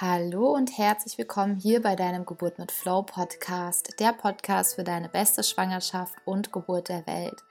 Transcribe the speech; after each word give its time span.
Hallo 0.00 0.54
und 0.54 0.78
herzlich 0.78 1.18
willkommen 1.18 1.56
hier 1.56 1.82
bei 1.82 1.96
deinem 1.96 2.24
Geburt 2.24 2.60
mit 2.60 2.70
Flow 2.70 3.02
Podcast, 3.02 3.98
der 3.98 4.12
Podcast 4.12 4.76
für 4.76 4.84
deine 4.84 5.08
beste 5.08 5.42
Schwangerschaft 5.42 6.14
und 6.24 6.52
Geburt 6.52 6.88
der 6.88 7.04
Welt. 7.08 7.42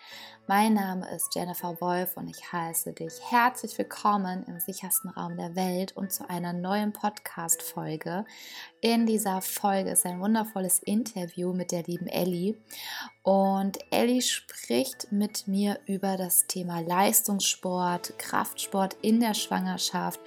Mein 0.49 0.75
Name 0.75 1.05
ist 1.13 1.35
Jennifer 1.35 1.75
Wolf 1.81 2.15
und 2.15 2.29
ich 2.29 2.53
heiße 2.53 2.93
dich 2.93 3.11
herzlich 3.29 3.77
willkommen 3.77 4.45
im 4.47 4.61
sichersten 4.61 5.09
Raum 5.09 5.35
der 5.35 5.57
Welt 5.57 5.91
und 5.97 6.13
zu 6.13 6.29
einer 6.29 6.53
neuen 6.53 6.93
Podcast-Folge. 6.93 8.23
In 8.79 9.05
dieser 9.05 9.41
Folge 9.41 9.89
ist 9.89 10.05
ein 10.05 10.21
wundervolles 10.21 10.79
Interview 10.79 11.51
mit 11.51 11.73
der 11.73 11.83
lieben 11.83 12.07
Ellie 12.07 12.55
und 13.23 13.79
Ellie 13.91 14.21
spricht 14.21 15.11
mit 15.11 15.49
mir 15.49 15.79
über 15.85 16.15
das 16.15 16.47
Thema 16.47 16.79
Leistungssport, 16.79 18.17
Kraftsport 18.17 18.95
in 19.01 19.19
der 19.19 19.33
Schwangerschaft, 19.33 20.21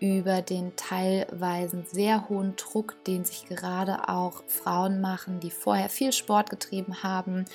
über 0.00 0.42
den 0.42 0.76
teilweise 0.76 1.84
sehr 1.90 2.28
hohen 2.28 2.54
Druck, 2.56 3.02
den 3.06 3.24
sich 3.24 3.46
gerade 3.46 4.08
auch 4.08 4.42
Frauen 4.48 5.00
machen, 5.00 5.40
die 5.40 5.50
vorher 5.50 5.88
viel 5.88 6.12
Sport 6.12 6.50
getrieben 6.50 7.02
haben, 7.02 7.46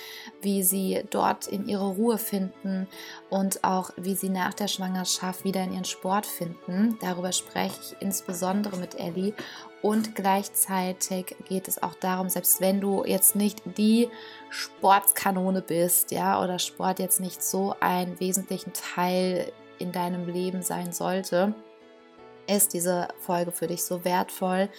wie 0.41 0.63
sie 0.63 1.03
dort 1.11 1.45
in 1.45 1.67
ihre 1.67 1.89
Ruhe 1.89 2.06
finden 2.15 2.87
und 3.29 3.63
auch 3.65 3.91
wie 3.97 4.15
sie 4.15 4.29
nach 4.29 4.53
der 4.53 4.69
Schwangerschaft 4.69 5.43
wieder 5.43 5.63
in 5.63 5.73
ihren 5.73 5.85
Sport 5.85 6.25
finden. 6.25 6.97
Darüber 7.01 7.33
spreche 7.33 7.75
ich 7.81 8.01
insbesondere 8.01 8.77
mit 8.77 8.95
Ellie 8.97 9.33
und 9.81 10.15
gleichzeitig 10.15 11.35
geht 11.47 11.67
es 11.67 11.83
auch 11.83 11.95
darum, 11.95 12.29
selbst 12.29 12.61
wenn 12.61 12.79
du 12.79 13.03
jetzt 13.05 13.35
nicht 13.35 13.61
die 13.77 14.09
Sportskanone 14.49 15.61
bist, 15.61 16.11
ja, 16.11 16.41
oder 16.41 16.59
Sport 16.59 16.99
jetzt 16.99 17.19
nicht 17.19 17.43
so 17.43 17.75
ein 17.79 18.19
wesentlichen 18.19 18.71
Teil 18.73 19.51
in 19.79 19.91
deinem 19.91 20.27
Leben 20.27 20.61
sein 20.61 20.91
sollte, 20.91 21.53
ist 22.47 22.73
diese 22.73 23.09
Folge 23.19 23.51
für 23.51 23.67
dich 23.67 23.83
so 23.83 24.03
wertvoll, 24.05 24.69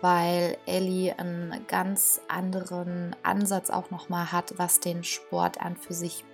weil 0.00 0.56
Ellie 0.66 1.18
einen 1.18 1.66
ganz 1.66 2.20
anderen 2.28 3.16
Ansatz 3.22 3.70
auch 3.70 3.90
nochmal 3.90 4.32
hat, 4.32 4.54
was 4.56 4.80
den 4.80 5.04
Sport 5.04 5.60
an 5.60 5.76
für 5.76 5.94
sich 5.94 6.24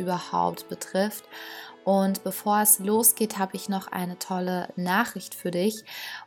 überhaupt 0.00 0.68
betrifft. 0.68 1.24
Und 1.84 2.24
bevor 2.24 2.60
es 2.60 2.78
losgeht, 2.78 3.38
habe 3.38 3.56
ich 3.56 3.68
noch 3.68 3.88
eine 3.88 4.18
tolle 4.18 4.68
Nachricht 4.76 5.34
für 5.34 5.50
dich. 5.50 5.84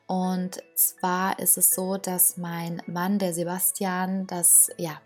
Und 0.07 0.63
zwar 0.75 1.37
ist 1.39 1.57
es 1.57 1.75
so, 1.75 1.97
dass 1.97 2.37
mein 2.37 2.81
Mann, 2.87 3.19
der 3.19 3.33
Sebastian, 3.33 4.25
das 4.25 4.69
ja, 4.77 4.99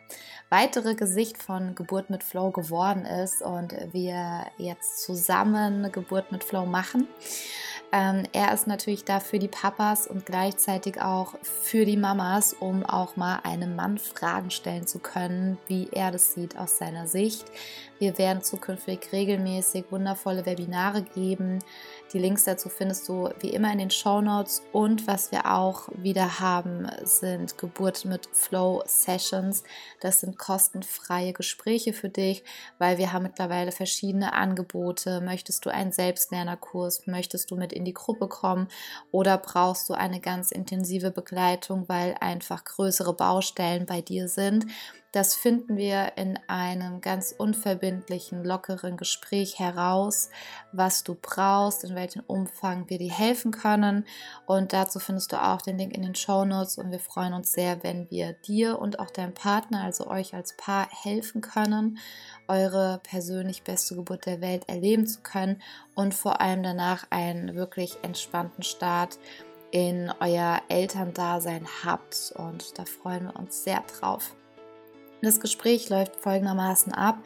weitere 0.49 0.95
Gesicht 0.95 1.37
von 1.37 1.75
Geburt 1.75 2.09
mit 2.09 2.23
Flow 2.23 2.51
geworden 2.51 3.05
ist 3.05 3.41
und 3.41 3.73
wir 3.91 4.45
jetzt 4.57 5.03
zusammen 5.03 5.91
Geburt 5.91 6.31
mit 6.31 6.43
Flow 6.43 6.65
machen. 6.65 7.07
Ähm, 7.93 8.23
er 8.33 8.53
ist 8.53 8.67
natürlich 8.67 9.05
da 9.05 9.21
für 9.21 9.39
die 9.39 9.47
Papas 9.47 10.07
und 10.07 10.25
gleichzeitig 10.25 11.01
auch 11.01 11.35
für 11.41 11.85
die 11.85 11.95
Mamas, 11.95 12.53
um 12.53 12.85
auch 12.85 13.15
mal 13.15 13.39
einem 13.43 13.75
Mann 13.75 13.97
Fragen 13.97 14.51
stellen 14.51 14.85
zu 14.87 14.99
können, 14.99 15.57
wie 15.67 15.87
er 15.91 16.11
das 16.11 16.33
sieht 16.33 16.57
aus 16.57 16.77
seiner 16.77 17.07
Sicht. 17.07 17.45
Wir 17.99 18.17
werden 18.17 18.43
zukünftig 18.43 19.11
regelmäßig 19.13 19.85
wundervolle 19.89 20.45
Webinare 20.45 21.01
geben. 21.01 21.59
Die 22.13 22.19
Links 22.19 22.45
dazu 22.45 22.69
findest 22.69 23.09
du 23.09 23.29
wie 23.39 23.49
immer 23.49 23.71
in 23.71 23.79
den 23.79 23.91
Show 23.91 24.21
Notes. 24.21 24.63
Und 24.71 25.07
was 25.07 25.31
wir 25.33 25.51
auch 25.51 25.89
wieder 25.93 26.39
haben, 26.39 26.87
sind 27.03 27.57
Geburt 27.57 28.05
mit 28.05 28.29
Flow 28.31 28.81
Sessions. 28.85 29.63
Das 29.99 30.21
sind 30.21 30.37
kostenfreie 30.37 31.33
Gespräche 31.33 31.91
für 31.91 32.07
dich, 32.07 32.45
weil 32.77 32.97
wir 32.97 33.11
haben 33.11 33.23
mittlerweile 33.23 33.73
verschiedene 33.73 34.31
Angebote. 34.31 35.19
Möchtest 35.19 35.65
du 35.65 35.69
einen 35.69 35.91
Selbstlernerkurs? 35.91 37.07
Möchtest 37.07 37.51
du 37.51 37.57
mit 37.57 37.73
in 37.73 37.83
die 37.83 37.93
Gruppe 37.93 38.29
kommen? 38.29 38.69
Oder 39.11 39.37
brauchst 39.37 39.89
du 39.89 39.93
eine 39.93 40.21
ganz 40.21 40.51
intensive 40.51 41.11
Begleitung, 41.11 41.89
weil 41.89 42.15
einfach 42.21 42.63
größere 42.63 43.13
Baustellen 43.13 43.85
bei 43.85 44.01
dir 44.01 44.29
sind? 44.29 44.65
Das 45.17 45.33
finden 45.33 45.77
wir 45.77 46.11
in 46.15 46.37
einem 46.45 47.01
ganz 47.01 47.33
unverbindlichen, 47.35 48.43
lockeren 48.43 48.97
Gespräch 48.97 49.57
heraus, 49.57 50.29
was 50.71 51.03
du 51.03 51.17
brauchst, 51.19 51.83
in 51.83 51.95
welchem 51.95 52.21
Umfang 52.27 52.87
wir 52.87 52.99
dir 52.99 53.11
helfen 53.11 53.49
können. 53.49 54.05
Und 54.45 54.73
dazu 54.73 54.99
findest 54.99 55.31
du 55.31 55.41
auch 55.41 55.63
den 55.63 55.79
Link 55.79 55.95
in 55.95 56.03
den 56.03 56.13
Show 56.13 56.45
Notes. 56.45 56.77
Und 56.77 56.91
wir 56.91 56.99
freuen 56.99 57.33
uns 57.33 57.51
sehr, 57.51 57.81
wenn 57.81 58.07
wir 58.11 58.33
dir 58.33 58.77
und 58.77 58.99
auch 58.99 59.09
deinem 59.09 59.33
Partner, 59.33 59.83
also 59.83 60.05
euch 60.05 60.35
als 60.35 60.55
Paar, 60.55 60.87
helfen 60.91 61.41
können, 61.41 61.97
eure 62.47 63.01
persönlich 63.01 63.63
beste 63.63 63.95
Geburt 63.95 64.27
der 64.27 64.39
Welt 64.39 64.69
erleben 64.69 65.07
zu 65.07 65.21
können 65.21 65.63
und 65.95 66.13
vor 66.13 66.41
allem 66.41 66.61
danach 66.61 67.07
einen 67.09 67.55
wirklich 67.55 67.97
entspannten 68.03 68.61
Start 68.61 69.17
in 69.71 70.13
euer 70.19 70.61
Elterndasein 70.69 71.65
habt. 71.83 72.33
Und 72.35 72.77
da 72.77 72.85
freuen 72.85 73.23
wir 73.29 73.35
uns 73.35 73.63
sehr 73.63 73.83
drauf. 73.99 74.35
Das 75.21 75.39
Gespräch 75.39 75.89
läuft 75.89 76.15
folgendermaßen 76.17 76.93
ab. 76.93 77.17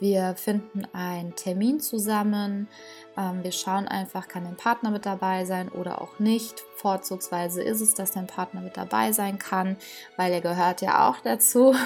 Wir 0.00 0.34
finden 0.34 0.86
einen 0.92 1.36
Termin 1.36 1.80
zusammen. 1.80 2.68
Ähm, 3.16 3.44
wir 3.44 3.52
schauen 3.52 3.86
einfach, 3.86 4.26
kann 4.26 4.44
dein 4.44 4.56
Partner 4.56 4.90
mit 4.90 5.06
dabei 5.06 5.44
sein 5.44 5.68
oder 5.68 6.02
auch 6.02 6.18
nicht. 6.18 6.64
Vorzugsweise 6.74 7.62
ist 7.62 7.80
es, 7.80 7.94
dass 7.94 8.12
dein 8.12 8.26
Partner 8.26 8.60
mit 8.60 8.76
dabei 8.76 9.12
sein 9.12 9.38
kann, 9.38 9.76
weil 10.16 10.32
er 10.32 10.40
gehört 10.40 10.82
ja 10.82 11.08
auch 11.08 11.18
dazu. 11.22 11.74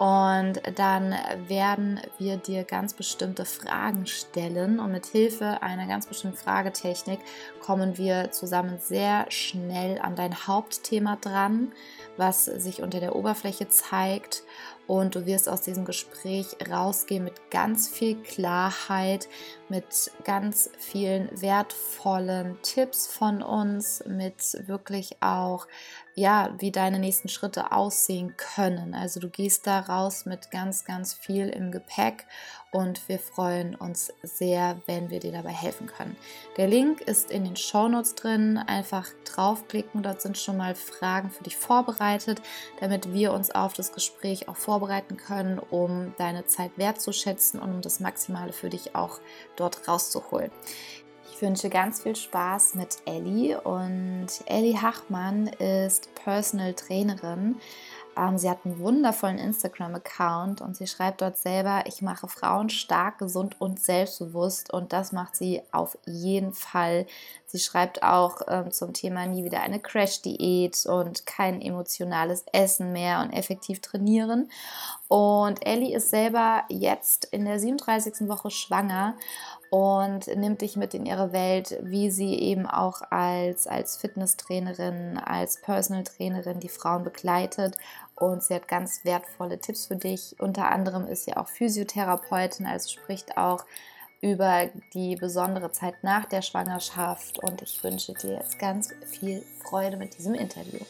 Und 0.00 0.62
dann 0.76 1.14
werden 1.46 2.00
wir 2.16 2.38
dir 2.38 2.64
ganz 2.64 2.94
bestimmte 2.94 3.44
Fragen 3.44 4.06
stellen 4.06 4.80
und 4.80 4.92
mit 4.92 5.04
Hilfe 5.04 5.62
einer 5.62 5.86
ganz 5.86 6.06
bestimmten 6.06 6.38
Fragetechnik 6.38 7.20
kommen 7.60 7.98
wir 7.98 8.30
zusammen 8.30 8.78
sehr 8.78 9.30
schnell 9.30 9.98
an 10.00 10.16
dein 10.16 10.46
Hauptthema 10.46 11.16
dran, 11.20 11.72
was 12.20 12.44
sich 12.44 12.82
unter 12.82 13.00
der 13.00 13.16
Oberfläche 13.16 13.68
zeigt. 13.68 14.44
Und 14.86 15.14
du 15.14 15.24
wirst 15.24 15.48
aus 15.48 15.62
diesem 15.62 15.84
Gespräch 15.84 16.56
rausgehen 16.68 17.24
mit 17.24 17.50
ganz 17.50 17.88
viel 17.88 18.16
Klarheit, 18.16 19.28
mit 19.68 20.10
ganz 20.24 20.70
vielen 20.78 21.28
wertvollen 21.40 22.58
Tipps 22.62 23.06
von 23.06 23.42
uns, 23.42 24.04
mit 24.06 24.66
wirklich 24.66 25.22
auch 25.22 25.66
ja, 26.14 26.54
wie 26.58 26.70
deine 26.70 26.98
nächsten 26.98 27.28
Schritte 27.28 27.72
aussehen 27.72 28.34
können. 28.36 28.94
Also 28.94 29.20
du 29.20 29.28
gehst 29.28 29.66
da 29.66 29.80
raus 29.80 30.26
mit 30.26 30.50
ganz, 30.50 30.84
ganz 30.84 31.14
viel 31.14 31.48
im 31.48 31.70
Gepäck 31.70 32.26
und 32.72 33.08
wir 33.08 33.18
freuen 33.18 33.74
uns 33.74 34.12
sehr, 34.22 34.80
wenn 34.86 35.10
wir 35.10 35.18
dir 35.18 35.32
dabei 35.32 35.50
helfen 35.50 35.86
können. 35.86 36.16
Der 36.56 36.68
Link 36.68 37.00
ist 37.00 37.30
in 37.30 37.44
den 37.44 37.56
Show 37.56 37.88
Notes 37.88 38.14
drin. 38.14 38.58
Einfach 38.58 39.08
draufklicken, 39.24 40.02
dort 40.02 40.22
sind 40.22 40.38
schon 40.38 40.56
mal 40.56 40.74
Fragen 40.74 41.30
für 41.30 41.42
dich 41.42 41.56
vorbereitet, 41.56 42.40
damit 42.78 43.12
wir 43.12 43.32
uns 43.32 43.50
auf 43.50 43.72
das 43.72 43.92
Gespräch 43.92 44.48
auch 44.48 44.56
vorbereiten 44.56 45.16
können, 45.16 45.58
um 45.58 46.14
deine 46.16 46.46
Zeit 46.46 46.72
wertzuschätzen 46.76 47.60
und 47.60 47.72
um 47.72 47.80
das 47.80 48.00
Maximale 48.00 48.52
für 48.52 48.70
dich 48.70 48.94
auch 48.94 49.20
dort 49.56 49.88
rauszuholen. 49.88 50.50
Ich 51.40 51.46
wünsche 51.46 51.70
ganz 51.70 52.02
viel 52.02 52.14
Spaß 52.14 52.74
mit 52.74 52.98
Ellie 53.06 53.58
und 53.58 54.26
Ellie 54.44 54.82
Hachmann 54.82 55.46
ist 55.46 56.14
Personal 56.14 56.74
Trainerin. 56.74 57.56
Ähm, 58.14 58.36
sie 58.36 58.50
hat 58.50 58.58
einen 58.66 58.78
wundervollen 58.78 59.38
Instagram-Account 59.38 60.60
und 60.60 60.76
sie 60.76 60.86
schreibt 60.86 61.22
dort 61.22 61.38
selber, 61.38 61.84
ich 61.86 62.02
mache 62.02 62.28
Frauen 62.28 62.68
stark, 62.68 63.16
gesund 63.16 63.58
und 63.58 63.80
selbstbewusst 63.80 64.70
und 64.70 64.92
das 64.92 65.12
macht 65.12 65.34
sie 65.34 65.62
auf 65.72 65.96
jeden 66.04 66.52
Fall. 66.52 67.06
Sie 67.46 67.58
schreibt 67.58 68.02
auch 68.02 68.42
ähm, 68.46 68.70
zum 68.70 68.92
Thema 68.92 69.24
nie 69.26 69.42
wieder 69.42 69.62
eine 69.62 69.80
Crash-Diät 69.80 70.84
und 70.84 71.24
kein 71.24 71.62
emotionales 71.62 72.44
Essen 72.52 72.92
mehr 72.92 73.20
und 73.20 73.32
effektiv 73.32 73.80
trainieren. 73.80 74.50
Und 75.08 75.66
Ellie 75.66 75.96
ist 75.96 76.10
selber 76.10 76.64
jetzt 76.68 77.24
in 77.24 77.46
der 77.46 77.58
37. 77.58 78.28
Woche 78.28 78.50
schwanger 78.50 79.16
und 79.70 80.26
nimmt 80.26 80.62
dich 80.62 80.76
mit 80.76 80.94
in 80.94 81.06
ihre 81.06 81.32
Welt, 81.32 81.78
wie 81.82 82.10
sie 82.10 82.34
eben 82.34 82.66
auch 82.66 83.02
als, 83.10 83.68
als 83.68 83.96
Fitnesstrainerin, 83.96 85.16
als 85.18 85.60
Personal 85.60 86.02
Trainerin 86.02 86.58
die 86.58 86.68
Frauen 86.68 87.04
begleitet. 87.04 87.76
Und 88.16 88.42
sie 88.42 88.54
hat 88.54 88.66
ganz 88.66 89.04
wertvolle 89.04 89.60
Tipps 89.60 89.86
für 89.86 89.96
dich. 89.96 90.34
Unter 90.40 90.70
anderem 90.70 91.06
ist 91.06 91.24
sie 91.24 91.36
auch 91.36 91.48
Physiotherapeutin, 91.48 92.66
also 92.66 92.90
spricht 92.90 93.36
auch 93.38 93.64
über 94.20 94.68
die 94.92 95.16
besondere 95.16 95.70
Zeit 95.70 96.02
nach 96.02 96.26
der 96.26 96.42
Schwangerschaft. 96.42 97.38
Und 97.38 97.62
ich 97.62 97.82
wünsche 97.82 98.12
dir 98.12 98.34
jetzt 98.34 98.58
ganz 98.58 98.92
viel 99.06 99.44
Freude 99.62 99.96
mit 99.96 100.18
diesem 100.18 100.34
Interview. 100.34 100.80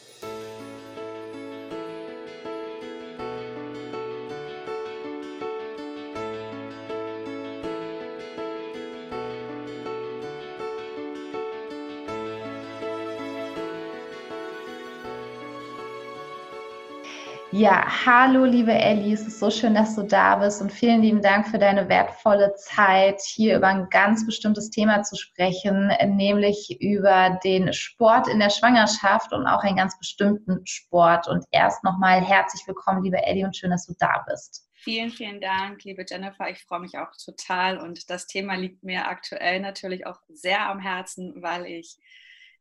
Ja, 17.61 17.85
hallo 18.07 18.43
liebe 18.43 18.73
Ellie, 18.73 19.13
es 19.13 19.21
ist 19.21 19.37
so 19.37 19.51
schön, 19.51 19.75
dass 19.75 19.95
du 19.95 20.01
da 20.01 20.37
bist 20.37 20.63
und 20.63 20.71
vielen 20.71 21.03
lieben 21.03 21.21
Dank 21.21 21.47
für 21.47 21.59
deine 21.59 21.87
wertvolle 21.89 22.55
Zeit, 22.55 23.21
hier 23.21 23.55
über 23.55 23.67
ein 23.67 23.87
ganz 23.91 24.25
bestimmtes 24.25 24.71
Thema 24.71 25.03
zu 25.03 25.15
sprechen, 25.15 25.91
nämlich 26.07 26.81
über 26.81 27.39
den 27.43 27.71
Sport 27.71 28.27
in 28.29 28.39
der 28.39 28.49
Schwangerschaft 28.49 29.31
und 29.31 29.45
auch 29.45 29.61
einen 29.61 29.75
ganz 29.75 29.95
bestimmten 29.99 30.65
Sport. 30.65 31.27
Und 31.27 31.45
erst 31.51 31.83
nochmal 31.83 32.19
herzlich 32.19 32.65
willkommen, 32.65 33.03
liebe 33.03 33.21
Ellie, 33.21 33.45
und 33.45 33.55
schön, 33.55 33.69
dass 33.69 33.85
du 33.85 33.93
da 33.99 34.25
bist. 34.27 34.67
Vielen, 34.73 35.11
vielen 35.11 35.39
Dank, 35.39 35.83
liebe 35.83 36.03
Jennifer. 36.09 36.49
Ich 36.49 36.63
freue 36.63 36.79
mich 36.79 36.97
auch 36.97 37.11
total 37.23 37.77
und 37.77 38.09
das 38.09 38.25
Thema 38.25 38.55
liegt 38.55 38.83
mir 38.83 39.07
aktuell 39.07 39.59
natürlich 39.59 40.07
auch 40.07 40.19
sehr 40.29 40.67
am 40.67 40.79
Herzen, 40.79 41.43
weil 41.43 41.67
ich 41.67 41.99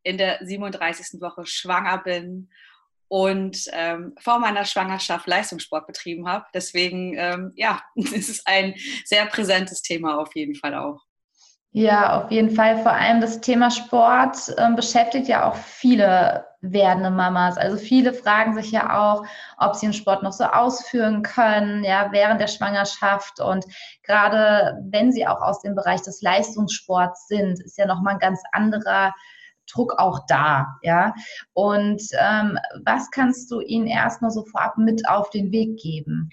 in 0.02 0.18
der 0.18 0.44
37. 0.44 1.22
Woche 1.22 1.46
schwanger 1.46 1.96
bin 1.96 2.50
und 3.10 3.64
ähm, 3.72 4.14
vor 4.20 4.38
meiner 4.38 4.64
Schwangerschaft 4.64 5.26
Leistungssport 5.26 5.88
betrieben 5.88 6.28
habe. 6.28 6.46
Deswegen, 6.54 7.16
ähm, 7.18 7.52
ja, 7.56 7.82
es 7.96 8.28
ist 8.28 8.46
ein 8.46 8.74
sehr 9.04 9.26
präsentes 9.26 9.82
Thema 9.82 10.18
auf 10.18 10.36
jeden 10.36 10.54
Fall 10.54 10.76
auch. 10.76 11.02
Ja, 11.72 12.22
auf 12.22 12.30
jeden 12.30 12.50
Fall. 12.50 12.82
Vor 12.82 12.92
allem 12.92 13.20
das 13.20 13.40
Thema 13.40 13.70
Sport 13.70 14.54
ähm, 14.58 14.76
beschäftigt 14.76 15.26
ja 15.26 15.48
auch 15.48 15.56
viele 15.56 16.46
werdende 16.60 17.10
Mamas. 17.10 17.58
Also 17.58 17.78
viele 17.78 18.12
fragen 18.12 18.54
sich 18.54 18.70
ja 18.70 18.96
auch, 18.96 19.24
ob 19.56 19.74
sie 19.74 19.86
den 19.86 19.92
Sport 19.92 20.22
noch 20.22 20.32
so 20.32 20.44
ausführen 20.44 21.22
können, 21.22 21.82
ja, 21.82 22.10
während 22.12 22.40
der 22.40 22.48
Schwangerschaft. 22.48 23.40
Und 23.40 23.64
gerade 24.04 24.78
wenn 24.84 25.10
sie 25.10 25.26
auch 25.26 25.40
aus 25.40 25.62
dem 25.62 25.74
Bereich 25.74 26.02
des 26.02 26.22
Leistungssports 26.22 27.26
sind, 27.26 27.60
ist 27.60 27.76
ja 27.76 27.86
nochmal 27.86 28.14
ein 28.14 28.20
ganz 28.20 28.40
anderer 28.52 29.14
Druck 29.72 29.94
auch 29.98 30.20
da, 30.28 30.66
ja. 30.82 31.14
Und 31.52 32.02
ähm, 32.18 32.58
was 32.84 33.10
kannst 33.10 33.50
du 33.50 33.60
ihnen 33.60 33.86
erstmal 33.86 34.30
so 34.30 34.44
vorab 34.44 34.78
mit 34.78 35.08
auf 35.08 35.30
den 35.30 35.52
Weg 35.52 35.78
geben? 35.78 36.30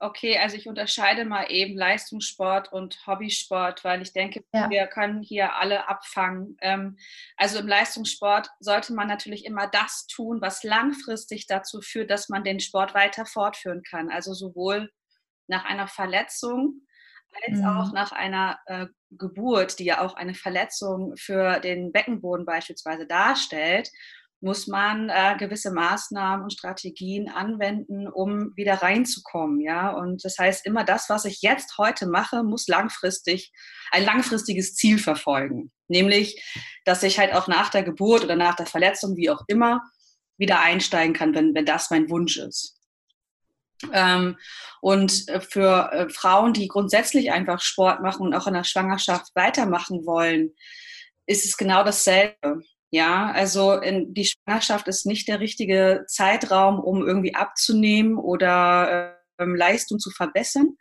Okay, 0.00 0.38
also 0.38 0.56
ich 0.56 0.68
unterscheide 0.68 1.24
mal 1.24 1.50
eben 1.50 1.76
Leistungssport 1.76 2.72
und 2.72 3.04
Hobbysport, 3.06 3.82
weil 3.82 4.00
ich 4.00 4.12
denke, 4.12 4.44
ja. 4.52 4.70
wir 4.70 4.86
können 4.86 5.22
hier 5.22 5.56
alle 5.56 5.88
abfangen. 5.88 6.56
Ähm, 6.60 6.96
also 7.36 7.58
im 7.58 7.66
Leistungssport 7.66 8.48
sollte 8.60 8.94
man 8.94 9.08
natürlich 9.08 9.44
immer 9.44 9.66
das 9.66 10.06
tun, 10.06 10.40
was 10.40 10.62
langfristig 10.62 11.48
dazu 11.48 11.80
führt, 11.80 12.10
dass 12.10 12.28
man 12.28 12.44
den 12.44 12.60
Sport 12.60 12.94
weiter 12.94 13.26
fortführen 13.26 13.82
kann. 13.82 14.08
Also 14.08 14.34
sowohl 14.34 14.88
nach 15.48 15.64
einer 15.64 15.88
Verletzung 15.88 16.82
als 17.46 17.58
mhm. 17.58 17.66
auch 17.66 17.92
nach 17.92 18.12
einer 18.12 18.58
äh, 18.66 18.86
Geburt, 19.10 19.78
die 19.78 19.84
ja 19.84 20.00
auch 20.00 20.14
eine 20.14 20.34
Verletzung 20.34 21.14
für 21.16 21.60
den 21.60 21.92
Beckenboden 21.92 22.44
beispielsweise 22.44 23.06
darstellt, 23.06 23.90
muss 24.40 24.68
man 24.68 25.08
äh, 25.08 25.36
gewisse 25.36 25.72
Maßnahmen 25.72 26.44
und 26.44 26.52
Strategien 26.52 27.28
anwenden, 27.28 28.06
um 28.06 28.52
wieder 28.54 28.74
reinzukommen. 28.74 29.60
Ja? 29.60 29.90
Und 29.90 30.24
das 30.24 30.38
heißt, 30.38 30.64
immer 30.64 30.84
das, 30.84 31.08
was 31.08 31.24
ich 31.24 31.42
jetzt 31.42 31.76
heute 31.78 32.06
mache, 32.06 32.44
muss 32.44 32.68
langfristig 32.68 33.52
ein 33.90 34.04
langfristiges 34.04 34.74
Ziel 34.74 34.98
verfolgen. 34.98 35.72
Nämlich, 35.88 36.44
dass 36.84 37.02
ich 37.02 37.18
halt 37.18 37.32
auch 37.32 37.48
nach 37.48 37.70
der 37.70 37.82
Geburt 37.82 38.22
oder 38.22 38.36
nach 38.36 38.54
der 38.54 38.66
Verletzung, 38.66 39.16
wie 39.16 39.30
auch 39.30 39.42
immer, 39.48 39.82
wieder 40.36 40.60
einsteigen 40.60 41.14
kann, 41.14 41.34
wenn, 41.34 41.54
wenn 41.54 41.66
das 41.66 41.90
mein 41.90 42.08
Wunsch 42.08 42.36
ist. 42.36 42.77
Ähm, 43.92 44.36
und 44.80 45.28
äh, 45.28 45.40
für 45.40 45.90
äh, 45.92 46.08
Frauen, 46.08 46.52
die 46.52 46.68
grundsätzlich 46.68 47.30
einfach 47.30 47.60
Sport 47.60 48.00
machen 48.02 48.26
und 48.26 48.34
auch 48.34 48.46
in 48.46 48.54
der 48.54 48.64
Schwangerschaft 48.64 49.34
weitermachen 49.34 50.04
wollen, 50.04 50.50
ist 51.26 51.44
es 51.44 51.56
genau 51.56 51.84
dasselbe. 51.84 52.62
Ja, 52.90 53.30
also 53.32 53.72
in, 53.72 54.14
die 54.14 54.24
Schwangerschaft 54.24 54.88
ist 54.88 55.04
nicht 55.04 55.28
der 55.28 55.40
richtige 55.40 56.04
Zeitraum, 56.08 56.80
um 56.80 57.06
irgendwie 57.06 57.34
abzunehmen 57.34 58.16
oder 58.16 59.18
ähm, 59.38 59.54
Leistung 59.54 59.98
zu 59.98 60.10
verbessern, 60.10 60.76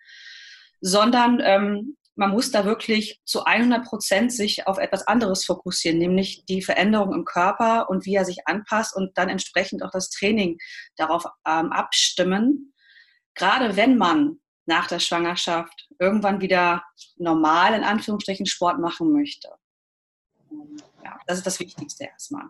sondern 0.79 1.41
ähm, 1.43 1.97
man 2.15 2.31
muss 2.31 2.49
da 2.49 2.65
wirklich 2.65 3.19
zu 3.25 3.43
100 3.43 3.85
Prozent 3.85 4.33
sich 4.33 4.65
auf 4.67 4.79
etwas 4.79 5.05
anderes 5.05 5.45
fokussieren, 5.45 5.99
nämlich 5.99 6.45
die 6.47 6.61
Veränderung 6.61 7.13
im 7.13 7.25
Körper 7.25 7.89
und 7.89 8.05
wie 8.05 8.15
er 8.15 8.25
sich 8.25 8.47
anpasst 8.47 8.95
und 8.95 9.15
dann 9.17 9.29
entsprechend 9.29 9.83
auch 9.83 9.91
das 9.91 10.09
Training 10.09 10.57
darauf 10.95 11.25
ähm, 11.45 11.71
abstimmen 11.71 12.73
gerade 13.37 13.75
wenn 13.75 13.97
man 13.97 14.39
nach 14.65 14.87
der 14.87 14.99
Schwangerschaft 14.99 15.87
irgendwann 15.99 16.41
wieder 16.41 16.83
normal 17.15 17.73
in 17.73 17.83
Anführungsstrichen 17.83 18.45
Sport 18.45 18.79
machen 18.79 19.13
möchte. 19.13 19.49
Ja, 21.03 21.19
das 21.25 21.37
ist 21.37 21.47
das 21.47 21.59
Wichtigste 21.59 22.05
erstmal. 22.05 22.49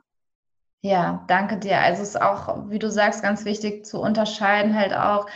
Ja, 0.81 1.23
danke 1.27 1.57
dir. 1.57 1.79
Also 1.79 2.01
es 2.01 2.09
ist 2.09 2.21
auch, 2.21 2.69
wie 2.69 2.79
du 2.79 2.89
sagst, 2.89 3.21
ganz 3.21 3.45
wichtig 3.45 3.85
zu 3.85 3.99
unterscheiden, 3.99 4.75
halt 4.75 4.93
auch, 4.93 5.27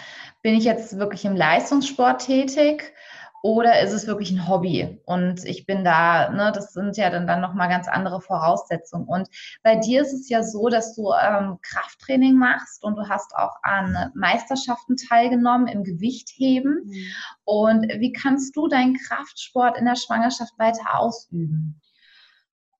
bin 0.42 0.56
ich 0.56 0.64
jetzt 0.64 0.98
wirklich 0.98 1.26
im 1.26 1.36
Leistungssport 1.36 2.26
tätig 2.26 2.94
oder 3.42 3.82
ist 3.82 3.92
es 3.92 4.08
wirklich 4.08 4.32
ein 4.32 4.48
Hobby? 4.48 5.02
Und 5.06 5.46
ich 5.46 5.66
bin 5.66 5.84
da, 5.84 6.30
ne, 6.30 6.52
das 6.54 6.74
sind 6.74 6.98
ja 6.98 7.10
dann, 7.10 7.26
dann 7.26 7.42
nochmal 7.42 7.70
ganz 7.70 7.88
andere 7.88 8.22
Voraussetzungen. 8.22 9.08
Und 9.08 9.30
bei 9.64 9.76
dir 9.76 10.02
ist 10.02 10.14
es 10.14 10.30
ja 10.30 10.44
so, 10.44 10.70
dass 10.70 10.96
du 10.96 11.12
ähm, 11.12 11.58
Krafttraining 11.64 12.36
machst 12.36 12.84
und 12.84 12.96
du 12.96 13.10
hast 13.10 13.36
auch 13.36 13.56
an 13.64 14.12
Meisterschaften 14.14 14.96
teilgenommen 14.96 15.68
im 15.68 15.84
Gewichtheben. 15.84 16.84
Mhm. 16.86 17.06
Und 17.44 17.88
wie 18.00 18.12
kannst 18.12 18.56
du 18.56 18.68
deinen 18.68 18.96
Kraftsport 18.96 19.78
in 19.78 19.86
der 19.86 19.96
Schwangerschaft 19.96 20.58
weiter 20.60 21.00
ausüben? 21.00 21.82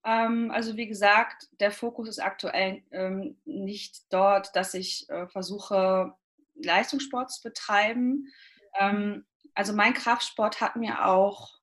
Ähm, 0.04 0.52
also 0.52 0.78
wie 0.78 0.88
gesagt, 0.88 1.48
der 1.60 1.72
Fokus 1.72 2.08
ist 2.08 2.20
aktuell 2.20 2.84
ähm, 2.92 3.38
nicht 3.46 4.02
dort, 4.12 4.56
dass 4.56 4.74
ich 4.74 5.10
äh, 5.10 5.28
versuche, 5.28 6.14
Leistungssport 6.56 7.32
zu 7.32 7.42
betreiben. 7.44 8.28
Ähm, 8.80 9.26
also 9.54 9.74
mein 9.74 9.94
Kraftsport 9.94 10.62
hat 10.62 10.76
mir 10.76 11.06
auch 11.06 11.62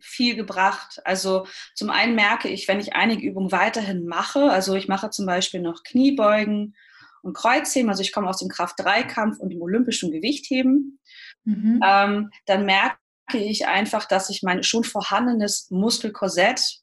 viel 0.00 0.36
gebracht. 0.36 1.00
Also 1.04 1.46
zum 1.74 1.90
einen 1.90 2.14
merke 2.14 2.48
ich, 2.48 2.68
wenn 2.68 2.80
ich 2.80 2.94
einige 2.94 3.26
Übungen 3.26 3.52
weiterhin 3.52 4.06
mache, 4.06 4.50
also 4.50 4.74
ich 4.74 4.88
mache 4.88 5.10
zum 5.10 5.26
Beispiel 5.26 5.60
noch 5.60 5.82
Kniebeugen 5.82 6.76
und 7.22 7.34
Kreuzheben, 7.34 7.90
also 7.90 8.02
ich 8.02 8.12
komme 8.12 8.28
aus 8.28 8.38
dem 8.38 8.48
Kraft-3-Kampf 8.48 9.38
und 9.38 9.50
dem 9.50 9.60
olympischen 9.60 10.12
Gewichtheben, 10.12 11.00
mhm. 11.44 11.80
ähm, 11.84 12.30
dann 12.46 12.64
merke 12.64 12.98
ich 13.32 13.66
einfach, 13.66 14.04
dass 14.04 14.30
ich 14.30 14.42
mein 14.42 14.62
schon 14.62 14.84
vorhandenes 14.84 15.70
Muskelkorsett 15.70 16.80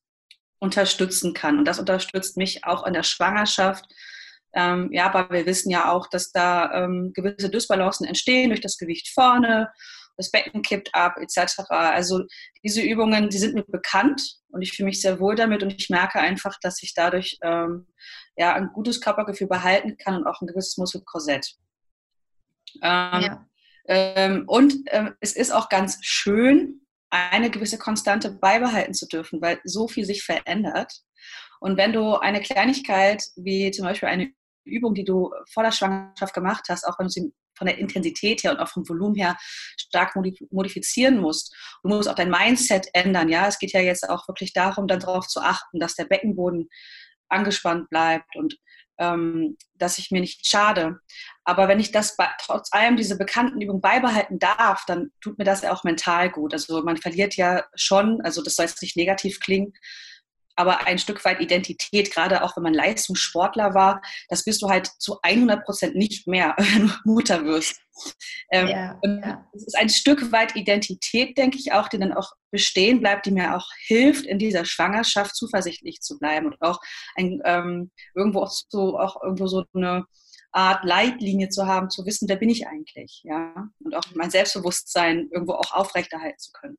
unterstützen 0.59 1.33
kann. 1.33 1.57
Und 1.57 1.65
das 1.65 1.79
unterstützt 1.79 2.37
mich 2.37 2.65
auch 2.65 2.85
in 2.85 2.93
der 2.93 3.03
Schwangerschaft. 3.03 3.85
Ähm, 4.53 4.89
ja, 4.91 5.05
aber 5.05 5.29
wir 5.33 5.45
wissen 5.45 5.69
ja 5.69 5.91
auch, 5.91 6.07
dass 6.07 6.31
da 6.31 6.71
ähm, 6.83 7.11
gewisse 7.13 7.49
Dysbalancen 7.49 8.05
entstehen 8.05 8.49
durch 8.49 8.61
das 8.61 8.77
Gewicht 8.77 9.09
vorne 9.09 9.69
das 10.17 10.31
Becken 10.31 10.61
kippt 10.61 10.93
ab, 10.93 11.17
etc. 11.19 11.59
Also 11.69 12.23
diese 12.63 12.81
Übungen, 12.81 13.29
die 13.29 13.37
sind 13.37 13.55
mir 13.55 13.63
bekannt 13.63 14.21
und 14.49 14.61
ich 14.61 14.73
fühle 14.73 14.87
mich 14.87 15.01
sehr 15.01 15.19
wohl 15.19 15.35
damit 15.35 15.63
und 15.63 15.73
ich 15.73 15.89
merke 15.89 16.19
einfach, 16.19 16.57
dass 16.61 16.81
ich 16.83 16.93
dadurch 16.93 17.37
ähm, 17.41 17.87
ja, 18.35 18.53
ein 18.53 18.69
gutes 18.73 19.01
Körpergefühl 19.01 19.47
behalten 19.47 19.97
kann 19.97 20.15
und 20.15 20.27
auch 20.27 20.41
ein 20.41 20.47
gewisses 20.47 20.77
Muskelkorsett. 20.77 21.55
Ähm, 22.81 23.21
ja. 23.21 23.47
ähm, 23.87 24.43
und 24.47 24.75
ähm, 24.87 25.15
es 25.21 25.35
ist 25.35 25.51
auch 25.51 25.69
ganz 25.69 25.99
schön, 26.01 26.81
eine 27.09 27.49
gewisse 27.49 27.77
Konstante 27.77 28.31
beibehalten 28.31 28.93
zu 28.93 29.07
dürfen, 29.07 29.41
weil 29.41 29.59
so 29.63 29.87
viel 29.87 30.05
sich 30.05 30.23
verändert. 30.23 30.91
Und 31.59 31.77
wenn 31.77 31.93
du 31.93 32.15
eine 32.15 32.41
Kleinigkeit 32.41 33.23
wie 33.35 33.71
zum 33.71 33.85
Beispiel 33.85 34.09
eine 34.09 34.33
Übung, 34.65 34.93
die 34.93 35.05
du 35.05 35.31
vor 35.51 35.63
der 35.63 35.71
Schwangerschaft 35.71 36.33
gemacht 36.33 36.65
hast, 36.69 36.85
auch 36.85 36.99
wenn 36.99 37.07
du 37.07 37.11
sie 37.11 37.33
von 37.57 37.67
der 37.67 37.77
Intensität 37.77 38.43
her 38.43 38.51
und 38.51 38.59
auch 38.59 38.67
vom 38.67 38.87
Volumen 38.87 39.15
her 39.15 39.37
stark 39.77 40.15
modifizieren 40.51 41.17
musst. 41.19 41.55
Du 41.83 41.89
musst 41.89 42.09
auch 42.09 42.15
dein 42.15 42.29
Mindset 42.29 42.87
ändern. 42.93 43.29
Ja, 43.29 43.47
es 43.47 43.59
geht 43.59 43.71
ja 43.71 43.79
jetzt 43.79 44.07
auch 44.09 44.27
wirklich 44.27 44.53
darum, 44.53 44.87
dann 44.87 44.99
darauf 44.99 45.27
zu 45.27 45.39
achten, 45.39 45.79
dass 45.79 45.95
der 45.95 46.05
Beckenboden 46.05 46.69
angespannt 47.29 47.89
bleibt 47.89 48.35
und 48.35 48.57
ähm, 48.97 49.57
dass 49.73 49.97
ich 49.97 50.11
mir 50.11 50.21
nicht 50.21 50.47
schade. 50.47 50.99
Aber 51.43 51.67
wenn 51.67 51.79
ich 51.79 51.91
das 51.91 52.15
bei, 52.15 52.27
trotz 52.39 52.71
allem 52.71 52.95
diese 52.95 53.17
bekannten 53.17 53.61
Übungen 53.61 53.81
beibehalten 53.81 54.39
darf, 54.39 54.83
dann 54.85 55.11
tut 55.21 55.37
mir 55.37 55.43
das 55.43 55.61
ja 55.61 55.73
auch 55.73 55.83
mental 55.83 56.29
gut. 56.29 56.53
Also 56.53 56.81
man 56.83 56.97
verliert 56.97 57.35
ja 57.35 57.65
schon, 57.75 58.21
also 58.21 58.41
das 58.41 58.55
soll 58.55 58.65
jetzt 58.65 58.81
nicht 58.81 58.95
negativ 58.95 59.39
klingen, 59.39 59.73
aber 60.55 60.87
ein 60.87 60.97
Stück 60.97 61.23
weit 61.25 61.41
Identität, 61.41 62.11
gerade 62.13 62.43
auch 62.43 62.55
wenn 62.55 62.63
man 62.63 62.73
Leistungssportler 62.73 63.73
war, 63.73 64.01
das 64.29 64.43
bist 64.43 64.61
du 64.61 64.69
halt 64.69 64.89
zu 64.99 65.19
100 65.21 65.65
Prozent 65.65 65.95
nicht 65.95 66.27
mehr, 66.27 66.55
wenn 66.57 66.87
du 66.87 66.93
Mutter 67.03 67.43
wirst. 67.45 67.79
Ähm, 68.51 68.67
ja, 68.67 68.99
ja. 69.03 69.49
Es 69.53 69.67
ist 69.67 69.77
ein 69.77 69.89
Stück 69.89 70.31
weit 70.31 70.55
Identität, 70.55 71.37
denke 71.37 71.57
ich 71.57 71.71
auch, 71.71 71.87
die 71.87 71.97
dann 71.97 72.13
auch 72.13 72.33
bestehen 72.51 72.99
bleibt, 72.99 73.25
die 73.25 73.31
mir 73.31 73.55
auch 73.55 73.67
hilft, 73.85 74.25
in 74.25 74.39
dieser 74.39 74.65
Schwangerschaft 74.65 75.35
zuversichtlich 75.35 76.01
zu 76.01 76.17
bleiben 76.17 76.47
und 76.47 76.61
auch 76.61 76.79
ein, 77.15 77.41
ähm, 77.45 77.91
irgendwo 78.13 78.41
auch 78.41 78.51
so, 78.69 78.99
auch 78.99 79.21
irgendwo 79.21 79.47
so 79.47 79.63
eine 79.73 80.05
Art 80.51 80.85
Leitlinie 80.85 81.49
zu 81.49 81.67
haben, 81.67 81.89
zu 81.89 82.05
wissen, 82.05 82.29
wer 82.29 82.37
bin 82.37 82.49
ich 82.49 82.67
eigentlich, 82.67 83.21
ja, 83.23 83.67
und 83.83 83.93
auch 83.93 84.03
mein 84.13 84.29
Selbstbewusstsein 84.29 85.27
irgendwo 85.31 85.53
auch 85.53 85.73
aufrechterhalten 85.73 86.39
zu 86.39 86.51
können. 86.53 86.77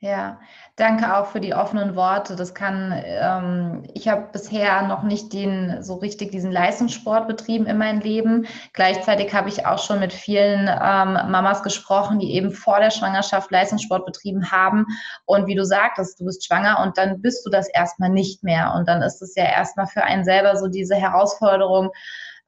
Ja, 0.00 0.38
danke 0.76 1.16
auch 1.16 1.26
für 1.26 1.40
die 1.40 1.54
offenen 1.54 1.96
Worte. 1.96 2.36
Das 2.36 2.54
kann, 2.54 2.92
ähm, 3.04 3.82
ich 3.94 4.06
habe 4.06 4.28
bisher 4.30 4.82
noch 4.82 5.02
nicht 5.02 5.32
den 5.32 5.82
so 5.82 5.96
richtig 5.96 6.30
diesen 6.30 6.52
Leistungssport 6.52 7.26
betrieben 7.26 7.66
in 7.66 7.78
meinem 7.78 7.98
Leben. 7.98 8.46
Gleichzeitig 8.74 9.34
habe 9.34 9.48
ich 9.48 9.66
auch 9.66 9.80
schon 9.80 9.98
mit 9.98 10.12
vielen 10.12 10.68
ähm, 10.68 11.14
Mamas 11.32 11.64
gesprochen, 11.64 12.20
die 12.20 12.32
eben 12.34 12.52
vor 12.52 12.78
der 12.78 12.92
Schwangerschaft 12.92 13.50
Leistungssport 13.50 14.06
betrieben 14.06 14.52
haben. 14.52 14.86
Und 15.24 15.48
wie 15.48 15.56
du 15.56 15.64
sagtest, 15.64 16.20
du 16.20 16.26
bist 16.26 16.46
schwanger 16.46 16.78
und 16.80 16.96
dann 16.96 17.20
bist 17.20 17.44
du 17.44 17.50
das 17.50 17.68
erstmal 17.68 18.10
nicht 18.10 18.44
mehr. 18.44 18.74
Und 18.76 18.86
dann 18.86 19.02
ist 19.02 19.20
es 19.20 19.34
ja 19.34 19.46
erstmal 19.46 19.88
für 19.88 20.04
einen 20.04 20.24
selber 20.24 20.56
so 20.56 20.68
diese 20.68 20.94
Herausforderung, 20.94 21.90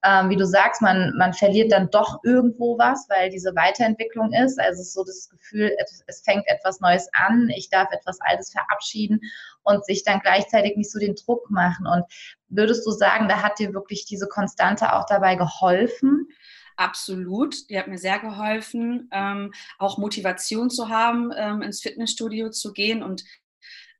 ähm, 0.03 0.31
wie 0.31 0.37
du 0.37 0.47
sagst, 0.47 0.81
man, 0.81 1.13
man 1.17 1.35
verliert 1.35 1.73
dann 1.73 1.91
doch 1.91 2.21
irgendwo 2.25 2.79
was, 2.79 3.07
weil 3.09 3.31
diese 3.31 3.55
Weiterentwicklung 3.55 4.33
ist. 4.33 4.59
Also 4.59 4.83
so 4.83 5.05
das 5.05 5.29
Gefühl, 5.29 5.73
es, 5.79 6.03
es 6.07 6.23
fängt 6.23 6.45
etwas 6.47 6.81
Neues 6.81 7.09
an, 7.13 7.51
ich 7.55 7.69
darf 7.69 7.89
etwas 7.93 8.19
Altes 8.23 8.53
verabschieden 8.53 9.21
und 9.63 9.85
sich 9.85 10.03
dann 10.05 10.21
gleichzeitig 10.21 10.77
nicht 10.77 10.91
so 10.91 10.99
den 10.99 11.17
Druck 11.17 11.51
machen. 11.51 11.87
Und 11.87 12.05
würdest 12.49 12.87
du 12.87 12.91
sagen, 12.93 13.29
da 13.29 13.43
hat 13.43 13.59
dir 13.59 13.75
wirklich 13.75 14.07
diese 14.07 14.27
Konstante 14.27 14.95
auch 14.95 15.05
dabei 15.07 15.37
geholfen? 15.37 16.29
Absolut, 16.77 17.69
die 17.69 17.79
hat 17.79 17.89
mir 17.89 17.99
sehr 17.99 18.21
geholfen, 18.21 19.11
ähm, 19.13 19.53
auch 19.79 19.99
Motivation 19.99 20.71
zu 20.71 20.89
haben, 20.89 21.31
ähm, 21.37 21.61
ins 21.61 21.83
Fitnessstudio 21.83 22.49
zu 22.49 22.73
gehen 22.73 23.03
und 23.03 23.23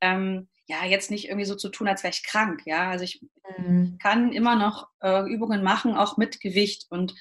ähm, 0.01 0.47
ja, 0.67 0.85
jetzt 0.85 1.11
nicht 1.11 1.27
irgendwie 1.27 1.45
so 1.45 1.55
zu 1.55 1.69
tun, 1.69 1.87
als 1.87 2.03
wäre 2.03 2.13
ich 2.13 2.23
krank. 2.23 2.61
Ja, 2.65 2.89
also 2.89 3.03
ich 3.03 3.21
mhm. 3.57 3.97
kann 4.01 4.31
immer 4.31 4.55
noch 4.55 4.87
äh, 5.01 5.29
Übungen 5.29 5.63
machen, 5.63 5.95
auch 5.95 6.17
mit 6.17 6.39
Gewicht 6.39 6.85
und 6.89 7.13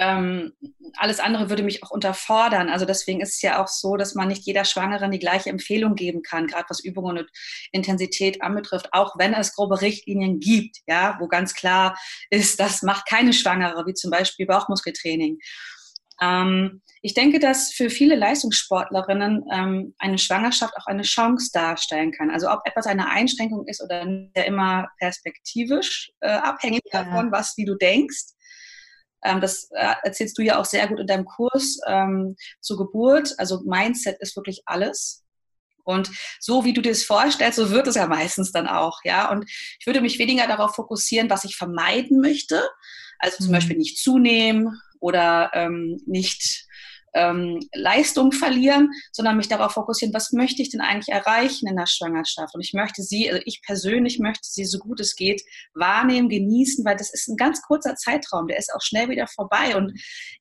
ähm, 0.00 0.54
alles 0.96 1.20
andere 1.20 1.50
würde 1.50 1.62
mich 1.62 1.82
auch 1.84 1.90
unterfordern. 1.90 2.70
Also 2.70 2.86
deswegen 2.86 3.20
ist 3.20 3.34
es 3.34 3.42
ja 3.42 3.62
auch 3.62 3.68
so, 3.68 3.96
dass 3.96 4.14
man 4.14 4.28
nicht 4.28 4.46
jeder 4.46 4.64
Schwangeren 4.64 5.10
die 5.10 5.18
gleiche 5.18 5.50
Empfehlung 5.50 5.94
geben 5.94 6.22
kann, 6.22 6.46
gerade 6.46 6.64
was 6.70 6.82
Übungen 6.82 7.18
und 7.18 7.30
Intensität 7.70 8.40
anbetrifft, 8.40 8.88
auch 8.92 9.18
wenn 9.18 9.34
es 9.34 9.54
grobe 9.54 9.82
Richtlinien 9.82 10.40
gibt, 10.40 10.78
ja, 10.86 11.16
wo 11.20 11.28
ganz 11.28 11.54
klar 11.54 11.98
ist, 12.30 12.60
das 12.60 12.82
macht 12.82 13.06
keine 13.06 13.34
Schwangere, 13.34 13.86
wie 13.86 13.94
zum 13.94 14.10
Beispiel 14.10 14.46
Bauchmuskeltraining. 14.46 15.38
Ähm, 16.20 16.82
ich 17.02 17.14
denke, 17.14 17.38
dass 17.38 17.72
für 17.72 17.88
viele 17.88 18.14
Leistungssportlerinnen 18.14 19.44
ähm, 19.50 19.94
eine 19.98 20.18
Schwangerschaft 20.18 20.74
auch 20.76 20.86
eine 20.86 21.02
Chance 21.02 21.50
darstellen 21.52 22.12
kann. 22.12 22.30
Also 22.30 22.50
ob 22.50 22.60
etwas 22.66 22.86
eine 22.86 23.08
Einschränkung 23.08 23.66
ist 23.66 23.82
oder 23.82 24.04
nicht, 24.04 24.36
ja 24.36 24.42
immer 24.42 24.88
perspektivisch 24.98 26.12
äh, 26.20 26.30
abhängig 26.30 26.82
ja. 26.92 27.04
davon, 27.04 27.32
was 27.32 27.56
wie 27.56 27.64
du 27.64 27.74
denkst. 27.74 28.34
Ähm, 29.24 29.40
das 29.40 29.70
äh, 29.72 29.94
erzählst 30.02 30.36
du 30.36 30.42
ja 30.42 30.58
auch 30.58 30.66
sehr 30.66 30.86
gut 30.88 31.00
in 31.00 31.06
deinem 31.06 31.24
Kurs 31.24 31.78
ähm, 31.86 32.36
zur 32.60 32.76
Geburt. 32.76 33.34
Also 33.38 33.62
Mindset 33.64 34.18
ist 34.20 34.36
wirklich 34.36 34.62
alles. 34.66 35.24
Und 35.84 36.10
so 36.38 36.64
wie 36.66 36.74
du 36.74 36.82
dir 36.82 36.92
das 36.92 37.02
vorstellst, 37.02 37.56
so 37.56 37.70
wird 37.70 37.86
es 37.86 37.94
ja 37.94 38.06
meistens 38.06 38.52
dann 38.52 38.68
auch, 38.68 39.00
ja. 39.04 39.30
Und 39.30 39.50
ich 39.50 39.86
würde 39.86 40.02
mich 40.02 40.18
weniger 40.18 40.46
darauf 40.46 40.74
fokussieren, 40.74 41.30
was 41.30 41.44
ich 41.44 41.56
vermeiden 41.56 42.20
möchte. 42.20 42.62
Also 43.18 43.38
zum 43.38 43.48
mhm. 43.48 43.52
Beispiel 43.52 43.78
nicht 43.78 43.98
zunehmen 43.98 44.78
oder 45.00 45.50
ähm, 45.54 46.00
nicht 46.06 46.66
ähm, 47.14 47.58
Leistung 47.74 48.32
verlieren, 48.32 48.90
sondern 49.12 49.36
mich 49.36 49.48
darauf 49.48 49.72
fokussieren, 49.72 50.14
was 50.14 50.32
möchte 50.32 50.62
ich 50.62 50.70
denn 50.70 50.80
eigentlich 50.80 51.08
erreichen 51.08 51.68
in 51.68 51.76
der 51.76 51.86
Schwangerschaft? 51.86 52.54
Und 52.54 52.60
ich 52.60 52.72
möchte 52.72 53.02
sie, 53.02 53.30
also 53.30 53.42
ich 53.46 53.62
persönlich 53.62 54.18
möchte 54.18 54.48
sie 54.48 54.64
so 54.64 54.78
gut 54.78 55.00
es 55.00 55.16
geht 55.16 55.42
wahrnehmen, 55.74 56.28
genießen, 56.28 56.84
weil 56.84 56.96
das 56.96 57.12
ist 57.12 57.28
ein 57.28 57.36
ganz 57.36 57.62
kurzer 57.62 57.96
Zeitraum, 57.96 58.46
der 58.46 58.58
ist 58.58 58.72
auch 58.72 58.82
schnell 58.82 59.08
wieder 59.08 59.26
vorbei. 59.26 59.76
Und 59.76 59.92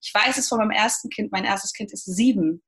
ich 0.01 0.11
weiß 0.13 0.37
es 0.37 0.47
von 0.47 0.59
meinem 0.59 0.71
ersten 0.71 1.09
Kind, 1.09 1.31
mein 1.31 1.45
erstes 1.45 1.73
Kind 1.73 1.91
ist 1.91 2.05
sieben. 2.05 2.63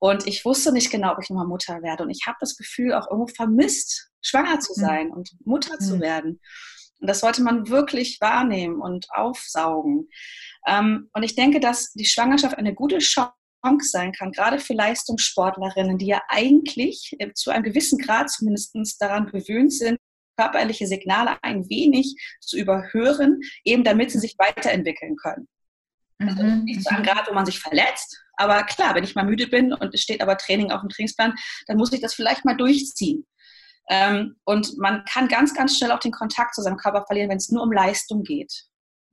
Und 0.00 0.26
ich 0.26 0.44
wusste 0.44 0.72
nicht 0.72 0.90
genau, 0.90 1.12
ob 1.12 1.18
ich 1.22 1.30
nochmal 1.30 1.46
Mutter 1.46 1.80
werde. 1.82 2.02
Und 2.04 2.10
ich 2.10 2.24
habe 2.26 2.36
das 2.40 2.56
Gefühl 2.56 2.92
auch 2.92 3.08
irgendwo 3.10 3.32
vermisst, 3.34 4.10
schwanger 4.20 4.60
zu 4.60 4.72
mhm. 4.76 4.80
sein 4.80 5.06
mhm. 5.06 5.12
und 5.12 5.30
Mutter 5.44 5.76
mhm. 5.80 5.84
zu 5.84 6.00
werden. 6.00 6.40
Und 7.00 7.08
das 7.08 7.20
sollte 7.20 7.42
man 7.42 7.68
wirklich 7.68 8.18
wahrnehmen 8.20 8.80
und 8.80 9.06
aufsaugen. 9.10 10.08
Ähm, 10.66 11.10
und 11.12 11.22
ich 11.22 11.34
denke, 11.34 11.60
dass 11.60 11.92
die 11.92 12.04
Schwangerschaft 12.04 12.56
eine 12.58 12.74
gute 12.74 12.98
Chance 12.98 13.32
sein 13.80 14.12
kann, 14.12 14.32
gerade 14.32 14.58
für 14.58 14.74
Leistungssportlerinnen, 14.74 15.96
die 15.98 16.06
ja 16.06 16.22
eigentlich 16.28 17.14
äh, 17.18 17.32
zu 17.32 17.50
einem 17.50 17.64
gewissen 17.64 17.98
Grad 17.98 18.30
zumindest 18.30 19.00
daran 19.00 19.26
gewöhnt 19.26 19.72
sind, 19.72 19.98
körperliche 20.36 20.86
Signale 20.86 21.38
ein 21.42 21.68
wenig 21.68 22.14
zu 22.40 22.58
überhören, 22.58 23.40
eben 23.64 23.84
damit 23.84 24.10
sie 24.10 24.18
sich 24.18 24.34
weiterentwickeln 24.38 25.16
können. 25.16 25.48
Also 26.18 26.42
mhm. 26.42 26.64
nicht 26.64 26.82
zu 26.82 26.90
einem 26.90 27.02
mhm. 27.02 27.06
Grad, 27.06 27.28
wo 27.28 27.34
man 27.34 27.46
sich 27.46 27.58
verletzt, 27.58 28.20
aber 28.36 28.62
klar, 28.64 28.94
wenn 28.94 29.04
ich 29.04 29.14
mal 29.14 29.24
müde 29.24 29.46
bin 29.46 29.72
und 29.72 29.94
es 29.94 30.00
steht 30.00 30.20
aber 30.20 30.36
Training 30.36 30.70
auf 30.70 30.80
dem 30.80 30.88
Trainingsplan, 30.88 31.34
dann 31.66 31.76
muss 31.76 31.92
ich 31.92 32.00
das 32.00 32.14
vielleicht 32.14 32.44
mal 32.44 32.56
durchziehen. 32.56 33.26
Ähm, 33.90 34.36
und 34.44 34.78
man 34.78 35.04
kann 35.04 35.28
ganz, 35.28 35.54
ganz 35.54 35.76
schnell 35.76 35.92
auch 35.92 36.00
den 36.00 36.12
Kontakt 36.12 36.54
zu 36.54 36.62
seinem 36.62 36.76
Körper 36.76 37.04
verlieren, 37.06 37.30
wenn 37.30 37.36
es 37.36 37.50
nur 37.50 37.62
um 37.62 37.72
Leistung 37.72 38.22
geht. 38.22 38.64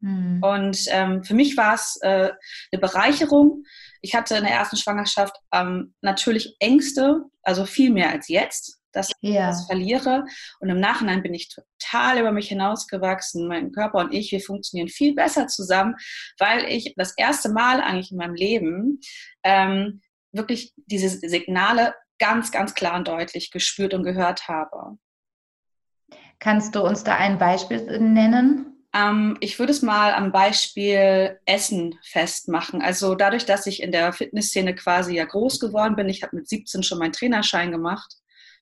Mhm. 0.01 0.43
Und 0.43 0.85
ähm, 0.89 1.23
für 1.23 1.33
mich 1.33 1.55
war 1.57 1.75
es 1.75 1.97
äh, 2.01 2.31
eine 2.71 2.81
Bereicherung. 2.81 3.63
Ich 4.01 4.15
hatte 4.15 4.35
in 4.35 4.43
der 4.43 4.53
ersten 4.53 4.77
Schwangerschaft 4.77 5.35
ähm, 5.53 5.93
natürlich 6.01 6.55
Ängste, 6.59 7.23
also 7.43 7.65
viel 7.65 7.91
mehr 7.91 8.09
als 8.09 8.27
jetzt, 8.27 8.79
dass 8.91 9.09
ich 9.21 9.33
ja. 9.33 9.47
das 9.47 9.65
verliere. 9.67 10.25
Und 10.59 10.69
im 10.69 10.79
Nachhinein 10.79 11.23
bin 11.23 11.33
ich 11.33 11.49
total 11.49 12.19
über 12.19 12.31
mich 12.31 12.49
hinausgewachsen. 12.49 13.47
Mein 13.47 13.71
Körper 13.71 13.99
und 13.99 14.13
ich, 14.13 14.31
wir 14.31 14.41
funktionieren 14.41 14.89
viel 14.89 15.15
besser 15.15 15.47
zusammen, 15.47 15.95
weil 16.39 16.65
ich 16.65 16.93
das 16.97 17.13
erste 17.15 17.49
Mal 17.49 17.79
eigentlich 17.79 18.11
in 18.11 18.17
meinem 18.17 18.35
Leben 18.35 18.99
ähm, 19.43 20.01
wirklich 20.31 20.73
diese 20.75 21.09
Signale 21.09 21.93
ganz, 22.19 22.51
ganz 22.51 22.73
klar 22.73 22.95
und 22.95 23.07
deutlich 23.07 23.51
gespürt 23.51 23.93
und 23.93 24.03
gehört 24.03 24.47
habe. 24.47 24.97
Kannst 26.39 26.75
du 26.75 26.81
uns 26.81 27.03
da 27.03 27.17
ein 27.17 27.37
Beispiel 27.37 27.99
nennen? 27.99 28.70
Ähm, 28.93 29.37
ich 29.39 29.57
würde 29.57 29.71
es 29.71 29.81
mal 29.81 30.13
am 30.13 30.31
Beispiel 30.31 31.39
Essen 31.45 31.97
festmachen. 32.03 32.81
Also 32.81 33.15
dadurch, 33.15 33.45
dass 33.45 33.65
ich 33.65 33.81
in 33.81 33.91
der 33.91 34.11
Fitnessszene 34.11 34.75
quasi 34.75 35.15
ja 35.15 35.25
groß 35.25 35.59
geworden 35.59 35.95
bin, 35.95 36.09
ich 36.09 36.23
habe 36.23 36.35
mit 36.35 36.49
17 36.49 36.83
schon 36.83 36.99
meinen 36.99 37.13
Trainerschein 37.13 37.71
gemacht, 37.71 38.13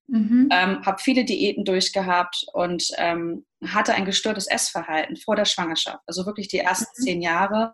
mhm. 0.08 0.50
ähm, 0.52 0.86
habe 0.86 1.02
viele 1.02 1.26
Diäten 1.26 1.66
durchgehabt 1.66 2.46
und 2.54 2.90
ähm, 2.98 3.46
hatte 3.66 3.94
ein 3.96 4.06
gestörtes 4.06 4.48
Essverhalten 4.48 5.18
vor 5.18 5.36
der 5.36 5.46
Schwangerschaft. 5.46 6.04
Also 6.06 6.26
wirklich 6.26 6.48
die 6.48 6.60
ersten 6.60 6.92
mhm. 6.98 7.04
zehn 7.04 7.22
Jahre. 7.22 7.74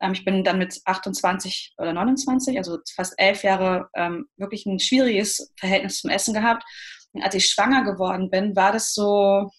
Ähm, 0.00 0.12
ich 0.12 0.24
bin 0.24 0.42
dann 0.42 0.58
mit 0.58 0.80
28 0.84 1.74
oder 1.78 1.92
29, 1.92 2.58
also 2.58 2.78
fast 2.92 3.14
elf 3.16 3.44
Jahre, 3.44 3.88
ähm, 3.94 4.26
wirklich 4.36 4.66
ein 4.66 4.80
schwieriges 4.80 5.52
Verhältnis 5.56 6.00
zum 6.00 6.10
Essen 6.10 6.34
gehabt. 6.34 6.64
Und 7.12 7.22
als 7.22 7.36
ich 7.36 7.46
schwanger 7.46 7.84
geworden 7.84 8.28
bin, 8.28 8.56
war 8.56 8.72
das 8.72 8.92
so, 8.92 9.50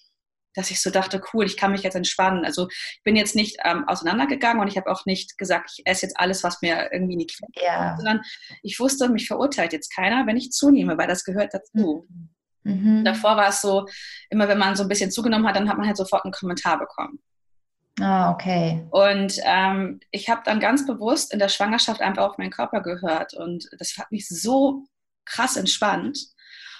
dass 0.55 0.71
ich 0.71 0.81
so 0.81 0.89
dachte, 0.89 1.21
cool, 1.33 1.45
ich 1.45 1.57
kann 1.57 1.71
mich 1.71 1.83
jetzt 1.83 1.95
entspannen. 1.95 2.45
Also 2.45 2.67
ich 2.69 3.01
bin 3.03 3.15
jetzt 3.15 3.35
nicht 3.35 3.57
ähm, 3.63 3.87
auseinandergegangen 3.87 4.61
und 4.61 4.67
ich 4.67 4.77
habe 4.77 4.91
auch 4.91 5.05
nicht 5.05 5.37
gesagt, 5.37 5.71
ich 5.77 5.85
esse 5.85 6.05
jetzt 6.05 6.19
alles, 6.19 6.43
was 6.43 6.61
mir 6.61 6.89
irgendwie 6.91 7.15
nicht 7.15 7.31
gefällt, 7.31 7.55
ja. 7.61 7.95
sondern 7.95 8.21
ich 8.63 8.79
wusste, 8.79 9.09
mich 9.09 9.27
verurteilt 9.27 9.73
jetzt 9.73 9.93
keiner, 9.95 10.25
wenn 10.27 10.37
ich 10.37 10.51
zunehme, 10.51 10.97
weil 10.97 11.07
das 11.07 11.23
gehört 11.23 11.53
dazu. 11.53 12.07
Mhm. 12.63 13.03
Davor 13.05 13.37
war 13.37 13.49
es 13.49 13.61
so, 13.61 13.85
immer 14.29 14.47
wenn 14.47 14.57
man 14.57 14.75
so 14.75 14.83
ein 14.83 14.89
bisschen 14.89 15.11
zugenommen 15.11 15.47
hat, 15.47 15.55
dann 15.55 15.69
hat 15.69 15.77
man 15.77 15.87
halt 15.87 15.97
sofort 15.97 16.25
einen 16.25 16.33
Kommentar 16.33 16.79
bekommen. 16.79 17.19
Ah, 17.99 18.31
okay. 18.31 18.87
Und 18.91 19.33
ähm, 19.43 19.99
ich 20.11 20.29
habe 20.29 20.41
dann 20.45 20.59
ganz 20.59 20.85
bewusst 20.85 21.33
in 21.33 21.39
der 21.39 21.49
Schwangerschaft 21.49 22.01
einfach 22.01 22.29
auf 22.29 22.37
meinen 22.37 22.51
Körper 22.51 22.81
gehört 22.81 23.33
und 23.33 23.69
das 23.77 23.97
hat 23.97 24.11
mich 24.11 24.27
so 24.27 24.85
krass 25.25 25.57
entspannt. 25.57 26.17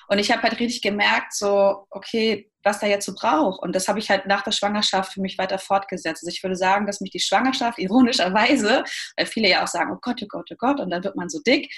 Und 0.10 0.18
ich 0.18 0.32
habe 0.32 0.42
halt 0.42 0.60
richtig 0.60 0.82
gemerkt, 0.82 1.34
so, 1.34 1.86
okay, 1.92 2.50
was 2.64 2.80
da 2.80 2.88
jetzt 2.88 3.06
so 3.06 3.14
braucht. 3.14 3.62
Und 3.62 3.76
das 3.76 3.88
habe 3.88 4.00
ich 4.00 4.10
halt 4.10 4.26
nach 4.26 4.42
der 4.42 4.52
Schwangerschaft 4.52 5.14
für 5.14 5.22
mich 5.22 5.38
weiter 5.38 5.60
fortgesetzt. 5.60 6.24
Also 6.24 6.34
ich 6.34 6.44
würde 6.44 6.56
sagen, 6.56 6.88
dass 6.88 7.00
mich 7.00 7.12
die 7.12 7.20
Schwangerschaft 7.20 7.78
ironischerweise, 7.78 8.84
weil 9.16 9.26
viele 9.28 9.50
ja 9.50 9.64
auch 9.64 9.68
sagen, 9.68 9.92
oh 9.94 10.00
Gott, 10.02 10.20
oh 10.24 10.28
Gott, 10.28 10.50
oh 10.52 10.56
Gott, 10.58 10.80
und 10.80 10.90
dann 10.90 11.04
wird 11.04 11.16
man 11.16 11.30
so 11.30 11.40
dick, 11.46 11.72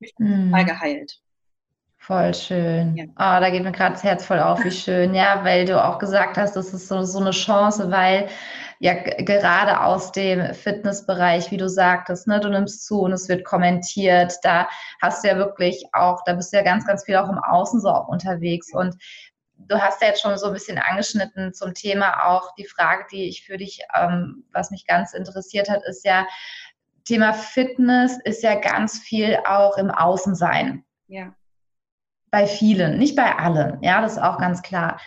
mich 0.00 0.12
mm. 0.18 0.50
mal 0.50 0.66
geheilt. 0.66 1.18
Voll 1.96 2.32
schön. 2.34 2.96
Ja. 2.96 3.04
Oh, 3.06 3.40
da 3.40 3.50
geht 3.50 3.64
mir 3.64 3.72
gerade 3.72 3.94
das 3.94 4.04
Herz 4.04 4.24
voll 4.24 4.38
auf, 4.38 4.64
wie 4.64 4.70
schön. 4.70 5.14
Ja, 5.14 5.44
weil 5.44 5.64
du 5.64 5.82
auch 5.82 5.98
gesagt 5.98 6.36
hast, 6.36 6.56
das 6.56 6.72
ist 6.72 6.88
so, 6.88 7.02
so 7.02 7.18
eine 7.18 7.32
Chance, 7.32 7.90
weil 7.90 8.28
ja 8.80 8.94
gerade 8.94 9.80
aus 9.82 10.12
dem 10.12 10.54
Fitnessbereich, 10.54 11.50
wie 11.50 11.56
du 11.56 11.68
sagtest, 11.68 12.26
ne, 12.26 12.40
du 12.40 12.48
nimmst 12.48 12.86
zu 12.86 13.00
und 13.00 13.12
es 13.12 13.28
wird 13.28 13.44
kommentiert, 13.44 14.34
da 14.42 14.68
hast 15.02 15.24
du 15.24 15.28
ja 15.28 15.36
wirklich 15.36 15.84
auch, 15.92 16.22
da 16.24 16.34
bist 16.34 16.52
du 16.52 16.58
ja 16.58 16.62
ganz, 16.62 16.86
ganz 16.86 17.04
viel 17.04 17.16
auch 17.16 17.28
im 17.28 17.38
Außen 17.38 17.80
so 17.80 17.88
auch 17.88 18.08
unterwegs. 18.08 18.72
Und 18.72 18.96
du 19.56 19.80
hast 19.80 20.00
ja 20.00 20.08
jetzt 20.08 20.22
schon 20.22 20.36
so 20.38 20.46
ein 20.46 20.52
bisschen 20.52 20.78
angeschnitten 20.78 21.52
zum 21.52 21.74
Thema 21.74 22.24
auch. 22.24 22.54
Die 22.54 22.66
Frage, 22.66 23.04
die 23.10 23.28
ich 23.28 23.44
für 23.44 23.56
dich, 23.56 23.80
ähm, 23.94 24.44
was 24.52 24.70
mich 24.70 24.86
ganz 24.86 25.12
interessiert 25.12 25.68
hat, 25.68 25.82
ist 25.84 26.04
ja, 26.04 26.26
Thema 27.04 27.32
Fitness 27.32 28.18
ist 28.24 28.42
ja 28.42 28.54
ganz 28.54 28.98
viel 28.98 29.38
auch 29.46 29.78
im 29.78 29.90
Außensein. 29.90 30.84
Ja. 31.06 31.34
Bei 32.30 32.46
vielen, 32.46 32.98
nicht 32.98 33.16
bei 33.16 33.34
allen, 33.34 33.82
ja, 33.82 34.02
das 34.02 34.12
ist 34.12 34.22
auch 34.22 34.36
ganz 34.36 34.60
klar 34.60 35.00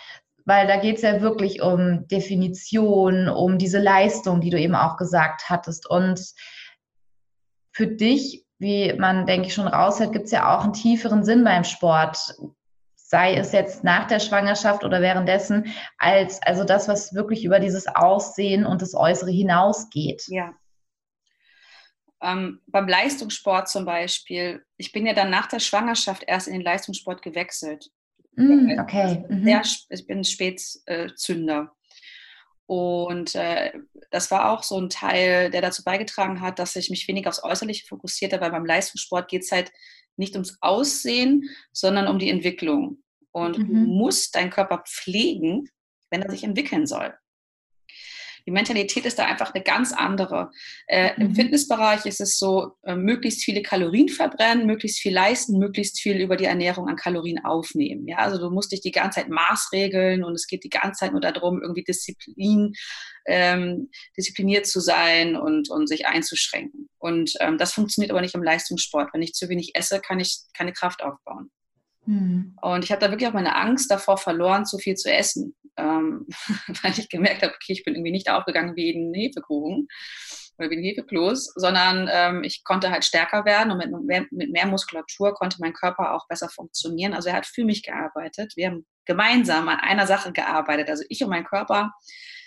weil 0.51 0.67
da 0.67 0.75
geht 0.75 0.97
es 0.97 1.01
ja 1.01 1.21
wirklich 1.21 1.61
um 1.61 2.05
Definition, 2.09 3.29
um 3.29 3.57
diese 3.57 3.79
Leistung, 3.79 4.41
die 4.41 4.49
du 4.49 4.59
eben 4.59 4.75
auch 4.75 4.97
gesagt 4.97 5.49
hattest. 5.49 5.89
Und 5.89 6.19
für 7.71 7.87
dich 7.87 8.45
wie 8.59 8.93
man, 8.93 9.25
denke 9.25 9.47
ich, 9.47 9.55
schon 9.55 9.67
raushält, 9.67 10.11
gibt 10.13 10.25
es 10.25 10.31
ja 10.31 10.55
auch 10.55 10.63
einen 10.63 10.73
tieferen 10.73 11.23
Sinn 11.23 11.43
beim 11.43 11.63
Sport 11.63 12.35
sei 12.95 13.35
es 13.35 13.51
jetzt 13.51 13.83
nach 13.83 14.07
der 14.07 14.21
Schwangerschaft 14.21 14.85
oder 14.85 15.01
währenddessen, 15.01 15.73
als 15.97 16.41
also 16.43 16.63
das, 16.63 16.87
was 16.87 17.13
wirklich 17.13 17.43
über 17.43 17.59
dieses 17.59 17.87
Aussehen 17.87 18.65
und 18.65 18.81
das 18.81 18.95
Äußere 18.95 19.31
hinausgeht. 19.31 20.23
Ja. 20.27 20.53
Ähm, 22.21 22.61
beim 22.67 22.87
Leistungssport 22.87 23.67
zum 23.67 23.83
Beispiel, 23.83 24.63
ich 24.77 24.93
bin 24.93 25.05
ja 25.05 25.13
dann 25.13 25.29
nach 25.29 25.47
der 25.47 25.59
Schwangerschaft 25.59 26.23
erst 26.25 26.47
in 26.47 26.53
den 26.53 26.61
Leistungssport 26.61 27.21
gewechselt. 27.21 27.89
Mm, 28.35 28.79
okay. 28.79 29.25
Mhm. 29.29 29.43
Sehr, 29.43 29.61
ich 29.89 30.07
bin 30.07 30.23
Spätzünder. 30.23 31.73
Und 32.65 33.35
äh, 33.35 33.73
das 34.11 34.31
war 34.31 34.49
auch 34.49 34.63
so 34.63 34.79
ein 34.79 34.89
Teil, 34.89 35.49
der 35.49 35.61
dazu 35.61 35.83
beigetragen 35.83 36.39
hat, 36.39 36.57
dass 36.57 36.75
ich 36.77 36.89
mich 36.89 37.07
weniger 37.07 37.29
aufs 37.29 37.43
Äußerliche 37.43 37.85
fokussierte, 37.85 38.39
weil 38.39 38.51
beim 38.51 38.65
Leistungssport 38.65 39.29
geht 39.29 39.43
es 39.43 39.51
halt 39.51 39.71
nicht 40.15 40.35
ums 40.35 40.57
Aussehen, 40.61 41.49
sondern 41.73 42.07
um 42.07 42.17
die 42.17 42.29
Entwicklung. 42.29 43.03
Und 43.31 43.57
mhm. 43.57 43.67
du 43.67 43.73
musst 43.73 44.35
deinen 44.35 44.51
Körper 44.51 44.83
pflegen, 44.87 45.69
wenn 46.09 46.21
er 46.21 46.31
sich 46.31 46.43
entwickeln 46.43 46.85
soll. 46.85 47.13
Die 48.45 48.51
Mentalität 48.51 49.05
ist 49.05 49.19
da 49.19 49.25
einfach 49.25 49.53
eine 49.53 49.63
ganz 49.63 49.93
andere. 49.93 50.51
Äh, 50.87 51.13
mhm. 51.15 51.21
Im 51.21 51.35
Fitnessbereich 51.35 52.05
ist 52.05 52.21
es 52.21 52.37
so, 52.37 52.73
äh, 52.83 52.95
möglichst 52.95 53.43
viele 53.43 53.61
Kalorien 53.61 54.09
verbrennen, 54.09 54.65
möglichst 54.65 54.99
viel 54.99 55.13
leisten, 55.13 55.57
möglichst 55.57 55.99
viel 55.99 56.17
über 56.17 56.37
die 56.37 56.45
Ernährung 56.45 56.87
an 56.87 56.95
Kalorien 56.95 57.43
aufnehmen. 57.43 58.07
Ja, 58.07 58.17
also 58.17 58.37
du 58.37 58.49
musst 58.49 58.71
dich 58.71 58.81
die 58.81 58.91
ganze 58.91 59.21
Zeit 59.21 59.29
maßregeln 59.29 60.23
und 60.23 60.33
es 60.33 60.47
geht 60.47 60.63
die 60.63 60.69
ganze 60.69 60.99
Zeit 60.99 61.11
nur 61.11 61.21
darum, 61.21 61.61
irgendwie 61.61 61.83
Disziplin, 61.83 62.73
ähm, 63.25 63.89
diszipliniert 64.17 64.65
zu 64.65 64.79
sein 64.79 65.35
und, 65.35 65.69
und 65.69 65.87
sich 65.87 66.07
einzuschränken. 66.07 66.89
Und 66.97 67.33
ähm, 67.39 67.57
das 67.57 67.73
funktioniert 67.73 68.11
aber 68.11 68.21
nicht 68.21 68.35
im 68.35 68.43
Leistungssport. 68.43 69.09
Wenn 69.13 69.21
ich 69.21 69.33
zu 69.33 69.49
wenig 69.49 69.71
esse, 69.75 69.99
kann 69.99 70.19
ich 70.19 70.39
keine 70.55 70.73
Kraft 70.73 71.03
aufbauen. 71.03 71.51
Mhm. 72.05 72.55
Und 72.61 72.83
ich 72.83 72.91
habe 72.91 72.99
da 72.99 73.11
wirklich 73.11 73.29
auch 73.29 73.33
meine 73.33 73.55
Angst 73.55 73.91
davor 73.91 74.17
verloren, 74.17 74.65
zu 74.65 74.77
viel 74.77 74.95
zu 74.95 75.11
essen 75.11 75.55
ähm, 75.77 76.27
weil 76.83 76.91
ich 76.97 77.09
gemerkt 77.09 77.43
habe, 77.43 77.53
okay, 77.53 77.73
ich 77.73 77.83
bin 77.83 77.95
irgendwie 77.95 78.11
nicht 78.11 78.29
aufgegangen 78.29 78.75
wie 78.75 78.91
ein 78.91 79.13
Hefekuchen 79.13 79.87
oder 80.57 80.69
wie 80.69 80.77
ein 80.77 80.83
Hefekloß, 80.83 81.53
sondern 81.55 82.09
ähm, 82.11 82.43
ich 82.43 82.63
konnte 82.63 82.91
halt 82.91 83.05
stärker 83.05 83.45
werden 83.45 83.71
und 83.71 83.77
mit 83.77 83.91
mehr, 84.03 84.25
mit 84.31 84.51
mehr 84.51 84.67
Muskulatur 84.67 85.33
konnte 85.33 85.57
mein 85.59 85.73
Körper 85.73 86.13
auch 86.13 86.27
besser 86.27 86.49
funktionieren. 86.49 87.13
Also 87.13 87.29
er 87.29 87.35
hat 87.35 87.45
für 87.45 87.65
mich 87.65 87.83
gearbeitet. 87.83 88.53
Wir 88.55 88.67
haben 88.67 88.85
gemeinsam 89.05 89.67
an 89.69 89.79
einer 89.79 90.07
Sache 90.07 90.31
gearbeitet. 90.31 90.89
Also 90.89 91.03
ich 91.09 91.23
und 91.23 91.29
mein 91.29 91.45
Körper 91.45 91.93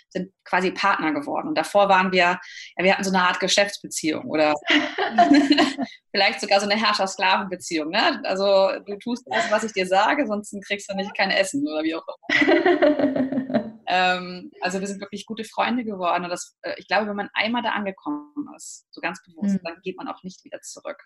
sind 0.09 0.31
quasi 0.43 0.71
Partner 0.71 1.11
geworden. 1.13 1.49
Und 1.49 1.57
davor 1.57 1.89
waren 1.89 2.11
wir, 2.11 2.39
ja, 2.77 2.83
wir 2.83 2.93
hatten 2.93 3.03
so 3.03 3.11
eine 3.11 3.23
Art 3.23 3.39
Geschäftsbeziehung 3.39 4.25
oder 4.25 4.53
vielleicht 6.11 6.41
sogar 6.41 6.59
so 6.59 6.67
eine 6.67 6.79
Herrscher-Sklaven-Beziehung. 6.79 7.89
Ne? 7.89 8.21
Also 8.23 8.79
du 8.85 8.97
tust 8.97 9.25
das, 9.29 9.51
was 9.51 9.63
ich 9.63 9.73
dir 9.73 9.87
sage, 9.87 10.25
sonst 10.27 10.55
kriegst 10.65 10.89
du 10.89 10.95
nicht 10.95 11.15
kein 11.15 11.31
Essen 11.31 11.67
oder 11.67 11.83
wie 11.83 11.95
auch 11.95 12.05
immer. 12.07 13.81
ähm, 13.87 14.51
also 14.61 14.79
wir 14.79 14.87
sind 14.87 15.01
wirklich 15.01 15.25
gute 15.25 15.43
Freunde 15.43 15.83
geworden. 15.83 16.23
Und 16.23 16.29
das, 16.29 16.57
äh, 16.61 16.75
ich 16.77 16.87
glaube, 16.87 17.07
wenn 17.07 17.15
man 17.15 17.29
einmal 17.33 17.61
da 17.61 17.69
angekommen 17.69 18.49
ist, 18.55 18.85
so 18.91 19.01
ganz 19.01 19.21
bewusst, 19.23 19.55
mhm. 19.55 19.61
dann 19.63 19.81
geht 19.83 19.97
man 19.97 20.07
auch 20.07 20.23
nicht 20.23 20.43
wieder 20.45 20.61
zurück. 20.61 21.03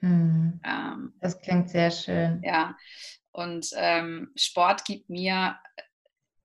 Mhm. 0.00 0.60
Ähm, 0.64 1.14
das 1.20 1.40
klingt 1.40 1.70
sehr 1.70 1.90
schön. 1.90 2.42
Ja, 2.44 2.76
und 3.32 3.68
ähm, 3.74 4.32
Sport 4.34 4.84
gibt 4.84 5.10
mir 5.10 5.58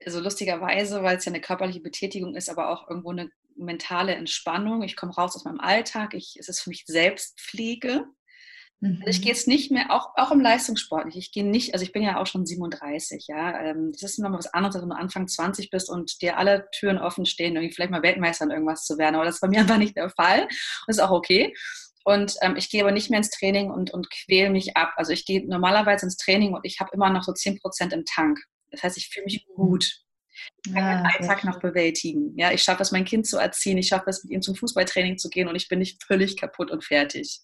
also 0.05 0.19
lustigerweise, 0.19 1.03
weil 1.03 1.17
es 1.17 1.25
ja 1.25 1.31
eine 1.31 1.41
körperliche 1.41 1.81
Betätigung 1.81 2.35
ist, 2.35 2.49
aber 2.49 2.69
auch 2.69 2.89
irgendwo 2.89 3.11
eine 3.11 3.29
mentale 3.55 4.15
Entspannung. 4.15 4.83
Ich 4.83 4.95
komme 4.95 5.13
raus 5.13 5.35
aus 5.35 5.45
meinem 5.45 5.59
Alltag. 5.59 6.13
Ich, 6.13 6.35
es 6.39 6.49
ist 6.49 6.61
für 6.61 6.69
mich 6.69 6.83
Selbstpflege. 6.87 8.05
Mhm. 8.81 8.97
Also 8.99 9.09
ich 9.09 9.19
mhm. 9.19 9.21
gehe 9.23 9.31
jetzt 9.31 9.47
nicht 9.47 9.71
mehr, 9.71 9.91
auch, 9.91 10.09
auch 10.15 10.31
im 10.31 10.41
Leistungssport 10.41 11.05
nicht. 11.05 11.17
Ich 11.17 11.31
gehe 11.31 11.45
nicht, 11.45 11.73
also 11.73 11.83
ich 11.83 11.91
bin 11.91 12.03
ja 12.03 12.19
auch 12.19 12.27
schon 12.27 12.45
37, 12.45 13.27
ja. 13.27 13.59
Ähm, 13.61 13.91
das 13.93 14.11
ist 14.11 14.19
nochmal 14.19 14.39
was 14.39 14.53
anderes, 14.53 14.81
wenn 14.81 14.89
du 14.89 14.95
Anfang 14.95 15.27
20 15.27 15.69
bist 15.69 15.89
und 15.89 16.21
dir 16.21 16.37
alle 16.37 16.67
Türen 16.71 16.97
offen 16.97 17.25
stehen, 17.25 17.55
irgendwie 17.55 17.73
vielleicht 17.73 17.91
mal 17.91 18.03
Weltmeister 18.03 18.45
in 18.45 18.51
irgendwas 18.51 18.85
zu 18.85 18.97
werden. 18.97 19.15
Aber 19.15 19.25
das 19.25 19.35
ist 19.35 19.41
bei 19.41 19.47
mir 19.47 19.59
einfach 19.61 19.77
nicht 19.77 19.95
der 19.95 20.09
Fall. 20.09 20.47
Das 20.87 20.97
ist 20.97 20.99
auch 20.99 21.11
okay. 21.11 21.53
Und 22.03 22.35
ähm, 22.41 22.55
ich 22.55 22.69
gehe 22.71 22.81
aber 22.81 22.91
nicht 22.91 23.11
mehr 23.11 23.19
ins 23.19 23.29
Training 23.29 23.69
und, 23.69 23.91
und 23.91 24.09
quäle 24.09 24.49
mich 24.49 24.75
ab. 24.75 24.93
Also 24.95 25.13
ich 25.13 25.25
gehe 25.25 25.47
normalerweise 25.47 26.07
ins 26.07 26.17
Training 26.17 26.53
und 26.53 26.61
ich 26.63 26.79
habe 26.79 26.89
immer 26.93 27.11
noch 27.11 27.23
so 27.23 27.31
10% 27.31 27.93
im 27.93 28.05
Tank. 28.05 28.39
Das 28.71 28.83
heißt, 28.83 28.97
ich 28.97 29.09
fühle 29.09 29.25
mich 29.25 29.45
mhm. 29.47 29.53
gut. 29.53 30.01
Ich 30.65 30.73
kann 30.73 30.83
ja, 30.83 30.97
den 30.97 31.05
Alltag 31.05 31.43
noch 31.43 31.59
bewältigen. 31.59 32.33
Ja, 32.37 32.51
ich 32.51 32.63
schaffe 32.63 32.81
es, 32.81 32.91
mein 32.91 33.05
Kind 33.05 33.27
zu 33.27 33.37
erziehen. 33.37 33.77
Ich 33.77 33.87
schaffe 33.87 34.09
es, 34.09 34.23
mit 34.23 34.31
ihm 34.31 34.41
zum 34.41 34.55
Fußballtraining 34.55 35.17
zu 35.17 35.29
gehen 35.29 35.47
und 35.47 35.55
ich 35.55 35.67
bin 35.67 35.79
nicht 35.79 36.03
völlig 36.03 36.37
kaputt 36.37 36.71
und 36.71 36.83
fertig. 36.83 37.41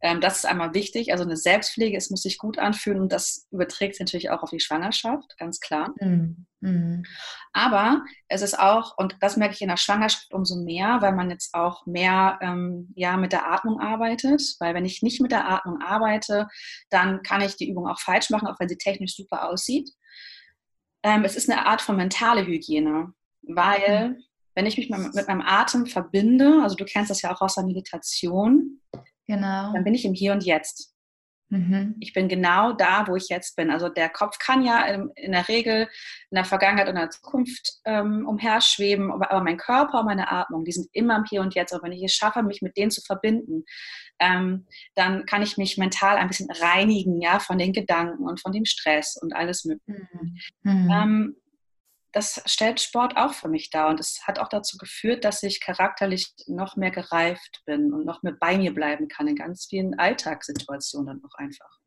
Ähm, 0.00 0.20
das 0.20 0.38
ist 0.38 0.46
einmal 0.46 0.74
wichtig. 0.74 1.12
Also 1.12 1.24
eine 1.24 1.36
Selbstpflege, 1.36 1.96
es 1.96 2.10
muss 2.10 2.22
sich 2.22 2.38
gut 2.38 2.58
anfühlen 2.58 3.00
und 3.00 3.12
das 3.12 3.48
überträgt 3.50 3.94
sich 3.94 4.00
natürlich 4.00 4.30
auch 4.30 4.42
auf 4.42 4.50
die 4.50 4.60
Schwangerschaft, 4.60 5.36
ganz 5.38 5.60
klar. 5.60 5.92
Mhm. 6.00 6.46
Mhm. 6.60 7.04
Aber 7.52 8.04
es 8.28 8.42
ist 8.42 8.58
auch, 8.58 8.96
und 8.96 9.16
das 9.20 9.36
merke 9.36 9.54
ich 9.54 9.62
in 9.62 9.68
der 9.68 9.76
Schwangerschaft 9.76 10.32
umso 10.32 10.56
mehr, 10.56 10.98
weil 11.00 11.12
man 11.12 11.30
jetzt 11.30 11.54
auch 11.54 11.84
mehr 11.86 12.38
ähm, 12.42 12.92
ja, 12.94 13.16
mit 13.16 13.32
der 13.32 13.50
Atmung 13.50 13.80
arbeitet. 13.80 14.42
Weil 14.60 14.74
wenn 14.74 14.84
ich 14.84 15.02
nicht 15.02 15.20
mit 15.20 15.32
der 15.32 15.48
Atmung 15.48 15.80
arbeite, 15.82 16.48
dann 16.90 17.22
kann 17.22 17.40
ich 17.40 17.56
die 17.56 17.68
Übung 17.68 17.88
auch 17.88 18.00
falsch 18.00 18.30
machen, 18.30 18.46
auch 18.46 18.60
wenn 18.60 18.68
sie 18.68 18.78
technisch 18.78 19.16
super 19.16 19.48
aussieht. 19.48 19.90
Ähm, 21.02 21.24
es 21.24 21.36
ist 21.36 21.50
eine 21.50 21.66
Art 21.66 21.80
von 21.80 21.96
mentale 21.96 22.46
Hygiene, 22.46 23.12
weil 23.42 24.10
mhm. 24.10 24.24
wenn 24.54 24.66
ich 24.66 24.76
mich 24.76 24.88
mit, 24.88 25.28
meinem 25.28 25.42
Atem 25.42 25.86
verbinde, 25.86 26.60
also 26.62 26.76
du 26.76 26.84
kennst 26.84 27.10
das 27.10 27.22
ja 27.22 27.34
auch 27.34 27.40
aus 27.40 27.54
der 27.54 27.64
Meditation, 27.64 28.80
genau. 29.26 29.72
dann 29.72 29.84
bin 29.84 29.94
ich 29.94 30.04
im 30.04 30.14
Hier 30.14 30.32
und 30.32 30.44
Jetzt. 30.44 30.94
Mhm. 31.50 31.96
Ich 32.00 32.12
bin 32.12 32.28
genau 32.28 32.72
da, 32.72 33.06
wo 33.06 33.16
ich 33.16 33.28
jetzt 33.28 33.56
bin. 33.56 33.70
Also 33.70 33.88
der 33.88 34.10
Kopf 34.10 34.38
kann 34.38 34.62
ja 34.62 34.84
in 34.84 35.32
der 35.32 35.48
Regel 35.48 35.88
in 36.30 36.34
der 36.34 36.44
Vergangenheit 36.44 36.88
und 36.88 36.96
in 36.96 37.00
der 37.00 37.10
Zukunft 37.10 37.78
ähm, 37.84 38.26
umherschweben, 38.26 39.10
aber, 39.10 39.30
aber, 39.30 39.42
mein 39.42 39.56
Körper 39.56 40.00
und 40.00 40.06
meine 40.06 40.30
Atmung, 40.30 40.64
die 40.64 40.72
sind 40.72 40.88
immer 40.92 41.16
im 41.16 41.24
Hier 41.24 41.40
und 41.40 41.54
Jetzt. 41.54 41.72
Und 41.72 41.82
wenn 41.82 41.92
ich 41.92 42.02
es 42.02 42.14
schaffe, 42.14 42.42
mich 42.42 42.60
mit 42.60 42.76
denen 42.76 42.90
zu 42.90 43.00
verbinden, 43.00 43.64
ähm, 44.18 44.66
dann 44.94 45.24
kann 45.26 45.42
ich 45.42 45.56
mich 45.56 45.78
mental 45.78 46.16
ein 46.16 46.28
bisschen 46.28 46.50
reinigen, 46.50 47.20
ja, 47.20 47.38
von 47.38 47.56
den 47.56 47.72
Gedanken 47.72 48.24
und 48.24 48.40
von 48.40 48.52
dem 48.52 48.64
Stress 48.64 49.16
und 49.16 49.34
alles 49.34 49.64
Mögliche. 49.64 50.06
Mhm. 50.64 50.90
Ähm, 50.92 51.36
das 52.12 52.42
stellt 52.46 52.80
Sport 52.80 53.16
auch 53.16 53.34
für 53.34 53.48
mich 53.48 53.70
dar 53.70 53.88
und 53.88 54.00
es 54.00 54.26
hat 54.26 54.38
auch 54.38 54.48
dazu 54.48 54.78
geführt, 54.78 55.24
dass 55.24 55.42
ich 55.42 55.60
charakterlich 55.60 56.32
noch 56.46 56.76
mehr 56.76 56.90
gereift 56.90 57.62
bin 57.66 57.92
und 57.92 58.04
noch 58.04 58.22
mehr 58.22 58.36
bei 58.38 58.56
mir 58.56 58.72
bleiben 58.72 59.08
kann 59.08 59.28
in 59.28 59.36
ganz 59.36 59.66
vielen 59.66 59.98
Alltagssituationen 59.98 61.20
dann 61.20 61.24
auch 61.24 61.34
einfach. 61.38 61.78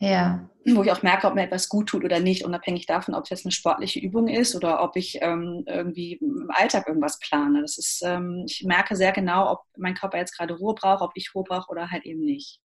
Ja. 0.00 0.48
Wo 0.64 0.84
ich 0.84 0.92
auch 0.92 1.02
merke, 1.02 1.26
ob 1.26 1.34
mir 1.34 1.42
etwas 1.42 1.68
gut 1.68 1.88
tut 1.88 2.04
oder 2.04 2.20
nicht, 2.20 2.44
unabhängig 2.44 2.86
davon, 2.86 3.14
ob 3.14 3.24
es 3.24 3.30
jetzt 3.30 3.44
eine 3.44 3.52
sportliche 3.52 3.98
Übung 3.98 4.28
ist 4.28 4.54
oder 4.54 4.82
ob 4.82 4.94
ich 4.94 5.18
ähm, 5.20 5.64
irgendwie 5.66 6.14
im 6.14 6.50
Alltag 6.50 6.86
irgendwas 6.86 7.18
plane. 7.18 7.62
Das 7.62 7.78
ist, 7.78 8.02
ähm, 8.04 8.44
ich 8.46 8.62
merke 8.64 8.94
sehr 8.94 9.10
genau, 9.10 9.50
ob 9.50 9.62
mein 9.76 9.94
Körper 9.94 10.18
jetzt 10.18 10.36
gerade 10.36 10.54
Ruhe 10.54 10.74
braucht, 10.74 11.02
ob 11.02 11.10
ich 11.14 11.34
Ruhe 11.34 11.42
brauche 11.42 11.70
oder 11.70 11.90
halt 11.90 12.06
eben 12.06 12.20
nicht. 12.20 12.60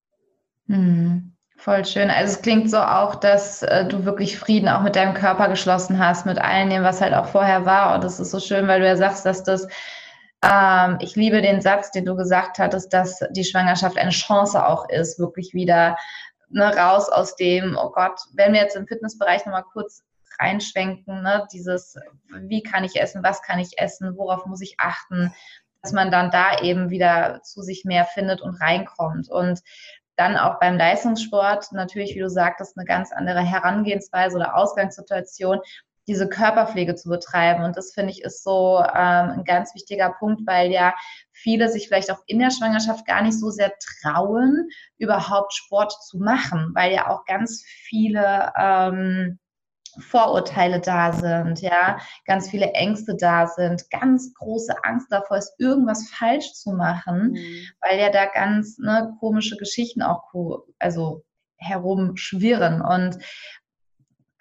Mhm. 0.67 1.35
Voll 1.63 1.85
schön. 1.85 2.09
Also 2.09 2.33
es 2.33 2.41
klingt 2.41 2.69
so 2.69 2.77
auch, 2.77 3.15
dass 3.15 3.63
äh, 3.63 3.85
du 3.85 4.03
wirklich 4.03 4.37
Frieden 4.37 4.67
auch 4.67 4.81
mit 4.81 4.97
deinem 4.97 5.13
Körper 5.13 5.47
geschlossen 5.47 5.97
hast, 5.97 6.25
mit 6.25 6.37
all 6.37 6.67
dem, 6.67 6.83
was 6.83 6.99
halt 6.99 7.13
auch 7.13 7.27
vorher 7.27 7.65
war. 7.65 7.95
Und 7.95 8.03
das 8.03 8.19
ist 8.19 8.31
so 8.31 8.41
schön, 8.41 8.67
weil 8.67 8.81
du 8.81 8.85
ja 8.85 8.97
sagst, 8.97 9.25
dass 9.25 9.43
das, 9.43 9.65
ähm, 10.43 10.97
ich 10.99 11.15
liebe 11.15 11.41
den 11.41 11.61
Satz, 11.61 11.91
den 11.91 12.03
du 12.03 12.17
gesagt 12.17 12.59
hattest, 12.59 12.91
dass 12.91 13.23
die 13.29 13.45
Schwangerschaft 13.45 13.97
eine 13.97 14.09
Chance 14.09 14.65
auch 14.65 14.89
ist, 14.89 15.19
wirklich 15.19 15.53
wieder 15.53 15.95
ne, 16.49 16.75
raus 16.75 17.07
aus 17.07 17.37
dem, 17.37 17.77
oh 17.81 17.91
Gott, 17.91 18.19
wenn 18.33 18.51
wir 18.51 18.59
jetzt 18.59 18.75
im 18.75 18.85
Fitnessbereich 18.85 19.45
nochmal 19.45 19.63
kurz 19.71 20.03
reinschwenken, 20.41 21.21
ne, 21.21 21.47
dieses, 21.53 21.95
wie 22.41 22.61
kann 22.61 22.83
ich 22.83 22.99
essen, 22.99 23.23
was 23.23 23.41
kann 23.41 23.59
ich 23.59 23.79
essen, 23.79 24.17
worauf 24.17 24.45
muss 24.47 24.59
ich 24.59 24.75
achten, 24.79 25.33
dass 25.81 25.93
man 25.93 26.11
dann 26.11 26.29
da 26.29 26.59
eben 26.59 26.89
wieder 26.89 27.39
zu 27.41 27.61
sich 27.61 27.85
mehr 27.85 28.03
findet 28.03 28.41
und 28.41 28.59
reinkommt. 28.59 29.29
Und 29.29 29.61
dann 30.15 30.37
auch 30.37 30.59
beim 30.59 30.77
Leistungssport 30.77 31.71
natürlich, 31.71 32.15
wie 32.15 32.19
du 32.19 32.29
sagtest, 32.29 32.77
eine 32.77 32.85
ganz 32.85 33.11
andere 33.11 33.41
Herangehensweise 33.41 34.37
oder 34.37 34.55
Ausgangssituation, 34.55 35.59
diese 36.07 36.27
Körperpflege 36.27 36.95
zu 36.95 37.09
betreiben. 37.09 37.63
Und 37.63 37.77
das 37.77 37.93
finde 37.93 38.11
ich 38.11 38.23
ist 38.23 38.43
so 38.43 38.79
ähm, 38.79 39.29
ein 39.29 39.43
ganz 39.45 39.73
wichtiger 39.73 40.09
Punkt, 40.19 40.41
weil 40.45 40.71
ja 40.71 40.93
viele 41.31 41.69
sich 41.69 41.87
vielleicht 41.87 42.11
auch 42.11 42.21
in 42.25 42.39
der 42.39 42.51
Schwangerschaft 42.51 43.05
gar 43.05 43.21
nicht 43.21 43.39
so 43.39 43.49
sehr 43.49 43.73
trauen, 44.01 44.67
überhaupt 44.97 45.53
Sport 45.53 45.93
zu 46.03 46.17
machen, 46.17 46.71
weil 46.75 46.93
ja 46.93 47.09
auch 47.09 47.25
ganz 47.25 47.63
viele 47.63 48.51
ähm, 48.57 49.39
Vorurteile 49.99 50.79
da 50.79 51.13
sind, 51.13 51.61
ja, 51.61 51.99
ganz 52.25 52.49
viele 52.49 52.71
Ängste 52.71 53.15
da 53.15 53.47
sind, 53.47 53.89
ganz 53.89 54.33
große 54.33 54.83
Angst 54.83 55.07
davor 55.11 55.37
ist, 55.37 55.53
irgendwas 55.59 56.09
falsch 56.09 56.53
zu 56.53 56.71
machen, 56.71 57.31
mhm. 57.31 57.67
weil 57.81 57.99
ja 57.99 58.09
da 58.09 58.25
ganz 58.25 58.77
ne, 58.77 59.15
komische 59.19 59.57
Geschichten 59.57 60.01
auch 60.01 60.23
also 60.79 61.23
herumschwirren. 61.57 62.81
Und 62.81 63.19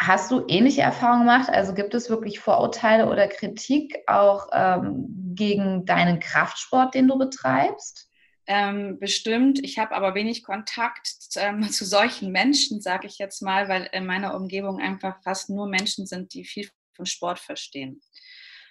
hast 0.00 0.30
du 0.30 0.44
ähnliche 0.48 0.82
Erfahrungen 0.82 1.26
gemacht? 1.26 1.48
Also 1.48 1.74
gibt 1.74 1.94
es 1.94 2.10
wirklich 2.10 2.40
Vorurteile 2.40 3.08
oder 3.08 3.28
Kritik 3.28 3.98
auch 4.06 4.48
ähm, 4.52 5.34
gegen 5.34 5.84
deinen 5.84 6.20
Kraftsport, 6.20 6.94
den 6.94 7.08
du 7.08 7.18
betreibst? 7.18 8.08
Ähm, 8.54 8.98
bestimmt. 8.98 9.64
Ich 9.64 9.78
habe 9.78 9.94
aber 9.94 10.14
wenig 10.14 10.42
Kontakt 10.42 11.08
ähm, 11.36 11.62
zu 11.70 11.86
solchen 11.86 12.32
Menschen, 12.32 12.82
sage 12.82 13.06
ich 13.06 13.16
jetzt 13.16 13.40
mal, 13.40 13.70
weil 13.70 13.88
in 13.92 14.04
meiner 14.04 14.34
Umgebung 14.34 14.78
einfach 14.78 15.22
fast 15.22 15.48
nur 15.48 15.66
Menschen 15.66 16.06
sind, 16.06 16.34
die 16.34 16.44
viel 16.44 16.68
von 16.94 17.06
Sport 17.06 17.38
verstehen. 17.38 18.02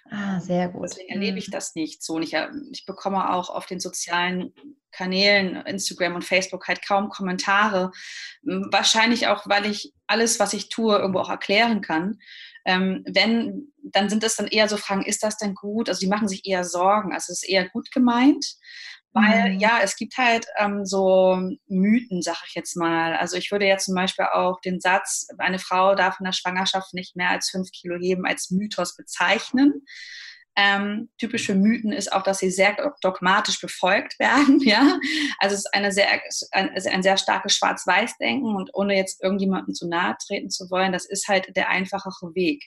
Ah, 0.08 0.38
sehr 0.38 0.68
gut. 0.68 0.84
Deswegen 0.84 1.08
erlebe 1.08 1.38
ich 1.38 1.48
mhm. 1.48 1.52
das 1.52 1.74
nicht 1.74 2.04
so. 2.04 2.14
Und 2.14 2.22
ich, 2.22 2.34
äh, 2.34 2.48
ich 2.70 2.86
bekomme 2.86 3.32
auch 3.34 3.50
auf 3.50 3.66
den 3.66 3.80
sozialen 3.80 4.54
Kanälen, 4.92 5.56
Instagram 5.66 6.14
und 6.14 6.24
Facebook, 6.24 6.68
halt 6.68 6.86
kaum 6.86 7.08
Kommentare. 7.08 7.90
Wahrscheinlich 8.42 9.26
auch, 9.26 9.48
weil 9.48 9.66
ich 9.66 9.92
alles, 10.06 10.38
was 10.38 10.52
ich 10.52 10.68
tue, 10.68 10.96
irgendwo 10.96 11.18
auch 11.18 11.30
erklären 11.30 11.80
kann. 11.80 12.20
Ähm, 12.64 13.02
wenn, 13.08 13.72
dann 13.82 14.08
sind 14.08 14.22
es 14.22 14.36
dann 14.36 14.46
eher 14.46 14.68
so 14.68 14.76
Fragen, 14.76 15.02
ist 15.02 15.24
das 15.24 15.38
denn 15.38 15.56
gut? 15.56 15.88
Also 15.88 15.98
die 15.98 16.08
machen 16.08 16.28
sich 16.28 16.46
eher 16.46 16.62
Sorgen. 16.62 17.12
Also 17.12 17.32
es 17.32 17.42
ist 17.42 17.48
eher 17.48 17.68
gut 17.68 17.90
gemeint. 17.90 18.46
Weil 19.14 19.54
mhm. 19.54 19.60
ja, 19.60 19.80
es 19.82 19.96
gibt 19.96 20.16
halt 20.16 20.46
ähm, 20.58 20.86
so 20.86 21.38
Mythen, 21.66 22.22
sag 22.22 22.42
ich 22.46 22.54
jetzt 22.54 22.76
mal. 22.76 23.14
Also 23.16 23.36
ich 23.36 23.50
würde 23.50 23.66
jetzt 23.66 23.84
zum 23.84 23.94
Beispiel 23.94 24.26
auch 24.32 24.60
den 24.60 24.80
Satz, 24.80 25.28
eine 25.38 25.58
Frau 25.58 25.94
darf 25.94 26.18
in 26.18 26.24
der 26.24 26.32
Schwangerschaft 26.32 26.94
nicht 26.94 27.14
mehr 27.14 27.30
als 27.30 27.50
fünf 27.50 27.70
Kilo 27.72 27.96
heben, 27.98 28.26
als 28.26 28.50
Mythos 28.50 28.96
bezeichnen. 28.96 29.84
Ähm, 30.54 31.08
typische 31.18 31.54
Mythen 31.54 31.92
ist 31.92 32.12
auch, 32.12 32.22
dass 32.22 32.38
sie 32.38 32.50
sehr 32.50 32.76
dogmatisch 33.00 33.60
befolgt 33.60 34.18
werden. 34.18 34.60
Ja? 34.62 34.98
Also 35.38 35.54
es 35.54 35.60
ist 35.64 35.74
eine 35.74 35.92
sehr, 35.92 36.08
ein, 36.52 36.70
ein 36.70 37.02
sehr 37.02 37.16
starkes 37.16 37.56
Schwarz-Weiß-Denken 37.56 38.54
und 38.54 38.70
ohne 38.74 38.96
jetzt 38.96 39.22
irgendjemandem 39.22 39.74
zu 39.74 39.88
nahe 39.88 40.16
treten 40.26 40.50
zu 40.50 40.70
wollen, 40.70 40.92
das 40.92 41.04
ist 41.04 41.28
halt 41.28 41.54
der 41.56 41.68
einfachere 41.68 42.34
Weg. 42.34 42.64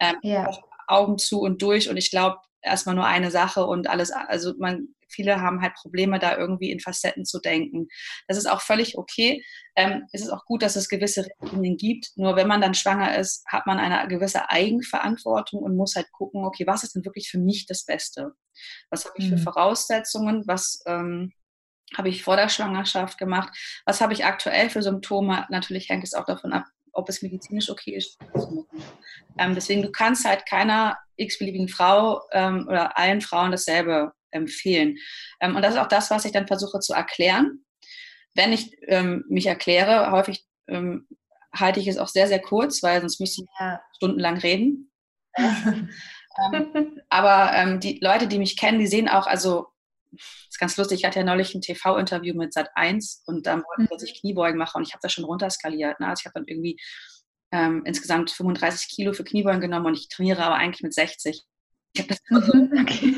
Ähm, 0.00 0.16
ja. 0.22 0.50
Augen 0.86 1.18
zu 1.18 1.40
und 1.40 1.62
durch 1.62 1.88
und 1.88 1.96
ich 1.96 2.10
glaube, 2.10 2.38
erstmal 2.64 2.94
nur 2.94 3.06
eine 3.06 3.30
Sache 3.30 3.64
und 3.66 3.88
alles, 3.88 4.10
also 4.10 4.54
man, 4.58 4.88
viele 5.08 5.40
haben 5.40 5.60
halt 5.60 5.74
Probleme, 5.74 6.18
da 6.18 6.36
irgendwie 6.36 6.70
in 6.70 6.80
Facetten 6.80 7.24
zu 7.24 7.40
denken. 7.40 7.88
Das 8.26 8.36
ist 8.36 8.46
auch 8.46 8.60
völlig 8.60 8.98
okay. 8.98 9.44
Ähm, 9.76 10.04
es 10.12 10.22
ist 10.22 10.30
auch 10.30 10.44
gut, 10.44 10.62
dass 10.62 10.76
es 10.76 10.88
gewisse 10.88 11.26
Richtlinien 11.26 11.76
gibt. 11.76 12.12
Nur 12.16 12.36
wenn 12.36 12.48
man 12.48 12.60
dann 12.60 12.74
schwanger 12.74 13.16
ist, 13.16 13.44
hat 13.46 13.66
man 13.66 13.78
eine 13.78 14.08
gewisse 14.08 14.50
Eigenverantwortung 14.50 15.62
und 15.62 15.76
muss 15.76 15.96
halt 15.96 16.10
gucken, 16.12 16.44
okay, 16.44 16.66
was 16.66 16.84
ist 16.84 16.94
denn 16.94 17.04
wirklich 17.04 17.30
für 17.30 17.38
mich 17.38 17.66
das 17.66 17.84
Beste? 17.84 18.32
Was 18.90 19.04
habe 19.04 19.14
ich 19.18 19.28
für 19.28 19.36
mhm. 19.36 19.42
Voraussetzungen? 19.42 20.44
Was 20.46 20.82
ähm, 20.86 21.32
habe 21.96 22.08
ich 22.08 22.22
vor 22.22 22.36
der 22.36 22.48
Schwangerschaft 22.48 23.18
gemacht? 23.18 23.50
Was 23.84 24.00
habe 24.00 24.12
ich 24.12 24.24
aktuell 24.24 24.70
für 24.70 24.82
Symptome? 24.82 25.46
Natürlich 25.50 25.88
hängt 25.88 26.04
es 26.04 26.14
auch 26.14 26.24
davon 26.24 26.52
ab, 26.52 26.64
ob 26.94 27.08
es 27.08 27.22
medizinisch 27.22 27.70
okay 27.70 27.94
ist. 27.96 28.18
Ähm, 29.38 29.54
deswegen, 29.54 29.82
du 29.82 29.90
kannst 29.90 30.24
halt 30.24 30.46
keiner 30.46 30.98
x-beliebigen 31.16 31.68
Frau 31.68 32.22
ähm, 32.32 32.66
oder 32.68 32.96
allen 32.98 33.20
Frauen 33.20 33.50
dasselbe 33.50 34.12
empfehlen. 34.30 34.96
Ähm, 35.40 35.56
und 35.56 35.62
das 35.62 35.74
ist 35.74 35.80
auch 35.80 35.88
das, 35.88 36.10
was 36.10 36.24
ich 36.24 36.32
dann 36.32 36.46
versuche 36.46 36.80
zu 36.80 36.92
erklären. 36.92 37.64
Wenn 38.34 38.52
ich 38.52 38.76
ähm, 38.88 39.24
mich 39.28 39.46
erkläre, 39.46 40.10
häufig 40.10 40.44
ähm, 40.68 41.06
halte 41.54 41.80
ich 41.80 41.86
es 41.86 41.98
auch 41.98 42.08
sehr, 42.08 42.26
sehr 42.26 42.40
kurz, 42.40 42.82
weil 42.82 43.00
sonst 43.00 43.20
müsste 43.20 43.42
ich 43.42 43.48
ja. 43.60 43.80
stundenlang 43.96 44.38
reden. 44.38 44.90
Ähm, 46.52 47.00
aber 47.10 47.76
die 47.78 48.00
Leute, 48.02 48.26
die 48.26 48.40
mich 48.40 48.56
kennen, 48.56 48.80
die 48.80 48.88
sehen 48.88 49.08
auch, 49.08 49.28
also 49.28 49.68
das 50.16 50.48
ist 50.50 50.58
ganz 50.58 50.76
lustig, 50.76 51.00
ich 51.00 51.04
hatte 51.04 51.20
ja 51.20 51.24
neulich 51.24 51.54
ein 51.54 51.60
TV-Interview 51.60 52.34
mit 52.34 52.52
Sat1 52.54 53.22
und 53.26 53.46
dann 53.46 53.62
wollte 53.62 53.82
ich, 53.82 53.88
dass 53.88 54.02
ich 54.02 54.20
Kniebeugen 54.20 54.58
mache 54.58 54.78
und 54.78 54.86
ich 54.86 54.92
habe 54.92 55.02
das 55.02 55.12
schon 55.12 55.24
runterskaliert. 55.24 56.00
Ne? 56.00 56.08
Also 56.08 56.22
ich 56.22 56.26
habe 56.26 56.34
dann 56.34 56.46
irgendwie 56.46 56.78
ähm, 57.52 57.82
insgesamt 57.84 58.30
35 58.30 58.88
Kilo 58.88 59.12
für 59.12 59.24
Kniebeugen 59.24 59.60
genommen 59.60 59.86
und 59.86 59.94
ich 59.98 60.08
trainiere 60.08 60.42
aber 60.42 60.56
eigentlich 60.56 60.82
mit 60.82 60.94
60. 60.94 61.42
Ich 61.96 62.02
habe 62.02 62.08
das 62.08 62.20
mhm, 62.28 62.72
okay. 62.80 63.14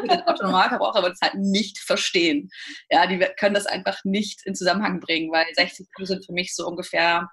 für 0.00 0.08
den 0.08 0.22
Autonormalverbraucher 0.22 0.98
aber 0.98 1.10
das 1.10 1.20
halt 1.22 1.36
nicht 1.36 1.78
verstehen. 1.78 2.50
Ja, 2.90 3.06
die 3.06 3.18
können 3.38 3.54
das 3.54 3.66
einfach 3.66 4.04
nicht 4.04 4.44
in 4.44 4.54
Zusammenhang 4.54 4.98
bringen, 5.00 5.30
weil 5.30 5.46
60 5.54 5.86
Kilo 5.94 6.06
sind 6.06 6.26
für 6.26 6.32
mich 6.32 6.54
so 6.54 6.66
ungefähr 6.66 7.28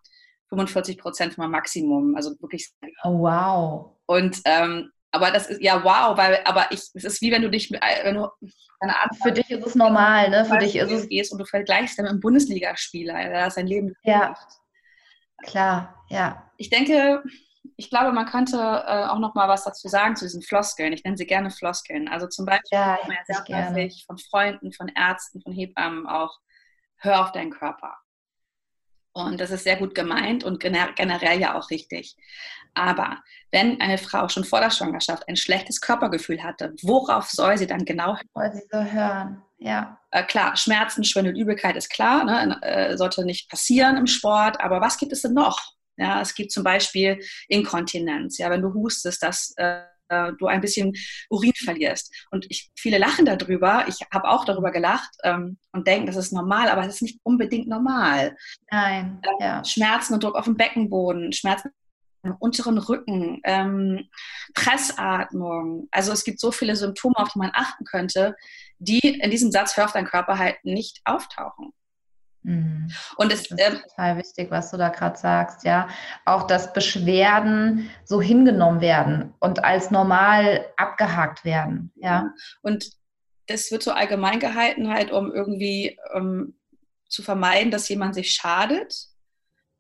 45 0.50 0.98
Prozent 0.98 1.34
von 1.34 1.44
meinem 1.44 1.52
Maximum. 1.52 2.16
Also 2.16 2.32
wirklich. 2.40 2.70
Oh, 3.04 3.20
wow. 3.20 3.96
Und 4.06 4.42
ähm, 4.46 4.92
aber 5.12 5.32
das 5.32 5.50
ist 5.50 5.62
ja 5.62 5.84
wow, 5.84 6.18
weil 6.18 6.40
aber 6.46 6.72
ich, 6.72 6.80
es 6.94 7.04
ist 7.04 7.22
wie 7.22 7.32
wenn 7.32 7.42
du 7.42 7.50
dich, 7.50 7.72
wenn 7.72 8.16
du 8.16 8.30
keine 8.80 8.98
Ahnung, 8.98 9.18
für 9.22 9.32
dich 9.32 9.50
ist 9.50 9.66
es 9.66 9.76
normal, 9.76 10.30
ne? 10.30 10.46
Für 10.46 10.58
dich 10.58 10.76
ist 10.76 10.92
es 10.92 11.10
gehst 11.10 11.32
und 11.32 11.40
du 11.40 11.46
vergleichst 11.46 11.98
dann 11.98 12.04
mit 12.04 12.12
einem 12.12 12.22
Bundesligaspieler, 12.22 13.14
der 13.14 13.52
sein 13.52 13.68
Leben 13.68 13.96
ja 14.04 14.20
gemacht. 14.20 14.48
klar, 15.44 16.06
ja. 16.10 16.50
Ich 16.58 16.70
denke, 16.70 17.24
ich 17.76 17.90
glaube, 17.90 18.12
man 18.12 18.26
könnte 18.26 18.58
äh, 18.58 19.06
auch 19.06 19.20
noch 19.20 19.36
mal 19.36 19.48
was 19.48 19.64
dazu 19.64 19.88
sagen 19.88 20.16
zu 20.16 20.26
diesen 20.26 20.42
Floskeln. 20.42 20.94
Ich 20.94 21.04
nenne 21.04 21.18
sie 21.18 21.26
gerne 21.26 21.52
Floskeln. 21.52 22.08
Also 22.08 22.28
zum 22.28 22.46
Beispiel 22.46 22.68
ja, 22.72 22.98
sehr 23.26 23.74
häufig 23.74 24.06
von 24.06 24.18
Freunden, 24.18 24.72
von 24.74 24.90
Ärzten, 24.90 25.42
von 25.42 25.54
Hebammen 25.54 26.08
auch, 26.08 26.38
hör 26.98 27.22
auf 27.22 27.32
deinen 27.32 27.52
Körper. 27.52 27.98
Und 29.14 29.40
das 29.40 29.52
ist 29.52 29.64
sehr 29.64 29.78
gut 29.78 29.96
gemeint 29.96 30.44
und 30.44 30.60
generell 30.60 31.40
ja 31.40 31.58
auch 31.58 31.70
richtig. 31.70 32.16
Aber 32.74 33.18
wenn 33.52 33.82
eine 33.82 33.98
Frau 33.98 34.30
schon 34.30 34.44
vor 34.44 34.60
der 34.60 34.70
Schwangerschaft 34.70 35.28
ein 35.28 35.36
schlechtes 35.36 35.82
Körpergefühl 35.82 36.44
hatte, 36.44 36.74
worauf 36.82 37.30
soll 37.30 37.58
sie 37.58 37.68
dann 37.68 37.86
genau 37.86 38.16
hören? 38.16 38.54
sie 38.54 38.64
so 38.72 38.80
hören, 38.80 39.42
ja. 39.58 40.00
Äh, 40.12 40.24
klar, 40.24 40.56
Schmerzen, 40.56 41.04
Schwindel, 41.04 41.38
Übelkeit 41.38 41.76
ist 41.76 41.90
klar, 41.90 42.24
ne? 42.24 42.62
äh, 42.62 42.98
sollte 42.98 43.26
nicht 43.26 43.50
passieren 43.50 43.98
im 43.98 44.08
Sport. 44.08 44.62
Aber 44.62 44.82
was 44.82 44.98
gibt 44.98 45.12
es 45.12 45.22
denn 45.22 45.34
noch? 45.34 45.60
Ja, 45.98 46.22
es 46.22 46.34
gibt 46.34 46.52
zum 46.52 46.64
Beispiel 46.64 47.20
Inkontinenz. 47.50 48.38
Ja, 48.38 48.50
wenn 48.50 48.62
du 48.62 48.74
hustest, 48.74 49.22
dass 49.22 49.54
äh, 49.58 49.82
du 50.10 50.48
ein 50.48 50.62
bisschen 50.62 50.94
Urin 51.30 51.54
verlierst. 51.56 52.14
Und 52.32 52.46
ich, 52.50 52.70
viele 52.76 52.98
lachen 52.98 53.26
darüber. 53.26 53.86
Ich 53.88 54.00
habe 54.14 54.30
auch 54.30 54.46
darüber 54.46 54.72
gelacht 54.72 55.10
ähm, 55.24 55.58
und 55.72 55.88
denken, 55.88 56.08
das 56.08 56.16
ist 56.16 56.34
normal, 56.34 56.70
aber 56.70 56.82
es 56.82 56.96
ist 56.96 57.02
nicht 57.02 57.20
unbedingt 57.24 57.68
normal. 57.68 58.36
Nein. 58.72 59.22
Ähm, 59.24 59.38
ja. 59.40 59.64
Schmerzen 59.64 60.14
und 60.14 60.24
Druck 60.24 60.36
auf 60.36 60.46
dem 60.46 60.58
Beckenboden, 60.58 61.34
Schmerzen 61.34 61.72
im 62.24 62.36
unteren 62.36 62.78
Rücken, 62.78 63.40
ähm, 63.44 64.10
Pressatmung. 64.54 65.88
Also 65.92 66.12
es 66.12 66.24
gibt 66.24 66.40
so 66.40 66.52
viele 66.52 66.76
Symptome, 66.76 67.16
auf 67.18 67.32
die 67.34 67.40
man 67.40 67.52
achten 67.54 67.86
könnte, 67.86 68.36
die 68.78 69.00
in 69.00 69.32
diesem 69.32 69.52
Satz 69.52 69.78
Hör 69.78 69.86
auf 69.86 69.94
deinen 69.94 70.08
Körper 70.08 70.38
halt 70.38 70.58
nicht 70.64 71.00
auftauchen. 71.06 71.72
Mhm. 72.44 72.90
Und 73.18 73.32
es 73.34 73.50
das 73.50 73.60
ist 73.60 73.66
ähm, 73.68 73.82
total 73.90 74.18
wichtig, 74.18 74.52
was 74.52 74.72
du 74.72 74.78
da 74.78 74.90
gerade 74.90 75.18
sagst, 75.18 75.64
ja. 75.64 75.88
Auch 76.26 76.48
dass 76.48 76.74
Beschwerden 76.74 77.90
so 78.06 78.22
hingenommen 78.22 78.82
werden 78.82 79.34
und 79.40 79.64
als 79.64 79.92
normal 79.92 80.66
abgehakt 80.78 81.44
werden, 81.44 81.92
ja. 81.96 82.34
Und 82.62 82.92
das 83.48 83.72
wird 83.72 83.84
so 83.84 83.92
allgemein 83.92 84.40
gehalten, 84.40 84.90
halt, 84.90 85.12
um 85.12 85.32
irgendwie 85.32 85.98
um, 86.14 86.54
zu 87.08 87.24
vermeiden, 87.24 87.72
dass 87.72 87.90
jemand 87.90 88.16
sich 88.16 88.32
schadet. 88.32 89.08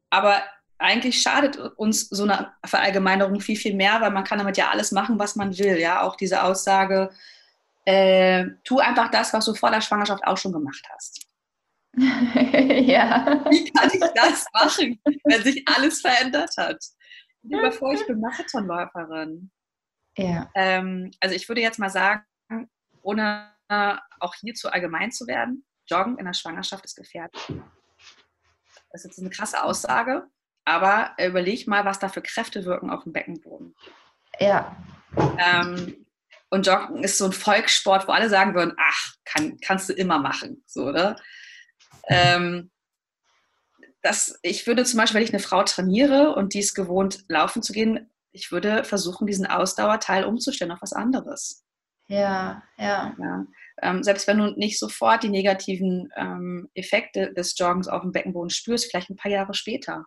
Aber 0.09 0.41
eigentlich 0.79 1.21
schadet 1.21 1.57
uns 1.57 2.09
so 2.09 2.23
eine 2.23 2.51
Verallgemeinerung 2.65 3.39
viel, 3.41 3.57
viel 3.57 3.75
mehr, 3.75 4.01
weil 4.01 4.11
man 4.11 4.23
kann 4.23 4.39
damit 4.39 4.57
ja 4.57 4.69
alles 4.69 4.91
machen, 4.91 5.19
was 5.19 5.35
man 5.35 5.57
will. 5.57 5.77
Ja, 5.77 6.01
auch 6.01 6.15
diese 6.15 6.41
Aussage, 6.43 7.11
äh, 7.85 8.45
tu 8.63 8.79
einfach 8.79 9.11
das, 9.11 9.33
was 9.33 9.45
du 9.45 9.53
vor 9.53 9.71
der 9.71 9.81
Schwangerschaft 9.81 10.25
auch 10.25 10.37
schon 10.37 10.53
gemacht 10.53 10.83
hast. 10.93 11.28
ja. 11.95 13.43
Wie 13.49 13.71
kann 13.71 13.89
ich 13.91 13.99
das 14.15 14.45
machen, 14.53 15.01
wenn 15.23 15.43
sich 15.43 15.63
alles 15.67 16.01
verändert 16.01 16.51
hat? 16.57 16.83
Dir 17.41 17.71
vor, 17.71 17.93
ich 17.93 18.05
bin 18.05 18.19
Marathonläuferin. 18.19 19.51
Ja. 20.17 20.49
Ähm, 20.55 21.11
also 21.19 21.35
ich 21.35 21.47
würde 21.47 21.61
jetzt 21.61 21.79
mal 21.79 21.89
sagen, 21.89 22.23
ohne 23.01 23.51
auch 23.69 24.33
hier 24.35 24.55
zu 24.55 24.71
allgemein 24.73 25.11
zu 25.11 25.27
werden, 25.27 25.63
Joggen 25.87 26.17
in 26.17 26.25
der 26.25 26.33
Schwangerschaft 26.33 26.85
ist 26.85 26.95
gefährlich. 26.95 27.39
Das 28.91 29.01
ist 29.01 29.05
jetzt 29.05 29.19
eine 29.19 29.29
krasse 29.29 29.63
Aussage, 29.63 30.27
aber 30.65 31.15
überleg 31.23 31.67
mal, 31.67 31.85
was 31.85 31.99
da 31.99 32.09
für 32.09 32.21
Kräfte 32.21 32.65
wirken 32.65 32.89
auf 32.89 33.03
dem 33.03 33.13
Beckenboden. 33.13 33.75
Ja. 34.39 34.75
Ähm, 35.37 36.05
und 36.49 36.65
Joggen 36.65 37.03
ist 37.03 37.17
so 37.17 37.25
ein 37.25 37.31
Volkssport, 37.31 38.07
wo 38.07 38.11
alle 38.11 38.29
sagen 38.29 38.55
würden, 38.55 38.73
ach, 38.77 39.13
kann, 39.23 39.59
kannst 39.59 39.89
du 39.89 39.93
immer 39.93 40.17
machen. 40.17 40.63
So, 40.65 40.87
oder? 40.87 41.15
Ähm, 42.09 42.71
das, 44.01 44.39
ich 44.41 44.65
würde 44.67 44.83
zum 44.85 44.97
Beispiel, 44.97 45.17
wenn 45.19 45.25
ich 45.25 45.33
eine 45.33 45.41
Frau 45.41 45.63
trainiere 45.63 46.35
und 46.35 46.53
die 46.53 46.59
ist 46.59 46.73
gewohnt, 46.73 47.25
laufen 47.27 47.61
zu 47.61 47.73
gehen, 47.73 48.09
ich 48.31 48.51
würde 48.51 48.83
versuchen, 48.83 49.27
diesen 49.27 49.47
Ausdauerteil 49.47 50.23
umzustellen 50.23 50.71
auf 50.71 50.81
was 50.81 50.93
anderes. 50.93 51.63
Ja, 52.07 52.63
ja. 52.77 53.15
ja. 53.19 53.45
Ähm, 53.81 54.03
selbst 54.03 54.27
wenn 54.27 54.39
du 54.39 54.51
nicht 54.51 54.79
sofort 54.79 55.23
die 55.23 55.29
negativen 55.29 56.09
ähm, 56.15 56.69
Effekte 56.73 57.33
des 57.33 57.57
Joggens 57.57 57.87
auf 57.87 58.01
dem 58.01 58.11
Beckenboden 58.11 58.49
spürst, 58.49 58.89
vielleicht 58.89 59.09
ein 59.09 59.15
paar 59.15 59.31
Jahre 59.31 59.53
später. 59.53 60.05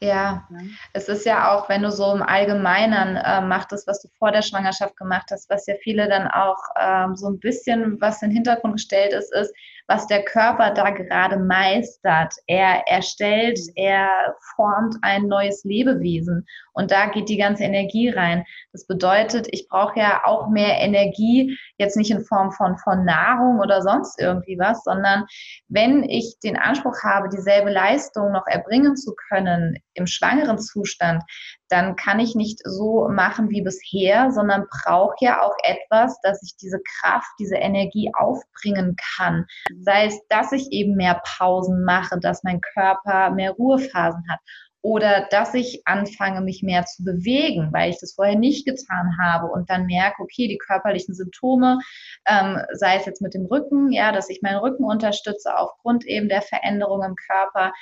Ja, 0.00 0.46
es 0.92 1.08
ist 1.08 1.24
ja 1.24 1.52
auch, 1.54 1.68
wenn 1.68 1.82
du 1.82 1.90
so 1.90 2.12
im 2.14 2.22
Allgemeinen 2.22 3.16
äh, 3.16 3.40
machtest, 3.40 3.86
was 3.86 4.02
du 4.02 4.08
vor 4.18 4.30
der 4.30 4.42
Schwangerschaft 4.42 4.96
gemacht 4.96 5.28
hast, 5.30 5.48
was 5.48 5.66
ja 5.66 5.74
viele 5.82 6.08
dann 6.08 6.28
auch 6.28 6.58
ähm, 6.78 7.16
so 7.16 7.28
ein 7.28 7.38
bisschen, 7.38 7.98
was 8.00 8.20
in 8.20 8.28
den 8.28 8.36
Hintergrund 8.36 8.74
gestellt 8.74 9.14
ist, 9.14 9.32
ist, 9.34 9.54
was 9.88 10.06
der 10.06 10.24
Körper 10.24 10.72
da 10.72 10.90
gerade 10.90 11.38
meistert. 11.38 12.34
Er 12.46 12.86
erstellt, 12.88 13.58
er 13.76 14.10
formt 14.54 14.96
ein 15.02 15.28
neues 15.28 15.64
Lebewesen 15.64 16.46
und 16.76 16.90
da 16.90 17.06
geht 17.06 17.30
die 17.30 17.38
ganze 17.38 17.64
Energie 17.64 18.10
rein. 18.10 18.44
Das 18.72 18.86
bedeutet, 18.86 19.48
ich 19.50 19.66
brauche 19.68 19.98
ja 19.98 20.20
auch 20.24 20.48
mehr 20.50 20.78
Energie, 20.78 21.58
jetzt 21.78 21.96
nicht 21.96 22.10
in 22.10 22.24
Form 22.24 22.52
von, 22.52 22.76
von 22.76 23.04
Nahrung 23.04 23.60
oder 23.60 23.80
sonst 23.80 24.20
irgendwie 24.20 24.58
was, 24.58 24.84
sondern 24.84 25.24
wenn 25.68 26.04
ich 26.04 26.36
den 26.44 26.58
Anspruch 26.58 27.02
habe, 27.02 27.30
dieselbe 27.30 27.70
Leistung 27.70 28.30
noch 28.30 28.46
erbringen 28.46 28.94
zu 28.94 29.14
können 29.28 29.78
im 29.94 30.06
schwangeren 30.06 30.58
Zustand, 30.58 31.22
dann 31.68 31.96
kann 31.96 32.20
ich 32.20 32.34
nicht 32.34 32.60
so 32.62 33.08
machen 33.08 33.48
wie 33.48 33.62
bisher, 33.62 34.30
sondern 34.30 34.66
brauche 34.70 35.16
ja 35.20 35.42
auch 35.42 35.54
etwas, 35.64 36.20
dass 36.20 36.42
ich 36.42 36.56
diese 36.60 36.80
Kraft, 37.00 37.28
diese 37.40 37.56
Energie 37.56 38.12
aufbringen 38.14 38.96
kann. 39.16 39.46
Sei 39.80 40.06
es, 40.06 40.20
dass 40.28 40.52
ich 40.52 40.70
eben 40.70 40.94
mehr 40.94 41.20
Pausen 41.24 41.84
mache, 41.84 42.20
dass 42.20 42.44
mein 42.44 42.60
Körper 42.60 43.30
mehr 43.30 43.52
Ruhephasen 43.52 44.22
hat 44.30 44.40
oder 44.86 45.26
dass 45.30 45.52
ich 45.52 45.82
anfange, 45.84 46.40
mich 46.42 46.62
mehr 46.62 46.84
zu 46.84 47.02
bewegen, 47.02 47.70
weil 47.72 47.90
ich 47.90 47.98
das 47.98 48.14
vorher 48.14 48.38
nicht 48.38 48.64
getan 48.64 49.18
habe 49.20 49.48
und 49.48 49.68
dann 49.68 49.86
merke, 49.86 50.22
okay, 50.22 50.46
die 50.46 50.58
körperlichen 50.58 51.12
Symptome, 51.12 51.80
ähm, 52.24 52.60
sei 52.72 52.94
es 52.94 53.04
jetzt 53.04 53.20
mit 53.20 53.34
dem 53.34 53.46
Rücken, 53.46 53.90
ja, 53.90 54.12
dass 54.12 54.30
ich 54.30 54.42
meinen 54.42 54.60
Rücken 54.60 54.84
unterstütze 54.84 55.58
aufgrund 55.58 56.06
eben 56.06 56.28
der 56.28 56.40
Veränderung 56.40 57.02
im 57.02 57.16
Körper. 57.16 57.72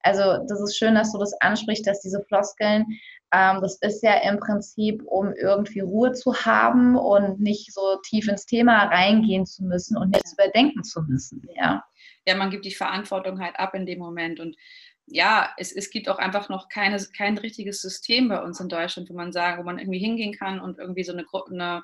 Also 0.00 0.38
das 0.48 0.58
ist 0.62 0.78
schön, 0.78 0.94
dass 0.94 1.12
du 1.12 1.18
das 1.18 1.34
ansprichst, 1.42 1.86
dass 1.86 2.00
diese 2.00 2.24
Floskeln 2.28 2.86
ähm, 3.34 3.60
das 3.60 3.78
ist 3.80 4.02
ja 4.02 4.14
im 4.30 4.38
Prinzip, 4.38 5.02
um 5.06 5.32
irgendwie 5.32 5.80
Ruhe 5.80 6.12
zu 6.12 6.34
haben 6.34 6.96
und 6.96 7.40
nicht 7.40 7.72
so 7.74 7.98
tief 8.06 8.28
ins 8.28 8.46
Thema 8.46 8.84
reingehen 8.84 9.44
zu 9.44 9.64
müssen 9.64 9.96
und 9.96 10.10
nichts 10.10 10.34
überdenken 10.34 10.84
zu 10.84 11.02
müssen. 11.02 11.42
Ja. 11.56 11.84
ja, 12.26 12.36
man 12.36 12.50
gibt 12.50 12.64
die 12.64 12.74
Verantwortung 12.74 13.40
halt 13.40 13.58
ab 13.58 13.74
in 13.74 13.86
dem 13.86 13.98
Moment 13.98 14.38
und 14.38 14.56
ja, 15.06 15.50
es, 15.58 15.72
es 15.72 15.90
gibt 15.90 16.08
auch 16.08 16.18
einfach 16.18 16.48
noch 16.48 16.68
keine, 16.68 16.98
kein 17.16 17.36
richtiges 17.36 17.82
System 17.82 18.28
bei 18.28 18.42
uns 18.42 18.58
in 18.60 18.68
Deutschland, 18.68 19.10
wo 19.10 19.14
man 19.14 19.32
sagen, 19.32 19.58
wo 19.58 19.64
man 19.64 19.78
irgendwie 19.78 19.98
hingehen 19.98 20.32
kann 20.32 20.60
und 20.60 20.78
irgendwie 20.78 21.04
so 21.04 21.12
eine, 21.12 21.26
eine 21.50 21.82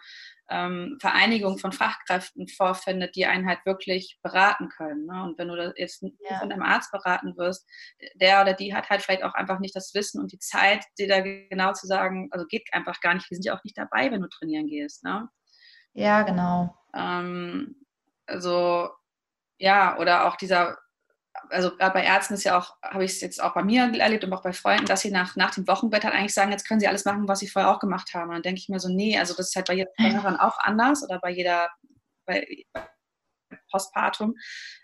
ähm, 0.48 0.96
Vereinigung 1.00 1.58
von 1.58 1.72
Fachkräften 1.72 2.48
vorfindet, 2.48 3.14
die 3.16 3.26
einen 3.26 3.46
halt 3.46 3.64
wirklich 3.66 4.18
beraten 4.22 4.70
können. 4.70 5.04
Ne? 5.06 5.22
Und 5.22 5.38
wenn 5.38 5.48
du 5.48 5.74
jetzt 5.76 6.02
ja. 6.02 6.38
von 6.38 6.50
einem 6.50 6.62
Arzt 6.62 6.90
beraten 6.92 7.36
wirst, 7.36 7.68
der 8.14 8.40
oder 8.40 8.54
die 8.54 8.74
hat 8.74 8.88
halt 8.88 9.02
vielleicht 9.02 9.22
auch 9.22 9.34
einfach 9.34 9.58
nicht 9.58 9.76
das 9.76 9.92
Wissen 9.94 10.20
und 10.20 10.32
die 10.32 10.38
Zeit, 10.38 10.84
dir 10.98 11.08
da 11.08 11.20
genau 11.20 11.72
zu 11.72 11.86
sagen, 11.86 12.28
also 12.30 12.46
geht 12.46 12.68
einfach 12.72 13.00
gar 13.00 13.14
nicht. 13.14 13.30
Wir 13.30 13.36
sind 13.36 13.44
ja 13.44 13.56
auch 13.56 13.64
nicht 13.64 13.76
dabei, 13.76 14.10
wenn 14.10 14.22
du 14.22 14.28
trainieren 14.28 14.66
gehst. 14.66 15.04
Ne? 15.04 15.28
Ja, 15.92 16.22
genau. 16.22 16.74
Ähm, 16.94 17.76
also 18.26 18.88
ja, 19.58 19.98
oder 19.98 20.26
auch 20.26 20.36
dieser 20.36 20.78
also 21.48 21.76
gerade 21.76 21.92
bei 21.92 22.04
Ärzten 22.04 22.34
ist 22.34 22.44
ja 22.44 22.58
auch, 22.58 22.76
habe 22.82 23.04
ich 23.04 23.12
es 23.12 23.20
jetzt 23.20 23.42
auch 23.42 23.54
bei 23.54 23.62
mir 23.62 23.92
erlebt 23.98 24.24
und 24.24 24.32
auch 24.32 24.42
bei 24.42 24.52
Freunden, 24.52 24.86
dass 24.86 25.02
sie 25.02 25.10
nach, 25.10 25.36
nach 25.36 25.54
dem 25.54 25.66
Wochenbett 25.66 26.04
halt 26.04 26.14
eigentlich 26.14 26.34
sagen, 26.34 26.50
jetzt 26.50 26.66
können 26.66 26.80
sie 26.80 26.88
alles 26.88 27.04
machen, 27.04 27.28
was 27.28 27.40
sie 27.40 27.48
vorher 27.48 27.70
auch 27.70 27.80
gemacht 27.80 28.14
haben. 28.14 28.28
Und 28.28 28.34
dann 28.34 28.42
denke 28.42 28.60
ich 28.60 28.68
mir 28.68 28.80
so, 28.80 28.88
nee, 28.88 29.18
also 29.18 29.34
das 29.34 29.48
ist 29.48 29.56
halt 29.56 29.66
bei 29.66 29.74
jeder 29.74 29.90
Schwangeren 29.98 30.36
auch 30.36 30.58
anders 30.58 31.02
oder 31.02 31.18
bei 31.20 31.30
jeder, 31.30 31.68
bei, 32.26 32.46
bei 32.72 32.88
Postpartum. 33.70 34.34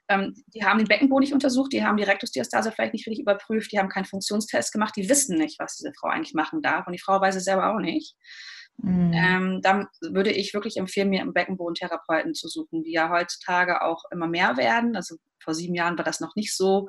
Ähm, 0.09 0.35
die 0.49 0.65
haben 0.65 0.79
den 0.79 0.89
Beckenboden 0.89 1.23
nicht 1.23 1.35
untersucht, 1.35 1.73
die 1.73 1.85
haben 1.85 1.97
die 1.97 2.05
Rektusdiastase 2.05 2.71
vielleicht 2.73 2.93
nicht 2.93 3.07
richtig 3.07 3.23
überprüft, 3.23 3.73
die 3.73 3.79
haben 3.79 3.89
keinen 3.89 4.05
Funktionstest 4.05 4.73
gemacht, 4.73 4.95
die 4.97 5.09
wissen 5.09 5.37
nicht, 5.37 5.59
was 5.59 5.77
diese 5.77 5.93
Frau 5.99 6.09
eigentlich 6.09 6.35
machen 6.35 6.63
darf 6.63 6.87
und 6.87 6.93
die 6.93 7.01
Frau 7.01 7.21
weiß 7.21 7.35
es 7.35 7.45
selber 7.45 7.75
auch 7.75 7.81
nicht. 7.81 8.15
Mhm. 8.79 9.12
Ähm, 9.15 9.61
dann 9.62 9.87
würde 10.01 10.31
ich 10.31 10.55
wirklich 10.55 10.77
empfehlen, 10.77 11.11
mir 11.11 11.23
einen 11.23 11.33
Beckenbodentherapeuten 11.33 12.35
zu 12.35 12.49
suchen, 12.49 12.83
die 12.83 12.93
ja 12.93 13.11
heutzutage 13.11 13.83
auch 13.83 14.05
immer 14.11 14.27
mehr 14.27 14.57
werden. 14.57 14.97
Also 14.97 15.17
vor 15.39 15.55
sieben 15.55 15.75
Jahren 15.75 15.97
war 15.97 16.05
das 16.05 16.21
noch 16.21 16.37
nicht 16.37 16.55
so, 16.55 16.89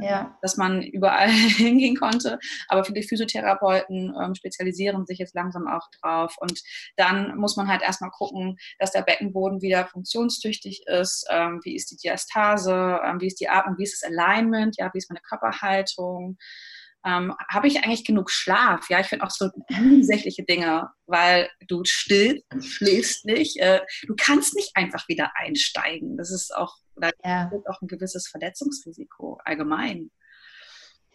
ja. 0.00 0.38
dass 0.42 0.56
man 0.56 0.82
überall 0.92 1.28
hingehen 1.28 1.96
konnte. 1.96 2.38
Aber 2.68 2.84
viele 2.84 3.02
Physiotherapeuten 3.02 4.14
ähm, 4.20 4.34
spezialisieren 4.34 5.06
sich 5.06 5.18
jetzt 5.18 5.34
langsam 5.34 5.66
auch 5.66 5.88
drauf. 6.00 6.36
Und 6.38 6.62
dann 6.96 7.36
muss 7.36 7.56
man 7.56 7.68
halt 7.68 7.82
erstmal 7.82 8.10
gucken, 8.10 8.56
dass 8.78 8.92
der 8.92 9.02
Beckenboden 9.02 9.60
wieder 9.60 9.86
funktionstüchtig 9.86 10.84
ist. 10.86 11.26
Ähm, 11.30 11.60
wie 11.64 11.74
ist 11.74 11.90
die 11.90 11.96
Diastase? 11.96 13.00
Ähm, 13.04 13.20
wie 13.20 13.26
ist 13.26 13.40
die 13.40 13.48
Atmung? 13.48 13.76
Wie 13.78 13.84
ist 13.84 14.02
das 14.02 14.10
Alignment? 14.10 14.76
Ja, 14.78 14.90
wie 14.92 14.98
ist 14.98 15.10
meine 15.10 15.22
Körperhaltung? 15.22 16.38
Ähm, 17.04 17.34
habe 17.48 17.68
ich 17.68 17.84
eigentlich 17.84 18.04
genug 18.04 18.30
Schlaf? 18.30 18.88
Ja, 18.90 19.00
ich 19.00 19.06
finde 19.06 19.24
auch 19.24 19.30
so 19.30 19.50
nebensächliche 19.70 20.44
Dinge, 20.44 20.90
weil 21.06 21.48
du 21.66 21.82
stillst, 21.84 22.44
schläfst 22.60 23.24
nicht, 23.24 23.58
äh, 23.58 23.80
du 24.06 24.14
kannst 24.16 24.54
nicht 24.54 24.72
einfach 24.74 25.06
wieder 25.08 25.30
einsteigen. 25.34 26.16
Das 26.16 26.30
ist 26.30 26.54
auch, 26.54 26.76
da 26.96 27.10
ja. 27.24 27.50
auch 27.68 27.80
ein 27.80 27.88
gewisses 27.88 28.28
Verletzungsrisiko 28.28 29.38
allgemein. 29.44 30.10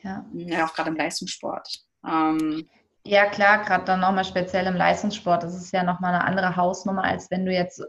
Ja, 0.01 0.25
ja 0.33 0.65
auch 0.65 0.73
gerade 0.73 0.89
im 0.89 0.97
Leistungssport. 0.97 1.67
Ähm, 2.05 2.67
ja, 3.05 3.25
klar, 3.25 3.63
gerade 3.63 3.83
dann 3.83 3.99
nochmal 3.99 4.25
speziell 4.25 4.65
im 4.65 4.75
Leistungssport. 4.75 5.43
Das 5.43 5.55
ist 5.55 5.73
ja 5.73 5.83
nochmal 5.83 6.13
eine 6.13 6.23
andere 6.23 6.55
Hausnummer, 6.55 7.03
als 7.03 7.29
wenn 7.31 7.45
du 7.45 7.51
jetzt, 7.51 7.81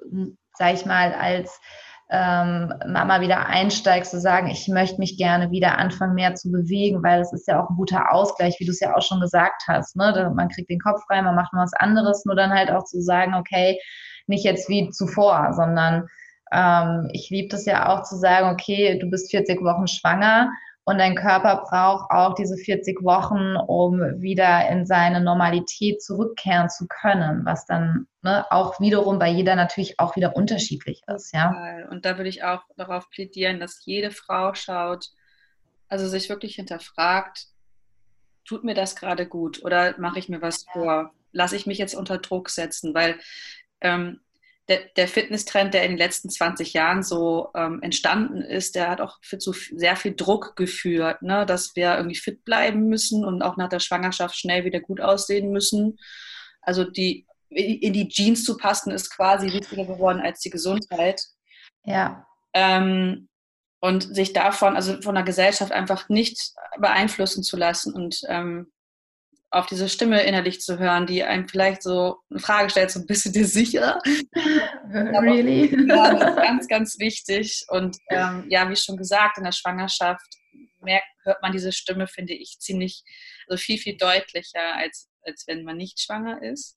sag 0.58 0.74
ich 0.74 0.84
mal, 0.86 1.12
als 1.12 1.60
ähm, 2.10 2.72
Mama 2.86 3.20
wieder 3.20 3.46
einsteigst, 3.46 4.10
zu 4.10 4.20
sagen, 4.20 4.48
ich 4.48 4.68
möchte 4.68 4.98
mich 4.98 5.16
gerne 5.16 5.50
wieder 5.50 5.78
anfangen, 5.78 6.14
mehr 6.14 6.34
zu 6.34 6.50
bewegen, 6.50 7.02
weil 7.02 7.18
das 7.18 7.32
ist 7.32 7.48
ja 7.48 7.62
auch 7.62 7.70
ein 7.70 7.76
guter 7.76 8.12
Ausgleich, 8.12 8.56
wie 8.58 8.66
du 8.66 8.72
es 8.72 8.80
ja 8.80 8.94
auch 8.94 9.02
schon 9.02 9.20
gesagt 9.20 9.62
hast. 9.66 9.96
Ne? 9.96 10.32
Man 10.34 10.48
kriegt 10.48 10.70
den 10.70 10.80
Kopf 10.80 11.02
frei, 11.06 11.22
man 11.22 11.34
macht 11.34 11.52
nur 11.52 11.62
was 11.62 11.72
anderes, 11.72 12.24
nur 12.24 12.36
dann 12.36 12.52
halt 12.52 12.70
auch 12.70 12.84
zu 12.84 13.00
sagen, 13.00 13.34
okay, 13.34 13.78
nicht 14.26 14.44
jetzt 14.44 14.68
wie 14.68 14.90
zuvor, 14.90 15.52
sondern 15.54 16.08
ähm, 16.52 17.08
ich 17.12 17.30
liebe 17.30 17.48
das 17.48 17.66
ja 17.66 17.88
auch 17.88 18.02
zu 18.02 18.16
sagen, 18.16 18.50
okay, 18.50 18.98
du 18.98 19.08
bist 19.08 19.30
40 19.30 19.62
Wochen 19.62 19.86
schwanger 19.86 20.50
und 20.84 20.98
dein 20.98 21.14
Körper 21.14 21.64
braucht 21.68 22.10
auch 22.10 22.34
diese 22.34 22.56
40 22.56 23.02
Wochen, 23.02 23.56
um 23.56 24.00
wieder 24.20 24.68
in 24.68 24.84
seine 24.84 25.22
Normalität 25.22 26.02
zurückkehren 26.02 26.68
zu 26.68 26.86
können, 26.86 27.44
was 27.46 27.64
dann 27.64 28.06
ne, 28.22 28.44
auch 28.50 28.78
wiederum 28.80 29.18
bei 29.18 29.30
jeder 29.30 29.56
natürlich 29.56 29.98
auch 29.98 30.14
wieder 30.14 30.36
unterschiedlich 30.36 31.02
ist. 31.06 31.32
Ja? 31.32 31.54
Und 31.90 32.04
da 32.04 32.18
würde 32.18 32.28
ich 32.28 32.44
auch 32.44 32.62
darauf 32.76 33.08
plädieren, 33.08 33.60
dass 33.60 33.86
jede 33.86 34.10
Frau 34.10 34.52
schaut, 34.52 35.10
also 35.88 36.06
sich 36.06 36.28
wirklich 36.28 36.56
hinterfragt, 36.56 37.46
tut 38.44 38.62
mir 38.62 38.74
das 38.74 38.94
gerade 38.94 39.26
gut 39.26 39.64
oder 39.64 39.98
mache 39.98 40.18
ich 40.18 40.28
mir 40.28 40.42
was 40.42 40.66
vor? 40.70 41.12
Lasse 41.32 41.56
ich 41.56 41.66
mich 41.66 41.78
jetzt 41.78 41.94
unter 41.94 42.18
Druck 42.18 42.50
setzen? 42.50 42.94
Weil 42.94 43.18
ähm, 43.80 44.20
der, 44.68 44.80
der 44.96 45.08
Fitnesstrend, 45.08 45.74
der 45.74 45.84
in 45.84 45.92
den 45.92 45.98
letzten 45.98 46.30
20 46.30 46.72
Jahren 46.72 47.02
so 47.02 47.50
ähm, 47.54 47.82
entstanden 47.82 48.40
ist, 48.40 48.74
der 48.74 48.88
hat 48.88 49.00
auch 49.00 49.18
für 49.22 49.38
zu 49.38 49.52
sehr 49.52 49.96
viel 49.96 50.14
Druck 50.14 50.56
geführt, 50.56 51.22
ne? 51.22 51.44
dass 51.44 51.76
wir 51.76 51.96
irgendwie 51.96 52.16
fit 52.16 52.44
bleiben 52.44 52.88
müssen 52.88 53.24
und 53.24 53.42
auch 53.42 53.56
nach 53.56 53.68
der 53.68 53.80
Schwangerschaft 53.80 54.36
schnell 54.36 54.64
wieder 54.64 54.80
gut 54.80 55.00
aussehen 55.00 55.50
müssen. 55.50 55.98
Also 56.62 56.84
die 56.84 57.26
in 57.50 57.92
die 57.92 58.08
Jeans 58.08 58.44
zu 58.44 58.56
passen, 58.56 58.90
ist 58.90 59.14
quasi 59.14 59.52
wichtiger 59.52 59.84
geworden 59.84 60.20
als 60.20 60.40
die 60.40 60.50
Gesundheit. 60.50 61.22
Ja. 61.84 62.26
Ähm, 62.52 63.28
und 63.80 64.02
sich 64.02 64.32
davon, 64.32 64.76
also 64.76 65.00
von 65.02 65.14
der 65.14 65.24
Gesellschaft 65.24 65.70
einfach 65.70 66.08
nicht 66.08 66.52
beeinflussen 66.78 67.42
zu 67.42 67.56
lassen 67.56 67.92
und 67.92 68.22
ähm, 68.28 68.72
auf 69.54 69.66
diese 69.66 69.88
Stimme 69.88 70.22
innerlich 70.22 70.60
zu 70.60 70.78
hören, 70.78 71.06
die 71.06 71.22
einem 71.22 71.48
vielleicht 71.48 71.82
so 71.82 72.18
eine 72.28 72.40
Frage 72.40 72.70
stellt, 72.70 72.90
so 72.90 73.00
ein 73.00 73.06
bisschen 73.06 73.32
dir 73.32 73.46
sicher. 73.46 74.00
really? 74.92 75.74
ja, 75.88 76.12
das 76.14 76.30
ist 76.30 76.36
ganz, 76.36 76.68
ganz 76.68 76.98
wichtig. 76.98 77.64
Und 77.68 77.96
ähm, 78.10 78.46
ja, 78.48 78.68
wie 78.68 78.76
schon 78.76 78.96
gesagt, 78.96 79.38
in 79.38 79.44
der 79.44 79.52
Schwangerschaft 79.52 80.26
merkt, 80.80 81.06
hört 81.22 81.40
man 81.40 81.52
diese 81.52 81.72
Stimme, 81.72 82.06
finde 82.08 82.34
ich, 82.34 82.58
ziemlich, 82.58 83.04
also 83.48 83.60
viel, 83.60 83.78
viel 83.78 83.96
deutlicher, 83.96 84.74
als, 84.76 85.08
als 85.22 85.44
wenn 85.46 85.64
man 85.64 85.76
nicht 85.76 86.00
schwanger 86.00 86.42
ist. 86.42 86.76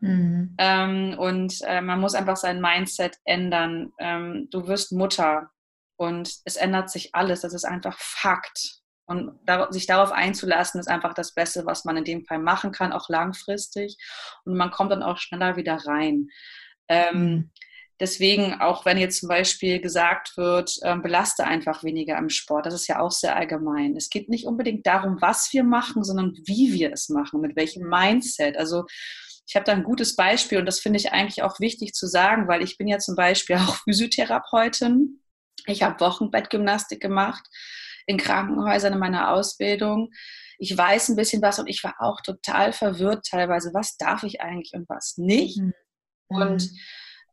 Mhm. 0.00 0.54
Ähm, 0.58 1.16
und 1.18 1.54
äh, 1.62 1.80
man 1.80 2.00
muss 2.00 2.14
einfach 2.14 2.36
sein 2.36 2.60
Mindset 2.60 3.16
ändern. 3.24 3.92
Ähm, 3.98 4.48
du 4.50 4.66
wirst 4.66 4.92
Mutter 4.92 5.50
und 5.96 6.30
es 6.44 6.56
ändert 6.56 6.90
sich 6.90 7.14
alles. 7.14 7.40
Das 7.42 7.54
ist 7.54 7.64
einfach 7.64 7.98
Fakt. 7.98 8.82
Und 9.06 9.38
sich 9.70 9.86
darauf 9.86 10.10
einzulassen, 10.10 10.80
ist 10.80 10.88
einfach 10.88 11.14
das 11.14 11.32
Beste, 11.32 11.64
was 11.64 11.84
man 11.84 11.96
in 11.96 12.04
dem 12.04 12.24
Fall 12.24 12.40
machen 12.40 12.72
kann, 12.72 12.92
auch 12.92 13.08
langfristig. 13.08 13.96
Und 14.44 14.56
man 14.56 14.72
kommt 14.72 14.90
dann 14.90 15.04
auch 15.04 15.18
schneller 15.18 15.56
wieder 15.56 15.76
rein. 15.86 16.28
Ähm, 16.88 17.20
mhm. 17.20 17.50
Deswegen, 17.98 18.60
auch 18.60 18.84
wenn 18.84 18.98
jetzt 18.98 19.20
zum 19.20 19.28
Beispiel 19.28 19.80
gesagt 19.80 20.36
wird, 20.36 20.76
ähm, 20.82 21.02
belaste 21.02 21.44
einfach 21.44 21.82
weniger 21.82 22.18
im 22.18 22.28
Sport, 22.28 22.66
das 22.66 22.74
ist 22.74 22.88
ja 22.88 23.00
auch 23.00 23.10
sehr 23.10 23.36
allgemein. 23.36 23.96
Es 23.96 24.10
geht 24.10 24.28
nicht 24.28 24.46
unbedingt 24.46 24.86
darum, 24.86 25.22
was 25.22 25.50
wir 25.52 25.64
machen, 25.64 26.04
sondern 26.04 26.34
wie 26.44 26.74
wir 26.74 26.92
es 26.92 27.08
machen, 27.08 27.40
mit 27.40 27.56
welchem 27.56 27.88
Mindset. 27.88 28.58
Also 28.58 28.84
ich 29.46 29.54
habe 29.54 29.64
da 29.64 29.72
ein 29.72 29.84
gutes 29.84 30.14
Beispiel 30.14 30.58
und 30.58 30.66
das 30.66 30.80
finde 30.80 30.98
ich 30.98 31.12
eigentlich 31.12 31.42
auch 31.42 31.58
wichtig 31.58 31.94
zu 31.94 32.06
sagen, 32.06 32.48
weil 32.48 32.62
ich 32.62 32.76
bin 32.76 32.86
ja 32.86 32.98
zum 32.98 33.14
Beispiel 33.14 33.56
auch 33.66 33.76
Physiotherapeutin. 33.84 35.22
Ich 35.66 35.82
habe 35.82 36.00
Wochenbettgymnastik 36.00 37.00
gemacht 37.00 37.48
in 38.06 38.16
Krankenhäusern 38.16 38.92
in 38.92 38.98
meiner 38.98 39.30
Ausbildung. 39.32 40.10
ich 40.58 40.76
weiß 40.76 41.10
ein 41.10 41.16
bisschen 41.16 41.42
was 41.42 41.58
und 41.58 41.66
ich 41.66 41.84
war 41.84 41.96
auch 41.98 42.20
total 42.22 42.72
verwirrt 42.72 43.26
teilweise, 43.26 43.74
was 43.74 43.96
darf 43.96 44.22
ich 44.22 44.40
eigentlich 44.40 44.72
und 44.74 44.88
was 44.88 45.18
nicht. 45.18 45.58
Mhm. 45.58 45.74
Und 46.28 46.62
mhm. 46.62 46.78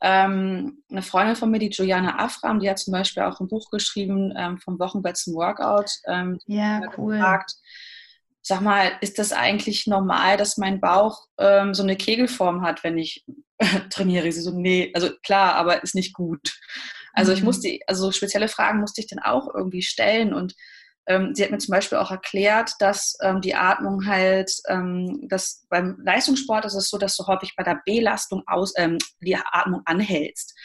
ähm, 0.01 0.83
eine 0.89 1.01
Freundin 1.01 1.35
von 1.35 1.49
mir, 1.49 1.59
die 1.59 1.69
Juliana 1.69 2.19
Afram, 2.19 2.59
die 2.59 2.69
hat 2.69 2.79
zum 2.79 2.91
Beispiel 2.91 3.23
auch 3.23 3.39
ein 3.39 3.47
Buch 3.47 3.69
geschrieben 3.69 4.33
ähm, 4.35 4.57
vom 4.57 4.79
Wochenbett 4.79 5.17
zum 5.17 5.35
Workout. 5.35 5.89
Ähm, 6.05 6.39
ja, 6.45 6.81
cool. 6.97 7.15
Gefragt, 7.15 7.53
sag 8.41 8.61
mal, 8.61 8.91
ist 9.01 9.17
das 9.17 9.31
eigentlich 9.31 9.87
normal, 9.87 10.37
dass 10.37 10.57
mein 10.57 10.81
Bauch 10.81 11.27
ähm, 11.37 11.73
so 11.73 11.81
eine 11.81 11.95
Kegelform 11.95 12.61
hat, 12.61 12.83
wenn 12.83 12.97
ich 12.97 13.25
trainiere? 13.89 14.31
Sie 14.31 14.41
so, 14.41 14.51
nee, 14.51 14.91
also 14.93 15.11
klar, 15.23 15.55
aber 15.55 15.81
ist 15.81 15.95
nicht 15.95 16.13
gut. 16.13 16.53
Also 17.13 17.31
ich 17.31 17.39
mhm. 17.39 17.45
musste, 17.45 17.79
also 17.87 18.11
spezielle 18.11 18.47
Fragen 18.47 18.79
musste 18.79 19.01
ich 19.01 19.07
dann 19.07 19.19
auch 19.19 19.53
irgendwie 19.53 19.81
stellen 19.81 20.33
und 20.33 20.55
ähm, 21.05 21.35
sie 21.35 21.43
hat 21.43 21.51
mir 21.51 21.57
zum 21.57 21.73
Beispiel 21.73 21.97
auch 21.97 22.11
erklärt, 22.11 22.71
dass 22.79 23.17
ähm, 23.21 23.41
die 23.41 23.55
Atmung 23.55 24.05
halt, 24.05 24.53
ähm, 24.69 25.27
dass 25.27 25.65
beim 25.69 25.99
Leistungssport 26.03 26.63
ist 26.65 26.75
es 26.75 26.89
so, 26.89 26.97
dass 26.97 27.17
du 27.17 27.27
häufig 27.27 27.55
bei 27.57 27.63
der 27.63 27.81
Belastung 27.85 28.43
aus, 28.47 28.73
ähm, 28.77 28.97
die 29.19 29.35
Atmung 29.35 29.81
anhältst. 29.85 30.57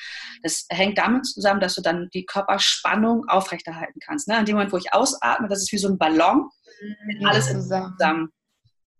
Das 0.42 0.66
hängt 0.70 0.98
damit 0.98 1.26
zusammen, 1.26 1.60
dass 1.60 1.74
du 1.74 1.82
dann 1.82 2.08
die 2.14 2.24
Körperspannung 2.24 3.26
aufrechterhalten 3.28 3.98
kannst. 4.00 4.28
Ne? 4.28 4.38
In 4.38 4.44
dem 4.44 4.54
Moment, 4.54 4.72
wo 4.72 4.76
ich 4.76 4.92
ausatme, 4.92 5.48
das 5.48 5.62
ist 5.62 5.72
wie 5.72 5.78
so 5.78 5.88
ein 5.88 5.98
Ballon, 5.98 6.48
mhm, 6.82 7.26
alles 7.26 7.50
zusammen. 7.50 8.28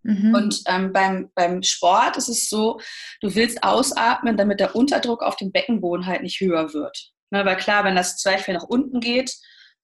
Mhm. 0.03 0.35
Und 0.35 0.63
ähm, 0.67 0.93
beim, 0.93 1.31
beim 1.35 1.63
Sport 1.63 2.17
ist 2.17 2.29
es 2.29 2.49
so, 2.49 2.81
du 3.21 3.35
willst 3.35 3.63
ausatmen, 3.63 4.37
damit 4.37 4.59
der 4.59 4.75
Unterdruck 4.75 5.23
auf 5.23 5.37
dem 5.37 5.53
Beckenboden 5.53 6.07
halt 6.07 6.23
nicht 6.23 6.41
höher 6.41 6.73
wird. 6.73 7.13
Ne, 7.31 7.45
weil 7.45 7.57
klar, 7.57 7.85
wenn 7.85 7.97
das 7.97 8.23
Beispiel 8.23 8.55
nach 8.55 8.65
unten 8.65 9.01
geht, 9.01 9.35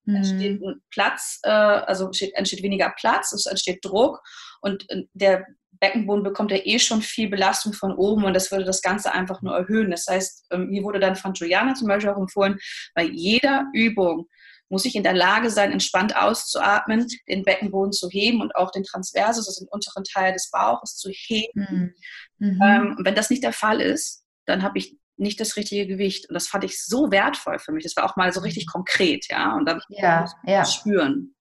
mhm. 0.04 0.16
entsteht 0.16 0.62
ein 0.62 0.82
Platz, 0.90 1.40
äh, 1.42 1.50
also 1.50 2.06
entsteht, 2.06 2.34
entsteht 2.34 2.62
weniger 2.62 2.92
Platz, 2.96 3.32
es 3.32 3.46
entsteht 3.46 3.84
Druck 3.84 4.22
und 4.60 4.88
äh, 4.90 5.02
der 5.12 5.46
Beckenboden 5.80 6.22
bekommt 6.22 6.50
ja 6.50 6.58
eh 6.62 6.78
schon 6.78 7.02
viel 7.02 7.28
Belastung 7.28 7.72
von 7.72 7.92
oben 7.92 8.24
und 8.24 8.34
das 8.34 8.50
würde 8.50 8.64
das 8.64 8.80
Ganze 8.80 9.12
einfach 9.12 9.42
nur 9.42 9.54
erhöhen. 9.54 9.90
Das 9.90 10.06
heißt, 10.08 10.46
ähm, 10.52 10.70
mir 10.70 10.82
wurde 10.82 11.00
dann 11.00 11.16
von 11.16 11.34
Juliana 11.34 11.74
zum 11.74 11.88
Beispiel 11.88 12.10
auch 12.10 12.18
empfohlen, 12.18 12.58
bei 12.94 13.04
jeder 13.04 13.66
Übung 13.74 14.28
muss 14.70 14.86
ich 14.86 14.96
in 14.96 15.02
der 15.02 15.12
Lage 15.12 15.50
sein, 15.50 15.72
entspannt 15.72 16.16
auszuatmen, 16.16 17.06
den 17.28 17.42
Beckenboden 17.42 17.92
zu 17.92 18.08
heben 18.08 18.40
und 18.40 18.56
auch 18.56 18.70
den 18.70 18.82
Transversus, 18.82 19.46
also 19.46 19.64
den 19.64 19.68
unteren 19.68 20.04
Teil 20.04 20.32
des 20.32 20.50
Bauches 20.50 20.96
zu 20.96 21.10
heben. 21.12 21.94
Mhm. 22.38 22.48
mhm. 22.48 22.60
Ähm, 22.62 22.96
wenn 23.04 23.14
das 23.14 23.30
nicht 23.30 23.44
der 23.44 23.52
Fall 23.52 23.80
ist, 23.80 24.24
dann 24.46 24.62
habe 24.62 24.78
ich 24.78 24.96
nicht 25.16 25.40
das 25.40 25.56
richtige 25.56 25.86
Gewicht. 25.86 26.28
Und 26.28 26.34
das 26.34 26.48
fand 26.48 26.64
ich 26.64 26.82
so 26.82 27.10
wertvoll 27.10 27.58
für 27.58 27.72
mich. 27.72 27.84
Das 27.84 27.96
war 27.96 28.04
auch 28.04 28.16
mal 28.16 28.32
so 28.32 28.40
richtig 28.40 28.66
konkret, 28.66 29.26
ja. 29.28 29.54
Und 29.56 29.66
dann 29.66 29.80
ja, 29.88 30.26
ja. 30.44 30.64
spüren. 30.64 31.34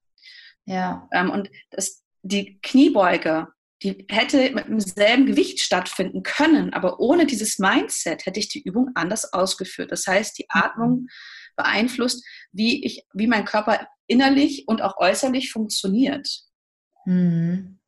Ja. 0.66 1.08
Ähm, 1.14 1.30
und 1.30 1.50
das, 1.72 2.04
die 2.22 2.60
Kniebeuge, 2.62 3.48
die 3.82 4.06
hätte 4.10 4.52
mit 4.52 4.68
demselben 4.68 5.26
Gewicht 5.26 5.60
stattfinden 5.60 6.24
können, 6.24 6.74
aber 6.74 7.00
ohne 7.00 7.26
dieses 7.26 7.60
Mindset 7.60 8.26
hätte 8.26 8.40
ich 8.40 8.48
die 8.48 8.64
Übung 8.64 8.92
anders 8.96 9.34
ausgeführt. 9.34 9.92
Das 9.92 10.08
heißt, 10.08 10.38
die 10.38 10.46
Atmung 10.50 11.08
beeinflusst, 11.58 12.26
wie 12.52 12.86
ich, 12.86 13.06
wie 13.14 13.28
mein 13.28 13.46
Körper 13.46 13.88
innerlich 14.08 14.68
und 14.68 14.82
auch 14.82 14.98
äußerlich 14.98 15.52
funktioniert. 15.52 16.28
Mhm. 17.06 17.80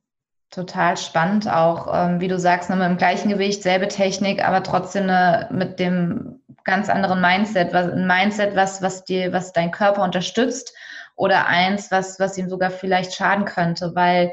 Total 0.51 0.95
spannend 0.95 1.49
auch, 1.49 1.88
ähm, 1.93 2.21
wie 2.21 2.27
du 2.27 2.39
sagst, 2.39 2.69
ne, 2.69 2.75
mit 2.75 2.86
dem 2.86 2.97
gleichen 2.97 3.29
Gewicht, 3.29 3.63
selbe 3.63 3.88
Technik, 3.88 4.45
aber 4.45 4.63
trotzdem 4.63 5.03
eine, 5.03 5.49
mit 5.51 5.79
dem 5.79 6.41
ganz 6.63 6.89
anderen 6.89 7.21
Mindset, 7.21 7.73
was, 7.73 7.91
ein 7.91 8.08
Mindset, 8.08 8.55
was, 8.55 8.81
was 8.81 9.03
dir, 9.03 9.34
was 9.34 9.53
dein 9.53 9.71
Körper 9.71 10.03
unterstützt 10.03 10.73
oder 11.15 11.47
eins, 11.47 11.91
was, 11.91 12.19
was 12.19 12.38
ihm 12.38 12.49
sogar 12.49 12.71
vielleicht 12.71 13.13
schaden 13.13 13.45
könnte, 13.45 13.91
weil 13.95 14.31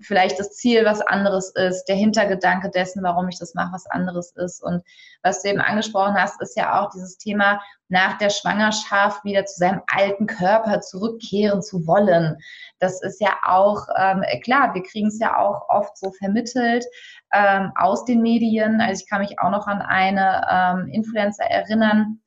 vielleicht 0.00 0.38
das 0.38 0.52
Ziel 0.52 0.84
was 0.84 1.00
anderes 1.00 1.50
ist, 1.54 1.84
der 1.84 1.96
Hintergedanke 1.96 2.70
dessen, 2.70 3.02
warum 3.02 3.28
ich 3.28 3.38
das 3.38 3.54
mache, 3.54 3.72
was 3.72 3.86
anderes 3.86 4.32
ist. 4.36 4.62
Und 4.62 4.82
was 5.22 5.42
du 5.42 5.50
eben 5.50 5.60
angesprochen 5.60 6.14
hast, 6.14 6.40
ist 6.40 6.56
ja 6.56 6.80
auch 6.80 6.90
dieses 6.90 7.18
Thema, 7.18 7.60
nach 7.88 8.18
der 8.18 8.30
Schwangerschaft 8.30 9.24
wieder 9.24 9.44
zu 9.46 9.58
seinem 9.58 9.82
alten 9.92 10.26
Körper 10.26 10.80
zurückkehren 10.80 11.60
zu 11.60 11.86
wollen. 11.86 12.36
Das 12.78 13.02
ist 13.02 13.20
ja 13.20 13.36
auch, 13.44 13.86
ähm, 13.98 14.22
klar, 14.42 14.74
wir 14.74 14.82
kriegen 14.82 15.08
es 15.08 15.18
ja 15.18 15.36
auch 15.36 15.68
oft 15.68 15.98
so 15.98 16.12
vermittelt 16.12 16.84
ähm, 17.32 17.72
aus 17.76 18.04
den 18.04 18.22
Medien. 18.22 18.80
Also 18.80 19.02
ich 19.02 19.10
kann 19.10 19.20
mich 19.20 19.38
auch 19.40 19.50
noch 19.50 19.66
an 19.66 19.82
eine 19.82 20.46
ähm, 20.50 20.88
Influencer 20.88 21.44
erinnern, 21.44 22.20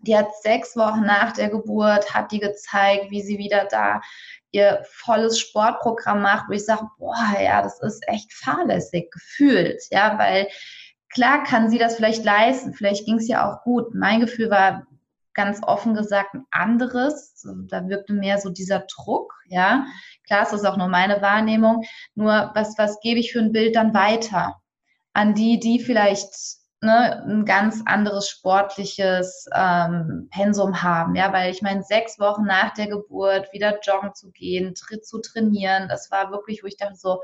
die 0.00 0.16
hat 0.16 0.28
sechs 0.42 0.76
Wochen 0.76 1.02
nach 1.02 1.32
der 1.32 1.48
Geburt, 1.48 2.14
hat 2.14 2.30
die 2.30 2.38
gezeigt, 2.38 3.10
wie 3.10 3.22
sie 3.22 3.38
wieder 3.38 3.66
da 3.70 4.00
ihr 4.52 4.82
volles 4.90 5.38
Sportprogramm 5.38 6.22
macht, 6.22 6.48
wo 6.48 6.52
ich 6.52 6.64
sage, 6.64 6.86
boah, 6.98 7.34
ja, 7.40 7.62
das 7.62 7.80
ist 7.82 8.02
echt 8.08 8.32
fahrlässig 8.32 9.10
gefühlt, 9.10 9.82
ja, 9.90 10.18
weil 10.18 10.48
klar 11.10 11.42
kann 11.44 11.70
sie 11.70 11.78
das 11.78 11.96
vielleicht 11.96 12.24
leisten, 12.24 12.74
vielleicht 12.74 13.04
ging 13.04 13.16
es 13.16 13.28
ja 13.28 13.50
auch 13.50 13.62
gut. 13.62 13.94
Mein 13.94 14.20
Gefühl 14.20 14.50
war 14.50 14.86
ganz 15.34 15.62
offen 15.62 15.94
gesagt 15.94 16.34
ein 16.34 16.44
anderes, 16.50 17.46
da 17.68 17.88
wirkte 17.88 18.12
mehr 18.12 18.38
so 18.38 18.50
dieser 18.50 18.80
Druck, 18.80 19.32
ja. 19.46 19.86
Klar, 20.26 20.42
es 20.42 20.52
ist 20.52 20.64
auch 20.64 20.76
nur 20.76 20.88
meine 20.88 21.22
Wahrnehmung, 21.22 21.84
nur 22.14 22.50
was, 22.54 22.76
was 22.76 22.98
gebe 23.00 23.20
ich 23.20 23.32
für 23.32 23.38
ein 23.38 23.52
Bild 23.52 23.76
dann 23.76 23.94
weiter 23.94 24.56
an 25.12 25.34
die, 25.34 25.60
die 25.60 25.80
vielleicht 25.80 26.34
ne, 26.80 27.22
ein 27.24 27.44
ganz 27.44 27.82
anderes 27.86 28.28
sportliches 28.28 29.46
ähm, 29.54 30.28
Pensum 30.30 30.82
haben. 30.82 31.14
Ja, 31.14 31.32
weil 31.32 31.50
ich 31.50 31.62
meine, 31.62 31.82
sechs 31.82 32.18
Wochen 32.18 32.44
nach 32.44 32.74
der 32.74 32.88
Geburt 32.88 33.52
wieder 33.52 33.80
joggen 33.80 34.14
zu 34.14 34.30
gehen, 34.30 34.74
zu 34.74 35.20
trainieren, 35.20 35.88
das 35.88 36.10
war 36.10 36.30
wirklich, 36.30 36.62
wo 36.62 36.66
ich 36.66 36.76
dachte 36.76 36.96
so, 36.96 37.20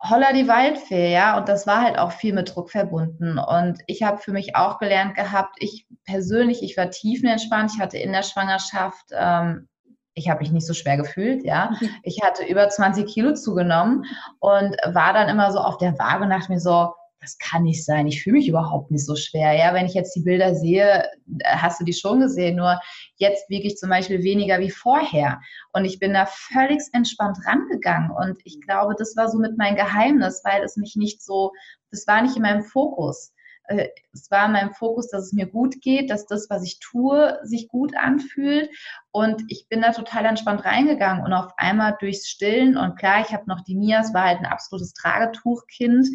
holla 0.00 0.32
die 0.32 0.48
Waldfee, 0.48 1.12
ja, 1.12 1.38
und 1.38 1.48
das 1.48 1.66
war 1.66 1.80
halt 1.80 1.98
auch 1.98 2.12
viel 2.12 2.34
mit 2.34 2.54
Druck 2.54 2.70
verbunden. 2.70 3.38
Und 3.38 3.80
ich 3.86 4.02
habe 4.02 4.18
für 4.18 4.32
mich 4.32 4.54
auch 4.54 4.78
gelernt 4.78 5.14
gehabt, 5.14 5.56
ich 5.60 5.86
persönlich, 6.04 6.62
ich 6.62 6.76
war 6.76 6.90
tiefenentspannt, 6.90 7.72
ich 7.74 7.80
hatte 7.80 7.96
in 7.98 8.12
der 8.12 8.22
Schwangerschaft 8.22 9.06
ähm, 9.12 9.68
ich 10.16 10.30
habe 10.30 10.40
mich 10.40 10.52
nicht 10.52 10.66
so 10.66 10.74
schwer 10.74 10.96
gefühlt, 10.96 11.44
ja. 11.44 11.72
Ich 12.02 12.22
hatte 12.22 12.44
über 12.44 12.68
20 12.68 13.06
Kilo 13.06 13.34
zugenommen 13.34 14.04
und 14.38 14.76
war 14.86 15.12
dann 15.12 15.28
immer 15.28 15.50
so 15.52 15.58
auf 15.58 15.78
der 15.78 15.98
Waage 15.98 16.24
und 16.24 16.30
dachte 16.30 16.52
mir 16.52 16.60
so, 16.60 16.94
das 17.24 17.38
kann 17.38 17.62
nicht 17.62 17.84
sein. 17.84 18.06
Ich 18.06 18.22
fühle 18.22 18.36
mich 18.36 18.48
überhaupt 18.48 18.90
nicht 18.90 19.04
so 19.04 19.16
schwer. 19.16 19.52
Ja, 19.54 19.72
wenn 19.72 19.86
ich 19.86 19.94
jetzt 19.94 20.14
die 20.14 20.20
Bilder 20.22 20.54
sehe, 20.54 21.04
äh, 21.38 21.56
hast 21.56 21.80
du 21.80 21.84
die 21.84 21.92
schon 21.92 22.20
gesehen. 22.20 22.56
Nur 22.56 22.78
jetzt 23.16 23.48
wiege 23.48 23.66
ich 23.66 23.76
zum 23.76 23.88
Beispiel 23.88 24.22
weniger 24.22 24.60
wie 24.60 24.70
vorher. 24.70 25.40
Und 25.72 25.86
ich 25.86 25.98
bin 25.98 26.12
da 26.12 26.26
völlig 26.26 26.82
entspannt 26.92 27.38
rangegangen. 27.46 28.10
Und 28.10 28.38
ich 28.44 28.60
glaube, 28.60 28.94
das 28.98 29.16
war 29.16 29.28
so 29.28 29.38
mit 29.38 29.56
mein 29.56 29.74
Geheimnis, 29.74 30.42
weil 30.44 30.62
es 30.62 30.76
mich 30.76 30.96
nicht 30.96 31.22
so, 31.22 31.52
das 31.90 32.06
war 32.06 32.22
nicht 32.22 32.36
in 32.36 32.42
meinem 32.42 32.62
Fokus. 32.62 33.32
Äh, 33.68 33.88
es 34.12 34.30
war 34.30 34.46
in 34.46 34.52
meinem 34.52 34.72
Fokus, 34.72 35.08
dass 35.08 35.26
es 35.26 35.32
mir 35.32 35.46
gut 35.46 35.80
geht, 35.80 36.10
dass 36.10 36.26
das, 36.26 36.50
was 36.50 36.62
ich 36.64 36.78
tue, 36.80 37.38
sich 37.42 37.68
gut 37.68 37.96
anfühlt. 37.96 38.68
Und 39.12 39.42
ich 39.48 39.66
bin 39.68 39.80
da 39.80 39.92
total 39.92 40.26
entspannt 40.26 40.64
reingegangen 40.64 41.24
und 41.24 41.32
auf 41.32 41.52
einmal 41.56 41.96
durchs 41.98 42.28
Stillen. 42.28 42.76
Und 42.76 42.96
klar, 42.96 43.22
ich 43.22 43.32
habe 43.32 43.44
noch 43.46 43.62
die 43.62 43.76
Mia, 43.76 44.00
es 44.00 44.12
war 44.12 44.24
halt 44.24 44.40
ein 44.40 44.46
absolutes 44.46 44.92
Tragetuchkind. 44.92 46.08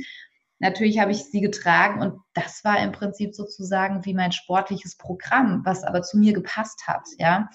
Natürlich 0.59 0.99
habe 0.99 1.11
ich 1.11 1.23
sie 1.23 1.41
getragen 1.41 2.01
und 2.01 2.21
das 2.33 2.63
war 2.63 2.79
im 2.79 2.91
Prinzip 2.91 3.33
sozusagen 3.33 4.05
wie 4.05 4.13
mein 4.13 4.31
sportliches 4.31 4.97
Programm, 4.97 5.61
was 5.65 5.83
aber 5.83 6.01
zu 6.01 6.17
mir 6.17 6.33
gepasst 6.33 6.87
hat, 6.87 7.07
ja. 7.17 7.49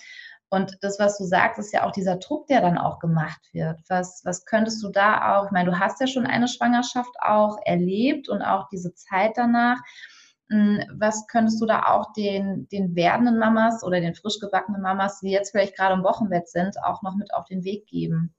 Und 0.51 0.79
das, 0.83 1.01
was 1.01 1.19
du 1.19 1.25
sagst, 1.25 1.59
ist 1.59 1.73
ja 1.73 1.85
auch 1.85 1.91
dieser 1.91 2.17
Druck, 2.17 2.47
der 2.47 2.61
dann 2.61 2.79
auch 2.79 3.01
gemacht 3.01 3.41
wird. 3.53 3.81
Was, 3.89 4.23
was 4.25 4.45
könntest 4.45 4.83
du 4.85 4.89
da 4.89 5.37
auch, 5.37 5.47
ich 5.47 5.51
meine, 5.51 5.71
du 5.71 5.81
hast 5.81 6.01
ja 6.01 6.07
schon 6.07 6.27
eine 6.27 6.47
Schwangerschaft 6.47 7.11
auch 7.21 7.59
erlebt 7.65 8.29
und 8.29 8.41
auch 8.41 8.69
diese 8.69 8.95
Zeit 8.95 9.33
danach. 9.35 9.81
Hm, 10.51 10.81
was 10.97 11.27
könntest 11.27 11.61
du 11.61 11.67
da 11.67 11.87
auch 11.87 12.13
den, 12.13 12.69
den 12.69 12.95
werdenden 12.95 13.39
Mamas 13.39 13.83
oder 13.83 14.01
den 14.01 14.15
frisch 14.15 14.39
gebackenen 14.39 14.81
Mamas, 14.81 15.21
die 15.21 15.31
jetzt 15.31 15.51
vielleicht 15.51 15.77
gerade 15.77 15.95
im 15.95 16.05
Wochenbett 16.05 16.49
sind, 16.49 16.77
auch 16.85 17.03
noch 17.03 17.17
mit 17.17 17.35
auf 17.35 17.47
den 17.47 17.65
Weg 17.65 17.87
geben? 17.87 18.33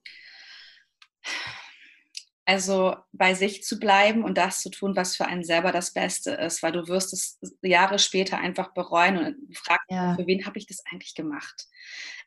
Also 2.48 2.96
bei 3.12 3.34
sich 3.34 3.64
zu 3.64 3.80
bleiben 3.80 4.24
und 4.24 4.38
das 4.38 4.62
zu 4.62 4.70
tun, 4.70 4.96
was 4.96 5.16
für 5.16 5.26
einen 5.26 5.44
selber 5.44 5.72
das 5.72 5.94
Beste 5.94 6.32
ist, 6.32 6.62
weil 6.62 6.72
du 6.72 6.88
wirst 6.88 7.12
es 7.12 7.40
Jahre 7.64 7.98
später 7.98 8.38
einfach 8.38 8.72
bereuen 8.74 9.18
und 9.18 9.58
fragst, 9.58 9.90
ja. 9.90 10.16
für 10.16 10.28
wen 10.28 10.46
habe 10.46 10.60
ich 10.60 10.68
das 10.68 10.84
eigentlich 10.92 11.16
gemacht? 11.16 11.68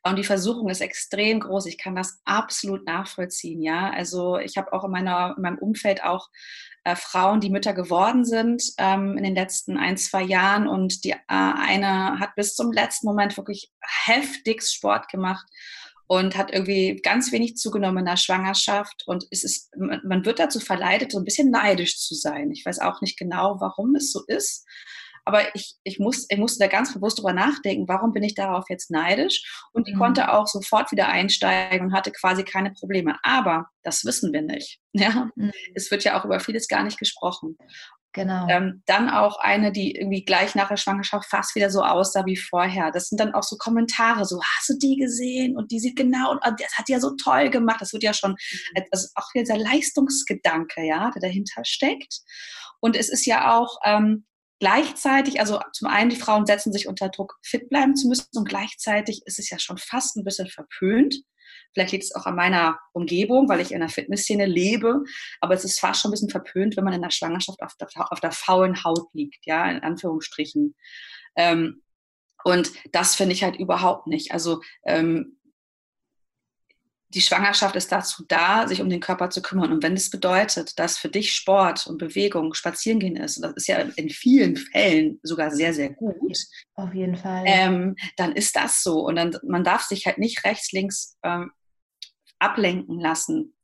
Und 0.02 0.16
die 0.16 0.24
Versuchung 0.24 0.68
ist 0.70 0.80
extrem 0.80 1.40
groß. 1.40 1.66
Ich 1.66 1.78
kann 1.78 1.94
das 1.94 2.20
absolut 2.24 2.84
nachvollziehen, 2.84 3.62
ja. 3.62 3.90
Also 3.90 4.38
ich 4.38 4.56
habe 4.56 4.72
auch 4.72 4.84
in, 4.84 4.90
meiner, 4.90 5.34
in 5.36 5.42
meinem 5.42 5.58
Umfeld 5.58 6.02
auch 6.02 6.28
äh, 6.84 6.96
Frauen, 6.96 7.40
die 7.40 7.50
Mütter 7.50 7.72
geworden 7.72 8.24
sind 8.24 8.62
ähm, 8.78 9.16
in 9.16 9.24
den 9.24 9.34
letzten 9.34 9.76
ein, 9.76 9.96
zwei 9.96 10.22
Jahren 10.22 10.66
und 10.66 11.04
die 11.04 11.12
äh, 11.12 11.18
eine 11.28 12.18
hat 12.18 12.34
bis 12.34 12.54
zum 12.54 12.72
letzten 12.72 13.06
Moment 13.06 13.36
wirklich 13.36 13.72
heftigst 13.80 14.74
Sport 14.74 15.08
gemacht 15.08 15.46
und 16.08 16.36
hat 16.36 16.52
irgendwie 16.52 17.00
ganz 17.02 17.32
wenig 17.32 17.56
zugenommen 17.56 17.98
in 17.98 18.06
der 18.06 18.16
Schwangerschaft. 18.16 19.04
Und 19.06 19.26
es 19.30 19.44
ist, 19.44 19.70
man 19.76 20.24
wird 20.24 20.38
dazu 20.38 20.58
verleitet, 20.58 21.12
so 21.12 21.18
ein 21.18 21.24
bisschen 21.24 21.50
neidisch 21.50 22.00
zu 22.00 22.14
sein. 22.14 22.50
Ich 22.50 22.64
weiß 22.64 22.80
auch 22.80 23.02
nicht 23.02 23.18
genau, 23.18 23.60
warum 23.60 23.94
es 23.94 24.10
so 24.10 24.22
ist. 24.26 24.66
aber 25.26 25.54
ich, 25.54 25.76
ich, 25.84 25.98
muss, 25.98 26.24
ich 26.30 26.38
musste 26.38 26.64
da 26.64 26.66
ganz 26.66 26.94
bewusst 26.94 27.18
drüber 27.18 27.34
nachdenken, 27.34 27.86
warum 27.88 28.12
bin 28.12 28.22
ich 28.22 28.34
darauf 28.34 28.64
jetzt 28.70 28.90
neidisch? 28.90 29.68
Und 29.74 29.86
die 29.86 29.92
mhm. 29.92 29.98
konnte 29.98 30.32
auch 30.32 30.46
sofort 30.46 30.90
wieder 30.92 31.08
einsteigen 31.08 31.88
und 31.88 31.92
hatte 31.92 32.10
quasi 32.10 32.42
keine 32.42 32.70
Probleme. 32.72 33.18
Aber 33.22 33.66
das 33.82 34.04
wissen 34.06 34.32
wir 34.32 34.42
nicht. 34.42 34.80
Ja? 34.94 35.30
Mhm. 35.36 35.52
Es 35.74 35.90
wird 35.90 36.02
ja 36.04 36.18
auch 36.18 36.24
über 36.24 36.40
vieles 36.40 36.66
gar 36.66 36.82
nicht 36.82 36.98
gesprochen. 36.98 37.56
Genau. 38.14 38.46
Ähm, 38.48 38.82
dann 38.86 39.10
auch 39.10 39.38
eine, 39.38 39.70
die 39.70 39.94
irgendwie 39.94 40.24
gleich 40.24 40.54
nach 40.54 40.68
der 40.68 40.78
Schwangerschaft 40.78 41.28
fast 41.28 41.54
wieder 41.54 41.70
so 41.70 41.82
aussah 41.82 42.24
wie 42.24 42.36
vorher. 42.36 42.90
Das 42.90 43.08
sind 43.08 43.20
dann 43.20 43.34
auch 43.34 43.42
so 43.42 43.56
Kommentare, 43.56 44.24
so 44.24 44.40
hast 44.42 44.70
du 44.70 44.78
die 44.78 44.96
gesehen 44.96 45.56
und 45.56 45.70
die 45.70 45.78
sieht 45.78 45.96
genau 45.96 46.30
und 46.30 46.40
das 46.42 46.78
hat 46.78 46.88
die 46.88 46.92
ja 46.92 47.00
so 47.00 47.14
toll 47.22 47.50
gemacht. 47.50 47.80
Das 47.80 47.92
wird 47.92 48.02
ja 48.02 48.14
schon, 48.14 48.32
mhm. 48.32 48.82
also 48.90 49.08
auch 49.14 49.28
dieser 49.34 49.58
Leistungsgedanke, 49.58 50.84
ja, 50.84 51.10
der 51.10 51.20
dahinter 51.20 51.62
steckt. 51.64 52.20
Und 52.80 52.96
es 52.96 53.10
ist 53.10 53.26
ja 53.26 53.56
auch 53.58 53.78
ähm, 53.84 54.24
gleichzeitig, 54.58 55.40
also 55.40 55.60
zum 55.72 55.88
einen 55.88 56.10
die 56.10 56.16
Frauen 56.16 56.46
setzen 56.46 56.72
sich 56.72 56.88
unter 56.88 57.10
Druck, 57.10 57.36
fit 57.44 57.68
bleiben 57.68 57.94
zu 57.94 58.08
müssen 58.08 58.28
und 58.36 58.48
gleichzeitig 58.48 59.20
ist 59.26 59.38
es 59.38 59.50
ja 59.50 59.58
schon 59.58 59.78
fast 59.78 60.16
ein 60.16 60.24
bisschen 60.24 60.48
verpönt, 60.48 61.14
Vielleicht 61.72 61.92
liegt 61.92 62.04
es 62.04 62.14
auch 62.14 62.26
an 62.26 62.36
meiner 62.36 62.78
Umgebung, 62.92 63.48
weil 63.48 63.60
ich 63.60 63.72
in 63.72 63.80
der 63.80 63.88
Fitnessszene 63.88 64.46
lebe. 64.46 65.02
Aber 65.40 65.54
es 65.54 65.64
ist 65.64 65.80
fast 65.80 66.00
schon 66.00 66.10
ein 66.10 66.12
bisschen 66.12 66.30
verpönt, 66.30 66.76
wenn 66.76 66.84
man 66.84 66.94
in 66.94 67.02
der 67.02 67.10
Schwangerschaft 67.10 67.60
auf 67.62 67.74
der, 67.76 67.88
auf 68.12 68.20
der 68.20 68.32
faulen 68.32 68.84
Haut 68.84 69.08
liegt, 69.12 69.46
ja, 69.46 69.70
in 69.70 69.80
Anführungsstrichen. 69.80 70.74
Ähm, 71.36 71.82
und 72.44 72.72
das 72.92 73.14
finde 73.14 73.34
ich 73.34 73.42
halt 73.42 73.56
überhaupt 73.56 74.06
nicht. 74.06 74.32
Also 74.32 74.60
ähm, 74.86 75.38
die 77.10 77.22
Schwangerschaft 77.22 77.74
ist 77.74 77.90
dazu 77.90 78.24
da, 78.28 78.68
sich 78.68 78.82
um 78.82 78.90
den 78.90 79.00
Körper 79.00 79.30
zu 79.30 79.40
kümmern. 79.40 79.72
Und 79.72 79.82
wenn 79.82 79.94
es 79.94 80.04
das 80.04 80.10
bedeutet, 80.10 80.78
dass 80.78 80.98
für 80.98 81.08
dich 81.08 81.32
Sport 81.32 81.86
und 81.86 81.96
Bewegung, 81.96 82.52
Spazierengehen 82.52 83.16
ist, 83.16 83.38
und 83.38 83.44
das 83.44 83.54
ist 83.54 83.66
ja 83.66 83.78
in 83.78 84.10
vielen 84.10 84.56
Fällen 84.56 85.18
sogar 85.22 85.50
sehr, 85.50 85.72
sehr 85.72 85.90
gut. 85.90 86.36
Auf 86.74 86.92
jeden 86.92 87.16
Fall. 87.16 87.44
Ähm, 87.46 87.96
dann 88.16 88.32
ist 88.32 88.56
das 88.56 88.82
so. 88.82 89.00
Und 89.00 89.16
dann, 89.16 89.34
man 89.42 89.64
darf 89.64 89.82
sich 89.82 90.06
halt 90.06 90.18
nicht 90.18 90.44
rechts, 90.44 90.72
links 90.72 91.16
ähm, 91.22 91.50
ablenken 92.38 93.00
lassen. 93.00 93.54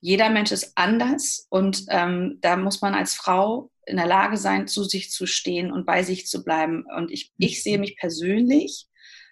Jeder 0.00 0.28
Mensch 0.30 0.52
ist 0.52 0.72
anders 0.76 1.46
und 1.50 1.84
ähm, 1.88 2.38
da 2.40 2.56
muss 2.56 2.82
man 2.82 2.94
als 2.94 3.14
Frau 3.14 3.70
in 3.86 3.96
der 3.96 4.06
Lage 4.06 4.36
sein, 4.36 4.66
zu 4.66 4.84
sich 4.84 5.10
zu 5.10 5.26
stehen 5.26 5.72
und 5.72 5.86
bei 5.86 6.02
sich 6.02 6.26
zu 6.26 6.44
bleiben. 6.44 6.84
Und 6.96 7.10
ich, 7.10 7.32
ich 7.38 7.62
sehe 7.62 7.78
mich 7.78 7.96
persönlich 7.96 8.86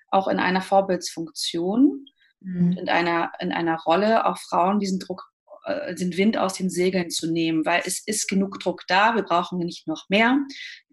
auch 0.08 0.28
in 0.28 0.38
einer 0.38 0.62
Vorbildsfunktion 0.62 2.06
mhm. 2.44 2.72
in, 2.72 2.88
einer, 2.88 3.32
in 3.40 3.52
einer 3.52 3.78
Rolle, 3.78 4.26
auch 4.26 4.38
Frauen 4.38 4.78
diesen 4.78 4.98
Druck, 4.98 5.30
äh, 5.64 5.94
den 5.94 6.16
Wind 6.16 6.36
aus 6.36 6.54
den 6.54 6.70
Segeln 6.70 7.10
zu 7.10 7.30
nehmen, 7.30 7.64
weil 7.64 7.82
es 7.84 8.02
ist 8.06 8.28
genug 8.28 8.60
Druck 8.60 8.82
da, 8.88 9.14
wir 9.14 9.22
brauchen 9.22 9.58
nicht 9.58 9.86
noch 9.86 10.08
mehr. 10.08 10.38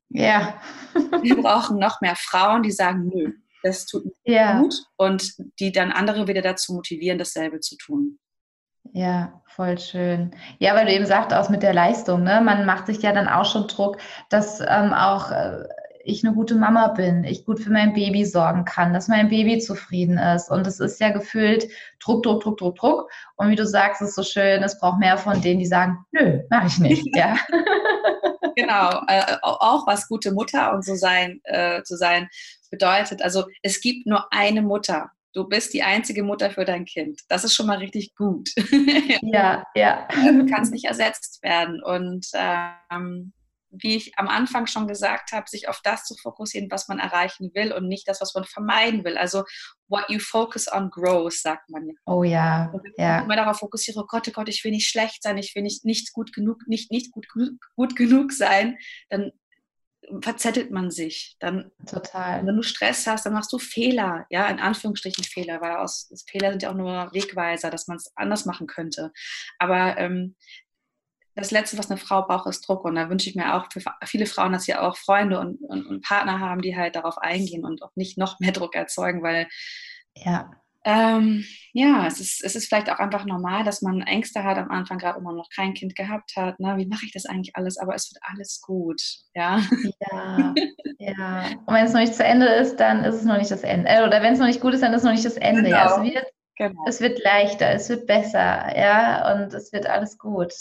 Ja. 0.09 0.61
wir 1.21 1.36
brauchen 1.41 1.77
noch 1.77 2.01
mehr 2.01 2.15
Frauen, 2.15 2.63
die 2.63 2.71
sagen, 2.71 3.11
nö, 3.13 3.34
das 3.64 3.86
tut 3.86 4.05
mir 4.05 4.14
ja. 4.26 4.62
gut 4.62 4.76
und 4.97 5.34
die 5.60 5.72
dann 5.72 5.91
andere 5.91 6.28
wieder 6.28 6.41
dazu 6.41 6.74
motivieren, 6.74 7.18
dasselbe 7.18 7.60
zu 7.60 7.76
tun. 7.78 8.20
Ja, 8.93 9.41
voll 9.45 9.78
schön. 9.78 10.32
Ja, 10.57 10.74
weil 10.76 10.86
du 10.86 10.93
eben 10.93 11.05
sagst, 11.05 11.49
mit 11.49 11.64
der 11.64 11.74
Leistung, 11.74 12.24
ne? 12.24 12.41
Man 12.41 12.66
macht 12.66 12.88
sich 12.88 13.01
ja 13.01 13.12
dann 13.12 13.28
auch 13.28 13.45
schon 13.45 13.68
Druck, 13.68 13.97
dass 14.30 14.62
ähm, 14.62 14.93
auch 14.93 15.32
äh, 15.32 15.64
ich 16.03 16.26
eine 16.26 16.34
gute 16.34 16.55
Mama 16.55 16.88
bin, 16.89 17.24
ich 17.24 17.45
gut 17.45 17.60
für 17.60 17.72
mein 17.72 17.93
Baby 17.93 18.26
sorgen 18.26 18.66
kann, 18.66 18.93
dass 18.93 19.07
mein 19.07 19.30
Baby 19.30 19.60
zufrieden 19.60 20.18
ist. 20.18 20.49
Und 20.49 20.66
es 20.66 20.80
ist 20.80 20.99
ja 20.99 21.10
gefühlt 21.10 21.68
Druck, 21.99 22.24
Druck, 22.24 22.41
Druck, 22.41 22.57
Druck, 22.57 22.76
Druck. 22.78 23.12
Und 23.36 23.49
wie 23.49 23.55
du 23.55 23.66
sagst, 23.66 24.01
ist 24.01 24.16
so 24.16 24.24
schön, 24.24 24.64
es 24.64 24.80
braucht 24.80 24.99
mehr 24.99 25.18
von 25.18 25.41
denen, 25.41 25.60
die 25.60 25.66
sagen, 25.66 26.05
nö, 26.12 26.41
mache 26.49 26.68
ich 26.68 26.80
nicht. 26.80 27.07
Ja. 27.16 27.36
genau, 28.55 29.01
äh, 29.07 29.38
auch 29.41 29.86
was 29.88 30.07
gute 30.07 30.32
Mutter 30.32 30.74
und 30.74 30.86
so 30.86 30.95
sein, 30.95 31.41
äh, 31.43 31.84
zu 31.84 31.95
sein 31.97 32.30
bedeutet. 32.70 33.22
Also 33.22 33.45
es 33.61 33.82
gibt 33.82 34.05
nur 34.05 34.32
eine 34.32 34.61
Mutter. 34.61 35.11
Du 35.34 35.47
bist 35.47 35.74
die 35.74 35.84
einzige 35.84 36.24
Mutter 36.24 36.49
für 36.49 36.65
dein 36.65 36.86
Kind. 36.86 37.22
Das 37.30 37.43
ist 37.43 37.53
schon 37.53 37.67
mal 37.67 37.78
richtig 37.78 38.15
gut. 38.15 38.49
ja, 39.22 39.63
ja. 39.76 40.07
Du 40.13 40.45
kannst 40.47 40.72
nicht 40.72 40.86
ersetzt 40.86 41.43
werden. 41.43 41.84
Und 41.84 42.28
ähm, 42.34 43.34
wie 43.72 43.95
ich 43.95 44.17
am 44.17 44.28
Anfang 44.28 44.67
schon 44.67 44.88
gesagt 44.88 45.32
habe, 45.32 45.47
sich 45.47 45.67
auf 45.67 45.82
das 45.84 46.05
zu 46.05 46.15
fokussieren, 46.15 46.70
was 46.72 46.88
man 46.88 46.99
erreichen 46.99 47.51
will 47.53 47.72
und 47.72 47.88
nicht 47.88 48.07
das, 48.07 48.22
was 48.22 48.34
man 48.34 48.43
vermeiden 48.45 49.03
will. 49.03 49.17
Also 49.17 49.43
what 49.88 50.09
you 50.09 50.20
focus 50.20 50.72
on 50.72 50.89
grows, 50.89 51.41
sagt 51.41 51.70
man 51.70 51.88
ja. 51.88 51.93
Oh 52.05 52.24
ja. 52.24 52.70
Und 52.74 52.84
wenn 52.84 52.93
ja. 52.97 53.20
ich 53.20 53.26
immer 53.26 53.36
darauf 53.36 53.59
fokussiere, 53.59 53.99
oh 53.99 54.07
Gott, 54.07 54.28
oh 54.28 54.32
Gott, 54.32 54.49
ich 54.49 54.63
will 54.63 54.72
nicht 54.72 54.88
schlecht 54.88 55.22
sein, 55.24 55.38
ich 55.38 55.53
will 55.55 55.63
nicht, 55.63 55.86
nicht 55.86 56.13
gut 56.13 56.34
genug, 56.34 56.67
nicht, 56.67 56.91
nicht 56.91 57.11
gut, 57.11 57.28
gut 57.76 57.95
genug 57.95 58.32
sein, 58.32 58.78
dann 59.09 59.32
verzettelt 60.22 60.72
man 60.72 60.91
sich. 60.91 61.36
Dann, 61.39 61.72
Total. 61.86 62.45
Wenn 62.45 62.55
du 62.55 62.64
Stress 62.64 63.07
hast, 63.07 63.26
dann 63.26 63.34
machst 63.34 63.51
du 63.53 63.60
Fehler, 63.60 64.26
ja, 64.30 64.47
in 64.47 64.60
Anführungsstrichen 64.60 65.24
Fehler, 65.24 65.62
weil 65.62 65.78
aus 65.78 66.12
Fehler 66.30 66.51
sind 66.51 66.64
ja 66.64 66.72
auch 66.72 66.76
nur 66.76 67.10
Wegweiser, 67.14 67.70
dass 67.70 67.88
man 67.88 67.97
es 67.97 68.12
anders 68.16 68.45
machen 68.45 68.68
könnte. 68.68 69.12
Aber 69.57 69.97
ähm, 69.97 70.36
das 71.36 71.51
Letzte, 71.51 71.78
was 71.78 71.89
eine 71.89 71.99
Frau 71.99 72.24
braucht, 72.26 72.47
ist 72.47 72.68
Druck. 72.68 72.84
Und 72.86 72.95
da 72.95 73.10
wünsche 73.10 73.30
ich 73.30 73.36
mir 73.36 73.55
auch 73.55 73.68
für 73.72 73.82
viele 74.05 74.26
Frauen, 74.26 74.51
dass 74.51 74.66
sie 74.66 74.76
auch 74.76 74.97
Freunde 74.97 75.39
und, 75.39 75.62
und, 75.62 75.86
und 75.86 76.03
Partner 76.03 76.39
haben, 76.39 76.62
die 76.62 76.76
halt 76.76 76.95
darauf 76.95 77.18
eingehen 77.18 77.66
und 77.66 77.82
auch 77.82 77.95
nicht 77.95 78.18
noch 78.18 78.39
mehr 78.39 78.51
Druck 78.51 78.76
erzeugen, 78.76 79.24
weil 79.24 79.47
ja. 80.16 80.51
Ähm, 80.86 81.43
ja, 81.73 82.07
es 82.07 82.19
ist, 82.19 82.43
es 82.43 82.55
ist 82.55 82.67
vielleicht 82.67 82.89
auch 82.89 82.99
einfach 82.99 83.25
normal, 83.25 83.63
dass 83.63 83.82
man 83.82 84.01
Ängste 84.01 84.43
hat 84.43 84.57
am 84.57 84.71
Anfang, 84.71 84.97
gerade 84.97 85.17
wenn 85.17 85.23
man 85.23 85.36
noch 85.36 85.49
kein 85.49 85.73
Kind 85.73 85.95
gehabt 85.95 86.36
hat. 86.36 86.59
Ne? 86.59 86.77
Wie 86.77 86.86
mache 86.86 87.05
ich 87.05 87.11
das 87.11 87.25
eigentlich 87.25 87.55
alles? 87.55 87.77
Aber 87.77 87.95
es 87.95 88.11
wird 88.11 88.21
alles 88.23 88.61
gut. 88.61 89.01
Ja, 89.34 89.61
ja. 90.11 90.53
ja. 90.99 91.45
Und 91.65 91.73
wenn 91.73 91.86
es 91.86 91.93
noch 91.93 91.99
nicht 91.99 92.15
zu 92.15 92.23
Ende 92.23 92.47
ist, 92.47 92.77
dann 92.77 93.03
ist 93.03 93.15
es 93.15 93.25
noch 93.25 93.38
nicht 93.38 93.51
das 93.51 93.63
Ende. 93.63 93.89
Äh, 93.89 94.05
oder 94.05 94.21
wenn 94.21 94.34
es 94.34 94.39
noch 94.39 94.47
nicht 94.47 94.61
gut 94.61 94.73
ist, 94.73 94.82
dann 94.82 94.93
ist 94.93 94.99
es 94.99 95.03
noch 95.05 95.11
nicht 95.11 95.25
das 95.25 95.38
Ende. 95.38 95.63
Genau. 95.63 95.75
Ja, 95.75 95.95
es, 95.97 96.13
wird, 96.13 96.25
genau. 96.55 96.86
es 96.88 97.01
wird 97.01 97.23
leichter, 97.23 97.69
es 97.71 97.89
wird 97.89 98.07
besser. 98.07 98.77
Ja, 98.77 99.34
und 99.34 99.53
es 99.53 99.73
wird 99.73 99.86
alles 99.86 100.17
gut. 100.17 100.53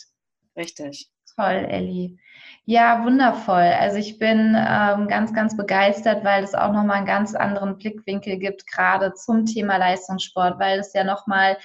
Richtig. 0.57 1.09
Toll, 1.39 1.69
Elli. 1.71 2.19
Ja, 2.65 3.05
wundervoll. 3.05 3.73
Also 3.79 3.97
ich 3.99 4.19
bin 4.19 4.57
ähm, 4.59 5.07
ganz, 5.07 5.33
ganz 5.33 5.57
begeistert, 5.57 6.25
weil 6.25 6.43
es 6.43 6.53
auch 6.53 6.73
nochmal 6.73 6.97
einen 6.97 7.07
ganz 7.07 7.37
anderen 7.37 7.79
Blickwinkel 7.79 8.39
gibt, 8.39 8.67
gerade 8.67 9.15
zum 9.15 9.47
Thema 9.47 9.77
Leistungssport, 9.77 10.59
weil 10.59 10.81
es 10.81 10.93
ja 10.95 11.05
nochmal 11.05 11.57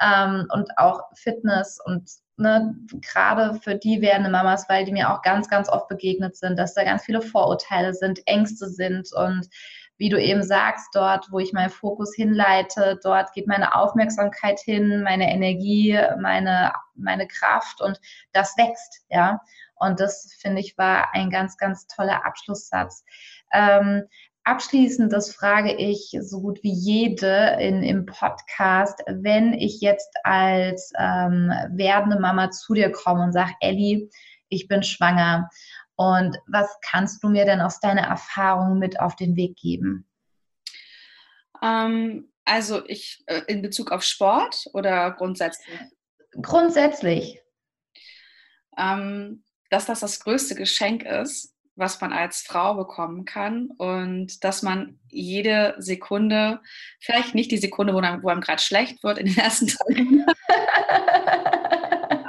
ähm, 0.00 0.46
und 0.52 0.70
auch 0.78 1.00
Fitness 1.16 1.80
und 1.84 2.08
ne, 2.36 2.76
gerade 3.00 3.58
für 3.60 3.74
die 3.74 4.00
werdende 4.00 4.30
Mamas, 4.30 4.68
weil 4.68 4.84
die 4.84 4.92
mir 4.92 5.12
auch 5.12 5.22
ganz, 5.22 5.48
ganz 5.48 5.68
oft 5.68 5.88
begegnet 5.88 6.36
sind, 6.36 6.56
dass 6.56 6.74
da 6.74 6.84
ganz 6.84 7.02
viele 7.02 7.20
Vorurteile 7.20 7.94
sind, 7.94 8.20
Ängste 8.26 8.68
sind 8.68 9.12
und 9.12 9.48
wie 9.98 10.08
du 10.08 10.20
eben 10.20 10.42
sagst, 10.42 10.88
dort, 10.94 11.30
wo 11.30 11.38
ich 11.38 11.52
meinen 11.52 11.70
Fokus 11.70 12.14
hinleite, 12.14 12.98
dort 13.02 13.32
geht 13.32 13.46
meine 13.46 13.74
Aufmerksamkeit 13.74 14.60
hin, 14.60 15.02
meine 15.02 15.30
Energie, 15.30 15.98
meine, 16.20 16.72
meine 16.94 17.26
Kraft 17.26 17.80
und 17.80 18.00
das 18.32 18.56
wächst, 18.56 19.04
ja. 19.08 19.40
Und 19.78 20.00
das, 20.00 20.34
finde 20.40 20.60
ich, 20.60 20.78
war 20.78 21.14
ein 21.14 21.28
ganz, 21.28 21.58
ganz 21.58 21.86
toller 21.86 22.24
Abschlusssatz. 22.24 23.04
Ähm, 23.52 24.04
abschließend, 24.44 25.12
das 25.12 25.34
frage 25.34 25.74
ich 25.74 26.16
so 26.20 26.40
gut 26.40 26.62
wie 26.62 26.72
jede 26.72 27.56
in, 27.60 27.82
im 27.82 28.06
Podcast, 28.06 29.02
wenn 29.06 29.52
ich 29.52 29.80
jetzt 29.80 30.16
als 30.24 30.92
ähm, 30.98 31.52
werdende 31.70 32.18
Mama 32.18 32.50
zu 32.50 32.72
dir 32.72 32.90
komme 32.90 33.24
und 33.24 33.32
sage, 33.32 33.52
Elli, 33.60 34.08
ich 34.48 34.68
bin 34.68 34.82
schwanger. 34.82 35.50
Und 35.96 36.36
was 36.46 36.68
kannst 36.82 37.24
du 37.24 37.28
mir 37.28 37.44
denn 37.46 37.60
aus 37.60 37.80
deiner 37.80 38.02
Erfahrung 38.02 38.78
mit 38.78 39.00
auf 39.00 39.16
den 39.16 39.34
Weg 39.34 39.56
geben? 39.56 40.06
Ähm, 41.62 42.30
also 42.44 42.86
ich 42.86 43.24
äh, 43.26 43.42
in 43.46 43.62
Bezug 43.62 43.90
auf 43.90 44.02
Sport 44.02 44.66
oder 44.72 45.10
grundsätzlich? 45.12 45.78
Grundsätzlich. 46.40 47.40
Ähm, 48.78 49.42
dass 49.70 49.86
das 49.86 50.00
das 50.00 50.20
größte 50.20 50.54
Geschenk 50.54 51.02
ist, 51.02 51.54
was 51.76 52.00
man 52.00 52.12
als 52.12 52.40
Frau 52.40 52.74
bekommen 52.74 53.24
kann 53.24 53.70
und 53.78 54.44
dass 54.44 54.62
man 54.62 54.98
jede 55.08 55.74
Sekunde, 55.78 56.60
vielleicht 57.00 57.34
nicht 57.34 57.50
die 57.50 57.58
Sekunde, 57.58 57.94
wo 57.94 57.98
einem, 57.98 58.22
wo 58.22 58.28
einem 58.28 58.40
gerade 58.40 58.62
schlecht 58.62 59.02
wird 59.02 59.18
in 59.18 59.26
den 59.26 59.38
ersten 59.38 59.66
Tagen, 59.68 60.24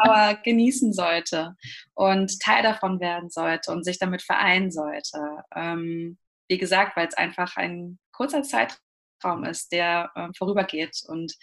aber 0.10 0.36
genießen 0.36 0.94
sollte 0.94 1.56
und 1.94 2.40
Teil 2.40 2.64
davon 2.64 3.00
werden 3.00 3.30
sollte 3.30 3.72
und 3.72 3.84
sich 3.84 4.00
damit 4.00 4.22
vereinen 4.22 4.72
sollte. 4.72 5.20
Ähm, 5.56 6.18
wie 6.48 6.58
gesagt, 6.58 6.96
weil 6.96 7.08
es 7.08 7.16
einfach 7.16 7.58
ein 7.58 8.00
kurzer 8.12 8.44
Zeitraum 8.44 9.44
ist, 9.44 9.72
der 9.72 10.12
äh, 10.16 10.30
vorübergeht 10.38 11.04
und 11.08 11.34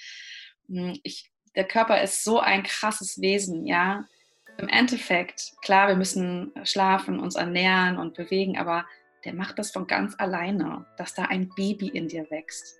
mh, 0.68 0.92
hm, 0.92 1.00
ich, 1.02 1.30
der 1.54 1.64
Körper 1.64 2.02
ist 2.02 2.24
so 2.24 2.40
ein 2.40 2.62
krasses 2.62 3.20
Wesen, 3.20 3.66
ja 3.66 4.04
im 4.58 4.68
Endeffekt, 4.68 5.52
klar, 5.62 5.88
wir 5.88 5.96
müssen 5.96 6.52
schlafen, 6.64 7.18
uns 7.18 7.34
ernähren 7.34 7.98
und 7.98 8.14
bewegen, 8.14 8.56
aber 8.56 8.86
der 9.24 9.34
macht 9.34 9.58
das 9.58 9.70
von 9.70 9.86
ganz 9.86 10.14
alleine, 10.18 10.86
dass 10.96 11.14
da 11.14 11.24
ein 11.24 11.48
Baby 11.56 11.88
in 11.88 12.08
dir 12.08 12.30
wächst. 12.30 12.78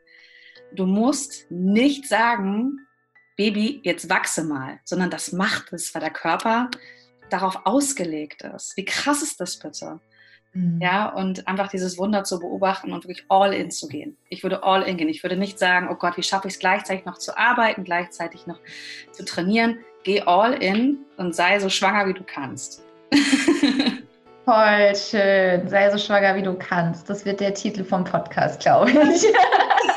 Du 0.72 0.86
musst 0.86 1.50
nicht 1.50 2.06
sagen, 2.06 2.83
Baby, 3.36 3.80
jetzt 3.82 4.08
wachse 4.08 4.44
mal, 4.44 4.78
sondern 4.84 5.10
das 5.10 5.32
macht 5.32 5.72
es, 5.72 5.94
weil 5.94 6.00
der 6.00 6.10
Körper 6.10 6.70
darauf 7.30 7.60
ausgelegt 7.64 8.42
ist. 8.42 8.76
Wie 8.76 8.84
krass 8.84 9.22
ist 9.22 9.40
das 9.40 9.58
bitte? 9.58 10.00
Mhm. 10.52 10.80
Ja, 10.80 11.08
und 11.08 11.48
einfach 11.48 11.68
dieses 11.68 11.98
Wunder 11.98 12.22
zu 12.24 12.38
beobachten 12.38 12.92
und 12.92 13.04
wirklich 13.04 13.24
all 13.28 13.52
in 13.52 13.70
zu 13.70 13.88
gehen. 13.88 14.16
Ich 14.28 14.42
würde 14.42 14.62
all 14.62 14.82
in 14.82 14.96
gehen. 14.96 15.08
Ich 15.08 15.22
würde 15.22 15.36
nicht 15.36 15.58
sagen, 15.58 15.88
oh 15.90 15.96
Gott, 15.96 16.16
wie 16.16 16.22
schaffe 16.22 16.48
ich 16.48 16.54
es 16.54 16.60
gleichzeitig 16.60 17.04
noch 17.04 17.18
zu 17.18 17.36
arbeiten, 17.36 17.84
gleichzeitig 17.84 18.46
noch 18.46 18.60
zu 19.10 19.24
trainieren. 19.24 19.78
Geh 20.04 20.22
all 20.22 20.52
in 20.54 20.98
und 21.16 21.34
sei 21.34 21.58
so 21.58 21.68
schwanger, 21.68 22.06
wie 22.06 22.14
du 22.14 22.22
kannst. 22.22 22.84
Voll 24.44 24.94
schön. 24.94 25.68
Sei 25.68 25.90
so 25.90 25.98
schwanger, 25.98 26.36
wie 26.36 26.42
du 26.42 26.54
kannst. 26.54 27.08
Das 27.08 27.24
wird 27.24 27.40
der 27.40 27.54
Titel 27.54 27.82
vom 27.82 28.04
Podcast, 28.04 28.60
glaube 28.60 28.90
ich. 28.90 29.24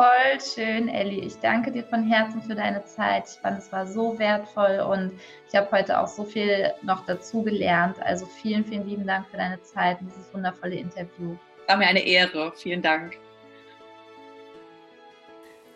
Voll 0.00 0.40
schön, 0.40 0.88
Elli. 0.88 1.18
Ich 1.26 1.38
danke 1.40 1.70
dir 1.70 1.84
von 1.84 2.02
Herzen 2.02 2.40
für 2.40 2.54
deine 2.54 2.82
Zeit. 2.86 3.24
Ich 3.28 3.38
fand, 3.38 3.58
es 3.58 3.70
war 3.70 3.86
so 3.86 4.18
wertvoll 4.18 4.80
und 4.80 5.12
ich 5.46 5.54
habe 5.54 5.70
heute 5.72 6.00
auch 6.00 6.08
so 6.08 6.24
viel 6.24 6.72
noch 6.80 7.04
dazu 7.04 7.42
gelernt. 7.42 8.00
Also 8.00 8.24
vielen, 8.24 8.64
vielen 8.64 8.88
lieben 8.88 9.06
Dank 9.06 9.28
für 9.28 9.36
deine 9.36 9.60
Zeit 9.60 10.00
und 10.00 10.10
dieses 10.10 10.32
wundervolle 10.32 10.76
Interview. 10.76 11.36
War 11.66 11.76
mir 11.76 11.86
eine 11.86 12.00
Ehre. 12.00 12.50
Vielen 12.56 12.80
Dank. 12.80 13.18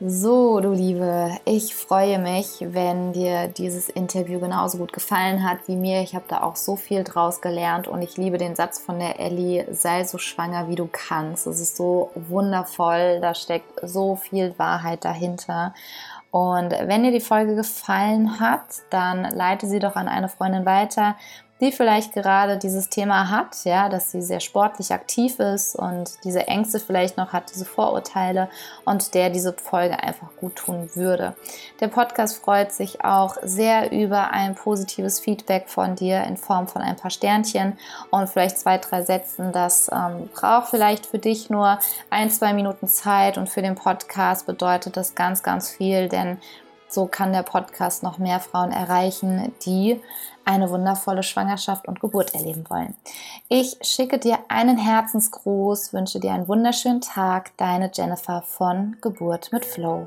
So, 0.06 0.60
du 0.60 0.72
Liebe, 0.72 1.30
ich 1.46 1.74
freue 1.74 2.18
mich, 2.18 2.58
wenn 2.60 3.14
dir 3.14 3.48
dieses 3.48 3.88
Interview 3.88 4.38
genauso 4.38 4.76
gut 4.76 4.92
gefallen 4.92 5.48
hat 5.48 5.66
wie 5.66 5.76
mir. 5.76 6.02
Ich 6.02 6.14
habe 6.14 6.26
da 6.28 6.42
auch 6.42 6.56
so 6.56 6.76
viel 6.76 7.04
draus 7.04 7.40
gelernt 7.40 7.88
und 7.88 8.02
ich 8.02 8.18
liebe 8.18 8.36
den 8.36 8.54
Satz 8.54 8.78
von 8.78 8.98
der 8.98 9.18
Ellie, 9.18 9.66
sei 9.72 10.04
so 10.04 10.18
schwanger, 10.18 10.68
wie 10.68 10.74
du 10.74 10.90
kannst. 10.92 11.46
Es 11.46 11.58
ist 11.58 11.78
so 11.78 12.10
wundervoll, 12.16 13.20
da 13.22 13.34
steckt 13.34 13.80
so 13.82 14.16
viel 14.16 14.52
Wahrheit 14.58 15.06
dahinter. 15.06 15.72
Und 16.30 16.72
wenn 16.72 17.02
dir 17.02 17.12
die 17.12 17.20
Folge 17.20 17.54
gefallen 17.54 18.40
hat, 18.40 18.82
dann 18.90 19.22
leite 19.22 19.66
sie 19.66 19.78
doch 19.78 19.96
an 19.96 20.08
eine 20.08 20.28
Freundin 20.28 20.66
weiter, 20.66 21.16
die 21.64 21.72
vielleicht 21.72 22.12
gerade 22.12 22.58
dieses 22.58 22.90
Thema 22.90 23.30
hat, 23.30 23.64
ja, 23.64 23.88
dass 23.88 24.10
sie 24.10 24.20
sehr 24.20 24.40
sportlich 24.40 24.92
aktiv 24.92 25.38
ist 25.38 25.74
und 25.74 26.22
diese 26.22 26.46
Ängste 26.46 26.78
vielleicht 26.78 27.16
noch 27.16 27.32
hat, 27.32 27.50
diese 27.54 27.64
Vorurteile 27.64 28.50
und 28.84 29.14
der 29.14 29.30
diese 29.30 29.54
Folge 29.54 30.02
einfach 30.02 30.28
gut 30.36 30.56
tun 30.56 30.90
würde. 30.94 31.34
Der 31.80 31.88
Podcast 31.88 32.36
freut 32.36 32.72
sich 32.72 33.02
auch 33.02 33.36
sehr 33.42 33.92
über 33.92 34.30
ein 34.30 34.54
positives 34.54 35.20
Feedback 35.20 35.68
von 35.68 35.96
dir 35.96 36.22
in 36.24 36.36
Form 36.36 36.68
von 36.68 36.82
ein 36.82 36.96
paar 36.96 37.10
Sternchen 37.10 37.78
und 38.10 38.28
vielleicht 38.28 38.58
zwei, 38.58 38.76
drei 38.76 39.02
Sätzen. 39.02 39.52
Das 39.52 39.90
ähm, 39.90 40.28
braucht 40.34 40.68
vielleicht 40.68 41.06
für 41.06 41.18
dich 41.18 41.48
nur 41.48 41.78
ein, 42.10 42.30
zwei 42.30 42.52
Minuten 42.52 42.88
Zeit 42.88 43.38
und 43.38 43.48
für 43.48 43.62
den 43.62 43.74
Podcast 43.74 44.46
bedeutet 44.46 44.98
das 44.98 45.14
ganz, 45.14 45.42
ganz 45.42 45.70
viel, 45.70 46.08
denn 46.08 46.38
so 46.88 47.06
kann 47.06 47.32
der 47.32 47.42
Podcast 47.42 48.02
noch 48.02 48.18
mehr 48.18 48.38
Frauen 48.38 48.70
erreichen, 48.70 49.52
die 49.64 50.00
eine 50.44 50.70
wundervolle 50.70 51.22
Schwangerschaft 51.22 51.88
und 51.88 52.00
Geburt 52.00 52.34
erleben 52.34 52.64
wollen. 52.68 52.94
Ich 53.48 53.76
schicke 53.82 54.18
dir 54.18 54.38
einen 54.48 54.78
Herzensgruß, 54.78 55.92
wünsche 55.92 56.20
dir 56.20 56.32
einen 56.32 56.48
wunderschönen 56.48 57.00
Tag. 57.00 57.56
Deine 57.56 57.90
Jennifer 57.92 58.42
von 58.42 58.96
Geburt 59.00 59.52
mit 59.52 59.64
Flow. 59.64 60.06